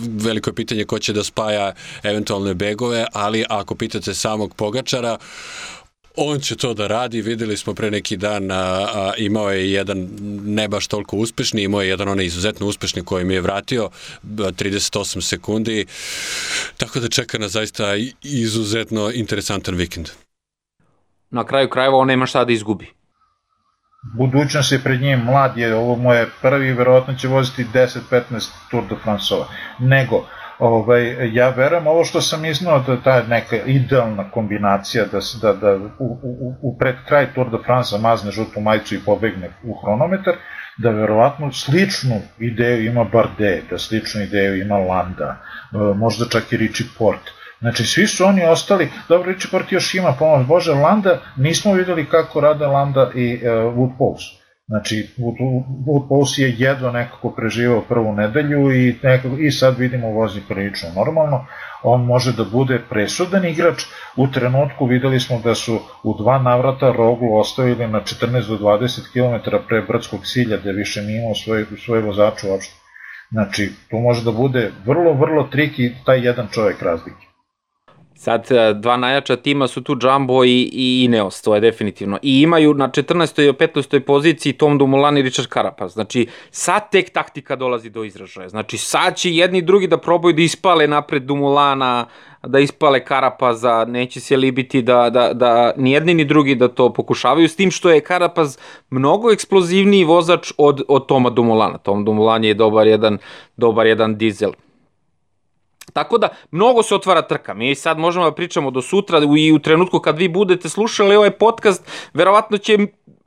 veliko 0.06 0.50
je 0.50 0.54
pitanje 0.54 0.84
ko 0.84 0.98
će 0.98 1.12
da 1.12 1.24
spaja 1.24 1.74
eventualne 2.02 2.54
begove, 2.54 3.06
ali 3.12 3.44
ako 3.48 3.74
pitate 3.74 4.14
samog 4.14 4.54
Pogačara, 4.54 5.18
On 6.16 6.40
će 6.40 6.56
to 6.56 6.74
da 6.74 6.86
radi, 6.86 7.22
videli 7.22 7.56
smo 7.56 7.74
pre 7.74 7.90
neki 7.90 8.16
dan, 8.16 8.50
a, 8.50 8.54
a, 8.54 9.12
imao 9.18 9.50
je 9.50 9.72
jedan 9.72 10.08
ne 10.44 10.68
baš 10.68 10.86
toliko 10.86 11.16
uspešni, 11.16 11.62
imao 11.62 11.82
je 11.82 11.88
jedan 11.88 12.08
onaj 12.08 12.24
izuzetno 12.24 12.66
uspešni 12.66 13.04
koji 13.04 13.24
mi 13.24 13.34
je 13.34 13.40
vratio, 13.40 13.90
38 14.24 15.20
sekundi, 15.20 15.86
tako 16.76 17.00
da 17.00 17.08
čeka 17.08 17.38
na 17.38 17.48
zaista 17.48 17.94
izuzetno 18.22 19.10
interesantan 19.14 19.74
vikend. 19.74 20.08
Na 21.30 21.44
kraju 21.44 21.68
krajeva 21.68 21.96
on 21.96 22.08
nema 22.08 22.26
šta 22.26 22.44
da 22.44 22.52
izgubi. 22.52 22.90
Budućnost 24.02 24.72
je 24.72 24.82
pred 24.82 25.00
njim, 25.00 25.20
mlad 25.20 25.58
je, 25.58 25.74
ovo 25.74 25.96
mu 25.96 26.12
je 26.12 26.30
prvi, 26.42 26.72
verovatno 26.72 27.14
će 27.14 27.28
voziti 27.28 27.66
10-15 27.74 28.48
Tour 28.70 28.84
de 28.88 28.96
France-ova. 29.02 29.48
Nego, 29.78 30.26
Ovaj, 30.62 31.34
ja 31.34 31.48
verujem 31.48 31.86
ovo 31.86 32.04
što 32.04 32.20
sam 32.20 32.44
iznao 32.44 32.78
da 32.86 32.96
ta 32.96 33.22
neka 33.22 33.56
idealna 33.66 34.30
kombinacija 34.30 35.04
da, 35.12 35.18
da, 35.40 35.52
da 35.52 35.74
u, 35.98 36.18
u, 36.22 36.54
u 36.62 36.78
pred 36.78 36.96
kraj 37.08 37.26
Tour 37.34 37.50
de 37.50 37.58
France 37.64 37.98
mazne 37.98 38.30
žutu 38.30 38.60
majicu 38.60 38.94
i 38.94 39.00
pobegne 39.06 39.50
u 39.64 39.74
hronometar, 39.74 40.34
da 40.78 40.90
verovatno 40.90 41.52
sličnu 41.52 42.20
ideju 42.38 42.86
ima 42.86 43.04
Bardet, 43.04 43.64
da 43.70 43.78
sličnu 43.78 44.22
ideju 44.22 44.62
ima 44.62 44.78
Landa, 44.78 45.36
e, 45.72 45.76
možda 45.96 46.28
čak 46.28 46.52
i 46.52 46.56
Richie 46.56 46.86
Port. 46.98 47.30
Znači, 47.60 47.84
svi 47.84 48.06
su 48.06 48.24
oni 48.24 48.44
ostali, 48.44 48.88
dobro, 49.08 49.32
Richie 49.32 49.50
Port 49.50 49.72
još 49.72 49.94
ima 49.94 50.12
pomoć 50.18 50.46
Bože, 50.46 50.72
Landa, 50.72 51.18
nismo 51.36 51.72
videli 51.72 52.08
kako 52.08 52.40
rade 52.40 52.66
Landa 52.66 53.10
i 53.14 53.34
uh, 53.34 53.42
Wood 53.50 53.98
Pulse. 53.98 54.41
Znači, 54.66 55.08
Wood 55.86 56.08
Pulse 56.08 56.42
je 56.42 56.54
jedva 56.58 56.92
nekako 56.92 57.30
preživao 57.30 57.80
prvu 57.80 58.12
nedelju 58.12 58.72
i, 58.72 58.96
nekako, 59.02 59.36
i 59.38 59.50
sad 59.50 59.78
vidimo 59.78 60.10
vozi 60.10 60.40
prilično 60.48 60.88
normalno, 60.96 61.46
on 61.82 62.04
može 62.04 62.32
da 62.32 62.44
bude 62.44 62.78
presudan 62.90 63.44
igrač. 63.44 63.82
U 64.16 64.26
trenutku 64.26 64.86
videli 64.86 65.20
smo 65.20 65.40
da 65.44 65.54
su 65.54 65.80
u 66.02 66.14
dva 66.18 66.38
navrata 66.38 66.92
Roglu 66.92 67.36
ostavili 67.36 67.88
na 67.88 68.00
14 68.00 68.48
do 68.48 68.58
20 68.58 69.12
km 69.12 69.56
pre 69.68 69.82
Brdskog 69.82 70.26
silja, 70.26 70.56
da 70.56 70.70
više 70.70 71.02
nije 71.02 71.22
imao 71.22 71.34
svoje, 71.34 71.66
svoje 71.84 72.02
vozače 72.02 72.50
uopšte. 72.50 72.74
Znači, 73.30 73.72
to 73.90 74.00
može 74.00 74.24
da 74.24 74.32
bude 74.32 74.70
vrlo, 74.84 75.12
vrlo 75.12 75.48
triki 75.52 75.92
taj 76.04 76.26
jedan 76.26 76.48
čovjek 76.52 76.82
razlike. 76.82 77.31
Sad, 78.14 78.46
e, 78.50 78.74
dva 78.74 78.96
najjača 78.96 79.36
tima 79.36 79.66
su 79.66 79.82
tu 79.82 79.96
Jumbo 80.02 80.44
i, 80.44 80.70
i 80.72 81.04
Ineos, 81.04 81.42
to 81.42 81.54
je 81.54 81.60
definitivno. 81.60 82.18
I 82.22 82.40
imaju 82.40 82.74
na 82.74 82.88
14. 82.88 83.48
i 83.48 83.52
15. 83.52 84.00
poziciji 84.00 84.52
Tom 84.52 84.78
Dumoulin 84.78 85.18
i 85.18 85.22
Richard 85.22 85.48
Carapaz. 85.48 85.92
Znači, 85.92 86.26
sad 86.50 86.90
tek 86.90 87.10
taktika 87.10 87.56
dolazi 87.56 87.90
do 87.90 88.04
izražaja. 88.04 88.48
Znači, 88.48 88.78
sad 88.78 89.16
će 89.16 89.34
jedni 89.34 89.58
i 89.58 89.62
drugi 89.62 89.86
da 89.86 89.96
probaju 89.96 90.34
da 90.34 90.42
ispale 90.42 90.86
napred 90.86 91.22
Dumulana, 91.22 92.06
da 92.46 92.58
ispale 92.58 93.04
Karapaza, 93.04 93.84
neće 93.84 94.20
se 94.20 94.36
libiti 94.36 94.82
da, 94.82 95.10
da, 95.10 95.32
da 95.32 95.72
ni 95.76 95.92
jedni 95.92 96.14
ni 96.14 96.24
drugi 96.24 96.54
da 96.54 96.68
to 96.68 96.92
pokušavaju, 96.92 97.48
s 97.48 97.56
tim 97.56 97.70
što 97.70 97.90
je 97.90 98.00
Karapaz 98.00 98.58
mnogo 98.90 99.32
eksplozivniji 99.32 100.04
vozač 100.04 100.52
od, 100.58 100.82
od 100.88 101.06
Toma 101.06 101.30
Dumulana. 101.30 101.78
Tom 101.78 102.04
Dumulan 102.04 102.44
je 102.44 102.54
dobar 102.54 102.86
jedan, 102.86 103.18
dobar 103.56 103.86
jedan 103.86 104.16
dizel. 104.16 104.52
Tako 105.92 106.18
da, 106.18 106.28
mnogo 106.50 106.82
se 106.82 106.94
otvara 106.94 107.22
trka. 107.22 107.54
Mi 107.54 107.74
sad 107.74 107.98
možemo 107.98 108.24
da 108.24 108.34
pričamo 108.34 108.70
do 108.70 108.82
sutra 108.82 109.20
i 109.38 109.52
u 109.52 109.58
trenutku 109.58 109.98
kad 109.98 110.18
vi 110.18 110.28
budete 110.28 110.68
slušali 110.68 111.16
ovaj 111.16 111.30
podcast, 111.30 111.90
verovatno 112.14 112.58
će 112.58 112.78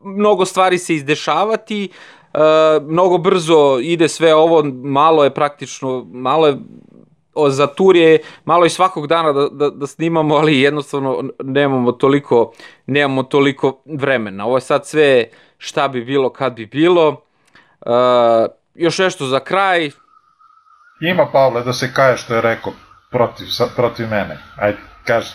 mnogo 0.03 0.45
stvari 0.45 0.77
se 0.77 0.95
izdešavati, 0.95 1.89
e, 2.33 2.39
mnogo 2.81 3.17
brzo 3.17 3.79
ide 3.81 4.07
sve 4.07 4.35
ovo, 4.35 4.63
malo 4.83 5.23
je 5.23 5.33
praktično, 5.33 6.05
malo 6.11 6.47
je 6.47 6.57
za 7.49 7.67
tur 7.67 7.95
je 7.95 8.19
malo 8.45 8.65
i 8.65 8.69
svakog 8.69 9.07
dana 9.07 9.31
da, 9.33 9.49
da, 9.49 9.69
da 9.69 9.87
snimamo, 9.87 10.35
ali 10.35 10.61
jednostavno 10.61 11.23
nemamo 11.43 11.91
toliko, 11.91 12.51
nemamo 12.85 13.23
toliko 13.23 13.81
vremena. 13.85 14.45
Ovo 14.45 14.57
je 14.57 14.61
sad 14.61 14.87
sve 14.87 15.29
šta 15.57 15.87
bi 15.87 16.05
bilo 16.05 16.29
kad 16.29 16.53
bi 16.53 16.65
bilo. 16.65 17.21
E, 17.85 17.89
još 18.75 18.97
nešto 18.97 19.25
za 19.25 19.39
kraj, 19.39 19.91
Ima 21.01 21.29
Pavle 21.31 21.63
da 21.63 21.73
se 21.73 21.93
kaje 21.93 22.17
što 22.17 22.35
je 22.35 22.41
rekao 22.41 22.73
protiv, 23.11 23.47
protiv 23.75 24.09
mene. 24.09 24.37
Ajde, 24.55 24.77
kaži. 25.03 25.29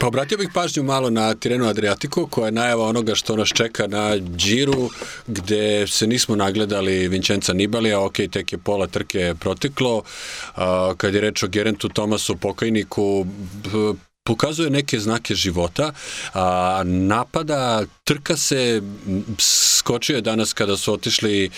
Pa 0.00 0.06
obratio 0.06 0.38
bih 0.38 0.48
pažnju 0.54 0.82
malo 0.82 1.10
na 1.10 1.34
Tirenu 1.34 1.68
Adriatico, 1.68 2.26
koja 2.26 2.46
je 2.46 2.52
najava 2.52 2.84
onoga 2.84 3.14
što 3.14 3.36
nas 3.36 3.48
čeka 3.48 3.86
na 3.86 4.16
Džiru, 4.36 4.90
gde 5.26 5.86
se 5.86 6.06
nismo 6.06 6.36
nagledali 6.36 7.08
Vincenza 7.08 7.52
Nibalija, 7.52 8.00
ok, 8.00 8.14
tek 8.32 8.52
je 8.52 8.58
pola 8.58 8.86
trke 8.86 9.34
proteklo. 9.40 10.02
Kad 10.96 11.14
je 11.14 11.20
reč 11.20 11.42
o 11.42 11.48
Gerentu 11.48 11.88
Tomasu, 11.88 12.36
pokajniku, 12.36 13.26
pokazuje 14.28 14.70
neke 14.70 14.98
znake 15.00 15.34
života, 15.34 15.92
a, 16.34 16.82
napada, 16.84 17.84
trka 18.04 18.36
se, 18.36 18.82
skočio 19.38 20.16
je 20.16 20.20
danas 20.20 20.52
kada 20.52 20.76
su 20.76 20.92
otišli 20.92 21.50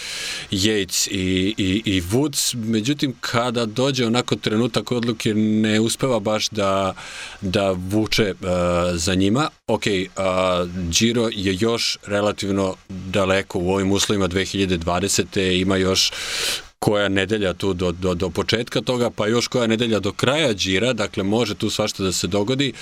Yates 0.50 1.08
i, 1.10 1.54
i, 1.58 1.82
i 1.84 2.02
Woods, 2.02 2.54
međutim 2.54 3.14
kada 3.20 3.66
dođe 3.66 4.06
onako 4.06 4.36
trenutak 4.36 4.92
odluke 4.92 5.34
ne 5.34 5.80
uspeva 5.80 6.20
baš 6.20 6.48
da, 6.48 6.94
da 7.40 7.70
vuče 7.70 8.34
a, 8.44 8.92
za 8.94 9.14
njima. 9.14 9.48
Ok, 9.66 9.84
a, 10.16 10.66
Giro 10.98 11.28
je 11.32 11.56
još 11.60 11.98
relativno 12.06 12.76
daleko 12.88 13.58
u 13.58 13.70
ovim 13.70 13.92
uslovima 13.92 14.28
2020. 14.28 15.60
ima 15.60 15.76
još 15.76 16.12
koja 16.80 17.08
nedelja 17.08 17.52
tu 17.52 17.74
do, 17.74 17.92
do, 17.92 18.14
do 18.14 18.30
početka 18.30 18.80
toga, 18.80 19.10
pa 19.16 19.26
još 19.26 19.48
koja 19.48 19.66
nedelja 19.66 19.98
do 19.98 20.12
kraja 20.12 20.54
džira, 20.54 20.92
dakle 20.92 21.22
može 21.22 21.54
tu 21.54 21.70
svašta 21.70 22.02
da 22.02 22.12
se 22.12 22.26
dogodi. 22.26 22.72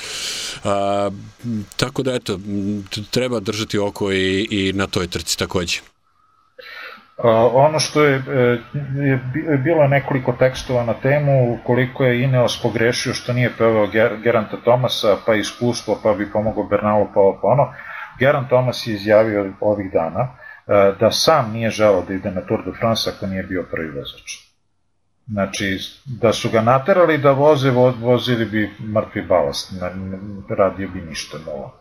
A, 0.65 1.11
tako 1.77 2.03
da 2.03 2.15
eto, 2.15 2.39
treba 3.11 3.41
držati 3.41 3.79
oko 3.79 4.13
i, 4.13 4.49
i 4.51 4.73
na 4.73 4.87
toj 4.87 5.07
trci 5.07 5.39
takođe. 5.39 5.81
A, 7.25 7.51
ono 7.53 7.79
što 7.79 8.05
je, 8.05 8.15
e, 8.15 8.59
je, 9.05 9.59
bilo 9.65 9.89
nekoliko 9.89 10.33
tekstova 10.33 10.85
na 10.85 10.95
temu 10.95 11.59
koliko 11.67 12.05
je 12.05 12.23
Ineos 12.23 12.63
pogrešio 12.63 13.15
što 13.15 13.33
nije 13.33 13.53
pevao 13.59 13.87
Ger, 13.87 14.17
Geranta 14.23 14.57
Tomasa, 14.65 15.17
pa 15.27 15.35
iskustvo, 15.35 16.01
pa 16.03 16.15
bi 16.15 16.33
pomogao 16.33 16.65
Bernalo, 16.65 17.11
pa 17.15 17.21
ovo, 17.21 17.39
pa 17.43 17.49
ono. 17.49 17.73
Gerant 18.19 18.49
Tomas 18.49 18.87
je 18.87 18.95
izjavio 18.95 19.53
ovih 19.61 19.93
dana 19.93 20.38
da 21.01 21.11
sam 21.11 21.53
nije 21.53 21.71
želao 21.71 22.03
da 22.09 22.15
ide 22.15 22.31
na 22.31 22.41
Tour 22.41 22.65
de 22.65 22.73
France 22.79 23.11
ako 23.11 23.27
nije 23.27 23.43
bio 23.43 23.67
prvi 23.71 23.91
vozač. 23.91 24.49
Znači, 25.27 25.79
da 26.05 26.33
su 26.33 26.51
ga 26.51 26.61
naterali 26.61 27.19
da 27.19 27.33
voze, 27.33 27.71
vozili 28.01 28.45
bi 28.45 28.71
mrtvi 28.95 29.23
balast, 29.23 29.73
radio 30.49 30.89
bi 30.89 31.01
ništa 31.01 31.39
novo. 31.47 31.75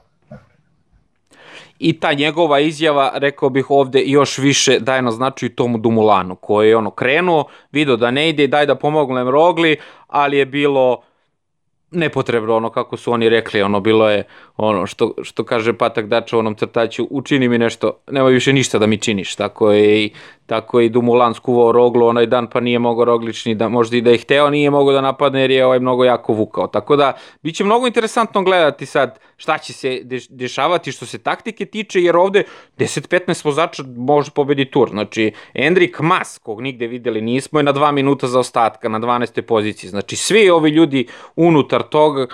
I 1.79 1.99
ta 1.99 2.13
njegova 2.13 2.59
izjava, 2.59 3.11
rekao 3.13 3.49
bih 3.49 3.65
ovde, 3.69 4.03
još 4.05 4.37
više 4.37 4.79
daje 4.79 5.01
na 5.01 5.11
značaju 5.11 5.55
tomu 5.55 5.77
Dumulanu, 5.77 6.35
koji 6.35 6.69
je 6.69 6.77
ono 6.77 6.91
krenuo, 6.91 7.45
video 7.71 7.95
da 7.95 8.11
ne 8.11 8.29
ide, 8.29 8.47
daj 8.47 8.65
da 8.65 8.75
pomognem 8.75 9.29
Rogli, 9.29 9.77
ali 10.07 10.37
je 10.37 10.45
bilo 10.45 11.01
nepotrebno 11.91 12.55
ono 12.55 12.69
kako 12.69 12.97
su 12.97 13.11
oni 13.11 13.29
rekli, 13.29 13.61
ono 13.61 13.79
bilo 13.79 14.09
je 14.09 14.23
ono 14.57 14.87
što, 14.87 15.13
što 15.23 15.43
kaže 15.43 15.73
Patak 15.73 16.07
Dača 16.07 16.35
u 16.35 16.39
onom 16.39 16.55
crtaću, 16.55 17.07
učini 17.09 17.49
mi 17.49 17.57
nešto, 17.57 17.99
nema 18.11 18.29
više 18.29 18.53
ništa 18.53 18.79
da 18.79 18.87
mi 18.87 18.97
činiš, 18.97 19.35
tako 19.35 19.71
je 19.71 20.03
i 20.03 20.11
tako 20.47 20.79
i 20.79 20.89
Dumulan 20.89 21.33
skuvao 21.33 21.71
Roglu 21.71 22.07
onaj 22.07 22.25
dan 22.25 22.47
pa 22.47 22.59
nije 22.59 22.79
mogao 22.79 23.05
Roglični 23.05 23.55
da 23.55 23.69
možda 23.69 23.97
i 23.97 24.01
da 24.01 24.11
je 24.11 24.17
hteo 24.17 24.49
nije 24.49 24.69
mogao 24.69 24.93
da 24.93 25.01
napadne 25.01 25.41
jer 25.41 25.51
je 25.51 25.65
ovaj 25.65 25.79
mnogo 25.79 26.03
jako 26.03 26.33
vukao. 26.33 26.67
Tako 26.67 26.95
da 26.95 27.13
biće 27.43 27.63
mnogo 27.63 27.87
interesantno 27.87 28.43
gledati 28.43 28.85
sad 28.85 29.19
šta 29.37 29.57
će 29.57 29.73
se 29.73 30.01
dešavati 30.29 30.91
što 30.91 31.05
se 31.05 31.17
taktike 31.17 31.65
tiče 31.65 32.01
jer 32.01 32.17
ovde 32.17 32.43
10-15 32.77 33.45
vozača 33.45 33.83
može 33.97 34.31
pobedi 34.31 34.65
tur. 34.65 34.89
Znači 34.89 35.31
Endrik 35.53 35.99
Mas 35.99 36.37
kog 36.37 36.61
nigde 36.61 36.87
videli 36.87 37.21
nismo 37.21 37.59
je 37.59 37.63
na 37.63 37.73
2 37.73 37.91
minuta 37.91 38.27
za 38.27 38.39
ostatka 38.39 38.89
na 38.89 38.99
12. 38.99 39.41
poziciji. 39.41 39.89
Znači 39.89 40.15
svi 40.15 40.49
ovi 40.49 40.69
ljudi 40.69 41.07
unutar 41.35 41.83
tog 41.83 42.15
uh, 42.15 42.25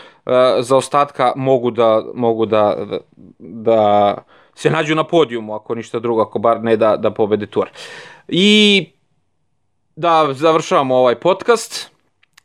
za 0.59 0.77
ostatka 0.77 1.33
mogu 1.35 1.71
da 1.71 2.03
mogu 2.13 2.45
da 2.45 2.75
da, 2.89 2.99
da 3.39 4.15
se 4.55 4.69
nađu 4.69 4.95
na 4.95 5.03
podijumu, 5.03 5.53
ako 5.53 5.75
ništa 5.75 5.99
drugo, 5.99 6.21
ako 6.21 6.39
bar 6.39 6.63
ne 6.63 6.77
da, 6.77 6.97
da 6.97 7.11
pobede 7.11 7.45
tur. 7.45 7.69
I 8.27 8.85
da 9.95 10.27
završavamo 10.33 10.95
ovaj 10.95 11.15
podcast 11.15 11.91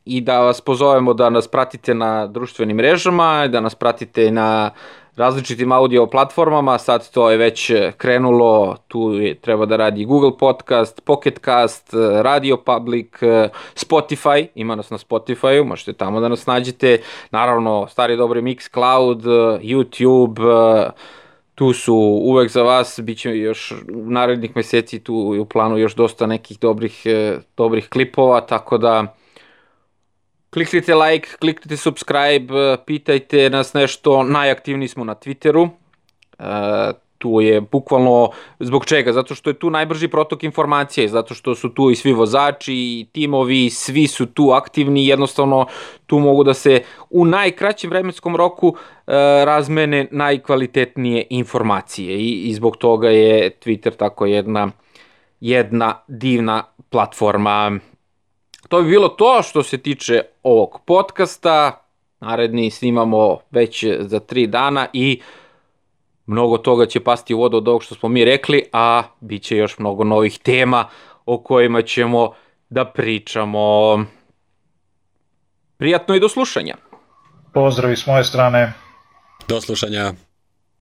i 0.05 0.21
da 0.21 0.41
vas 0.41 0.61
pozovemo 0.61 1.15
da 1.15 1.31
nas 1.31 1.49
pratite 1.49 1.95
na 1.95 2.27
društvenim 2.27 2.77
mrežama, 2.77 3.47
da 3.47 3.61
nas 3.61 3.75
pratite 3.75 4.31
na 4.31 4.71
različitim 5.17 5.73
audio 5.73 6.07
platformama, 6.07 6.79
sad 6.79 7.11
to 7.11 7.31
je 7.31 7.37
već 7.37 7.73
krenulo, 7.97 8.77
tu 8.89 9.13
je, 9.13 9.35
treba 9.35 9.67
da 9.67 9.77
radi 9.77 10.05
Google 10.05 10.39
Podcast, 10.39 11.01
Pocket 11.05 11.41
Cast, 11.45 11.95
Radio 12.23 12.57
Public, 12.57 13.09
Spotify, 13.75 14.47
ima 14.55 14.75
nas 14.75 14.91
na 14.91 14.99
Spotify-u, 14.99 15.65
možete 15.65 15.93
tamo 15.93 16.21
da 16.21 16.29
nas 16.29 16.47
nađete, 16.47 16.99
naravno 17.31 17.87
stari 17.91 18.17
dobri 18.17 18.43
Mixcloud, 18.43 19.23
YouTube, 19.63 20.91
tu 21.59 21.73
su 21.73 21.95
uvek 22.25 22.51
za 22.51 22.63
vas, 22.63 23.01
bit 23.03 23.19
će 23.19 23.39
još 23.39 23.73
u 23.93 24.11
narednih 24.11 24.57
meseci 24.57 25.01
tu 25.01 25.15
u 25.41 25.45
planu 25.45 25.79
još 25.79 25.95
dosta 25.95 26.27
nekih 26.27 26.59
dobrih, 26.59 27.03
e, 27.05 27.39
dobrih 27.57 27.89
klipova, 27.89 28.41
tako 28.41 28.79
da 28.79 29.17
kliknite 30.51 30.95
like, 30.95 31.29
kliknite 31.41 31.77
subscribe, 31.77 32.77
pitajte 32.87 33.51
nas 33.51 33.75
nešto, 33.75 34.23
najaktivniji 34.23 34.89
smo 34.89 35.05
na 35.05 35.15
Twitteru, 35.15 35.69
e, 36.39 36.45
tu 37.19 37.41
je 37.41 37.61
bukvalno 37.61 38.31
zbog 38.59 38.85
čega? 38.85 39.13
Zato 39.13 39.35
što 39.35 39.51
je 39.51 39.59
tu 39.59 39.71
najbrži 39.71 40.09
protok 40.09 40.45
informacije, 40.45 41.09
zato 41.09 41.35
što 41.35 41.55
su 41.55 41.69
tu 41.69 41.91
i 41.91 41.97
svi 41.97 42.13
vozači, 42.13 42.75
i 42.75 43.07
timovi, 43.13 43.71
svi 43.71 44.07
su 44.07 44.27
tu 44.27 44.51
aktivni, 44.51 45.07
jednostavno 45.07 45.67
tu 46.07 46.19
mogu 46.19 46.45
da 46.45 46.55
se 46.55 46.83
u 47.11 47.25
najkraćem 47.25 47.91
vremenskom 47.91 48.37
roku 48.37 48.75
e, 48.77 49.13
razmene 49.45 50.09
najkvalitetnije 50.11 51.27
informacije 51.31 52.19
i, 52.19 52.33
i 52.33 52.55
zbog 52.55 52.77
toga 52.77 53.09
je 53.09 53.51
Twitter 53.61 53.97
tako 53.97 54.27
jedna 54.27 54.71
jedna 55.41 56.03
divna 56.09 56.65
platforma. 56.91 57.79
To 58.69 58.83
bi 58.83 58.89
bilo 58.89 59.09
to 59.09 59.43
što 59.43 59.63
se 59.63 59.79
tiče 59.79 60.23
ovog 60.43 60.81
podcasta. 60.87 61.85
Naredni 62.21 62.71
snimamo 62.71 63.39
već 63.51 63.85
za 64.01 64.21
tri 64.21 64.47
dana 64.47 64.87
i 64.93 65.21
mnogo 66.29 66.59
toga 66.59 66.87
će 66.87 67.01
pasti 67.01 67.35
u 67.35 67.39
vodu 67.39 67.57
od 67.57 67.69
ovog 67.69 67.83
što 67.83 67.95
smo 67.95 68.09
mi 68.09 68.25
rekli, 68.25 68.63
a 68.73 69.03
bit 69.21 69.43
će 69.43 69.57
još 69.57 69.79
mnogo 69.79 70.05
novih 70.05 70.39
tema 70.39 70.89
o 71.27 71.43
kojima 71.43 71.83
ćemo 71.83 72.33
da 72.69 72.85
pričamo. 72.85 73.59
Prijatno 75.77 76.15
i 76.15 76.21
do 76.21 76.29
slušanja. 76.29 76.77
Pozdrav 77.55 77.97
s 77.97 78.07
moje 78.07 78.25
strane. 78.25 78.73
Do 79.49 79.61
slušanja. 79.61 80.13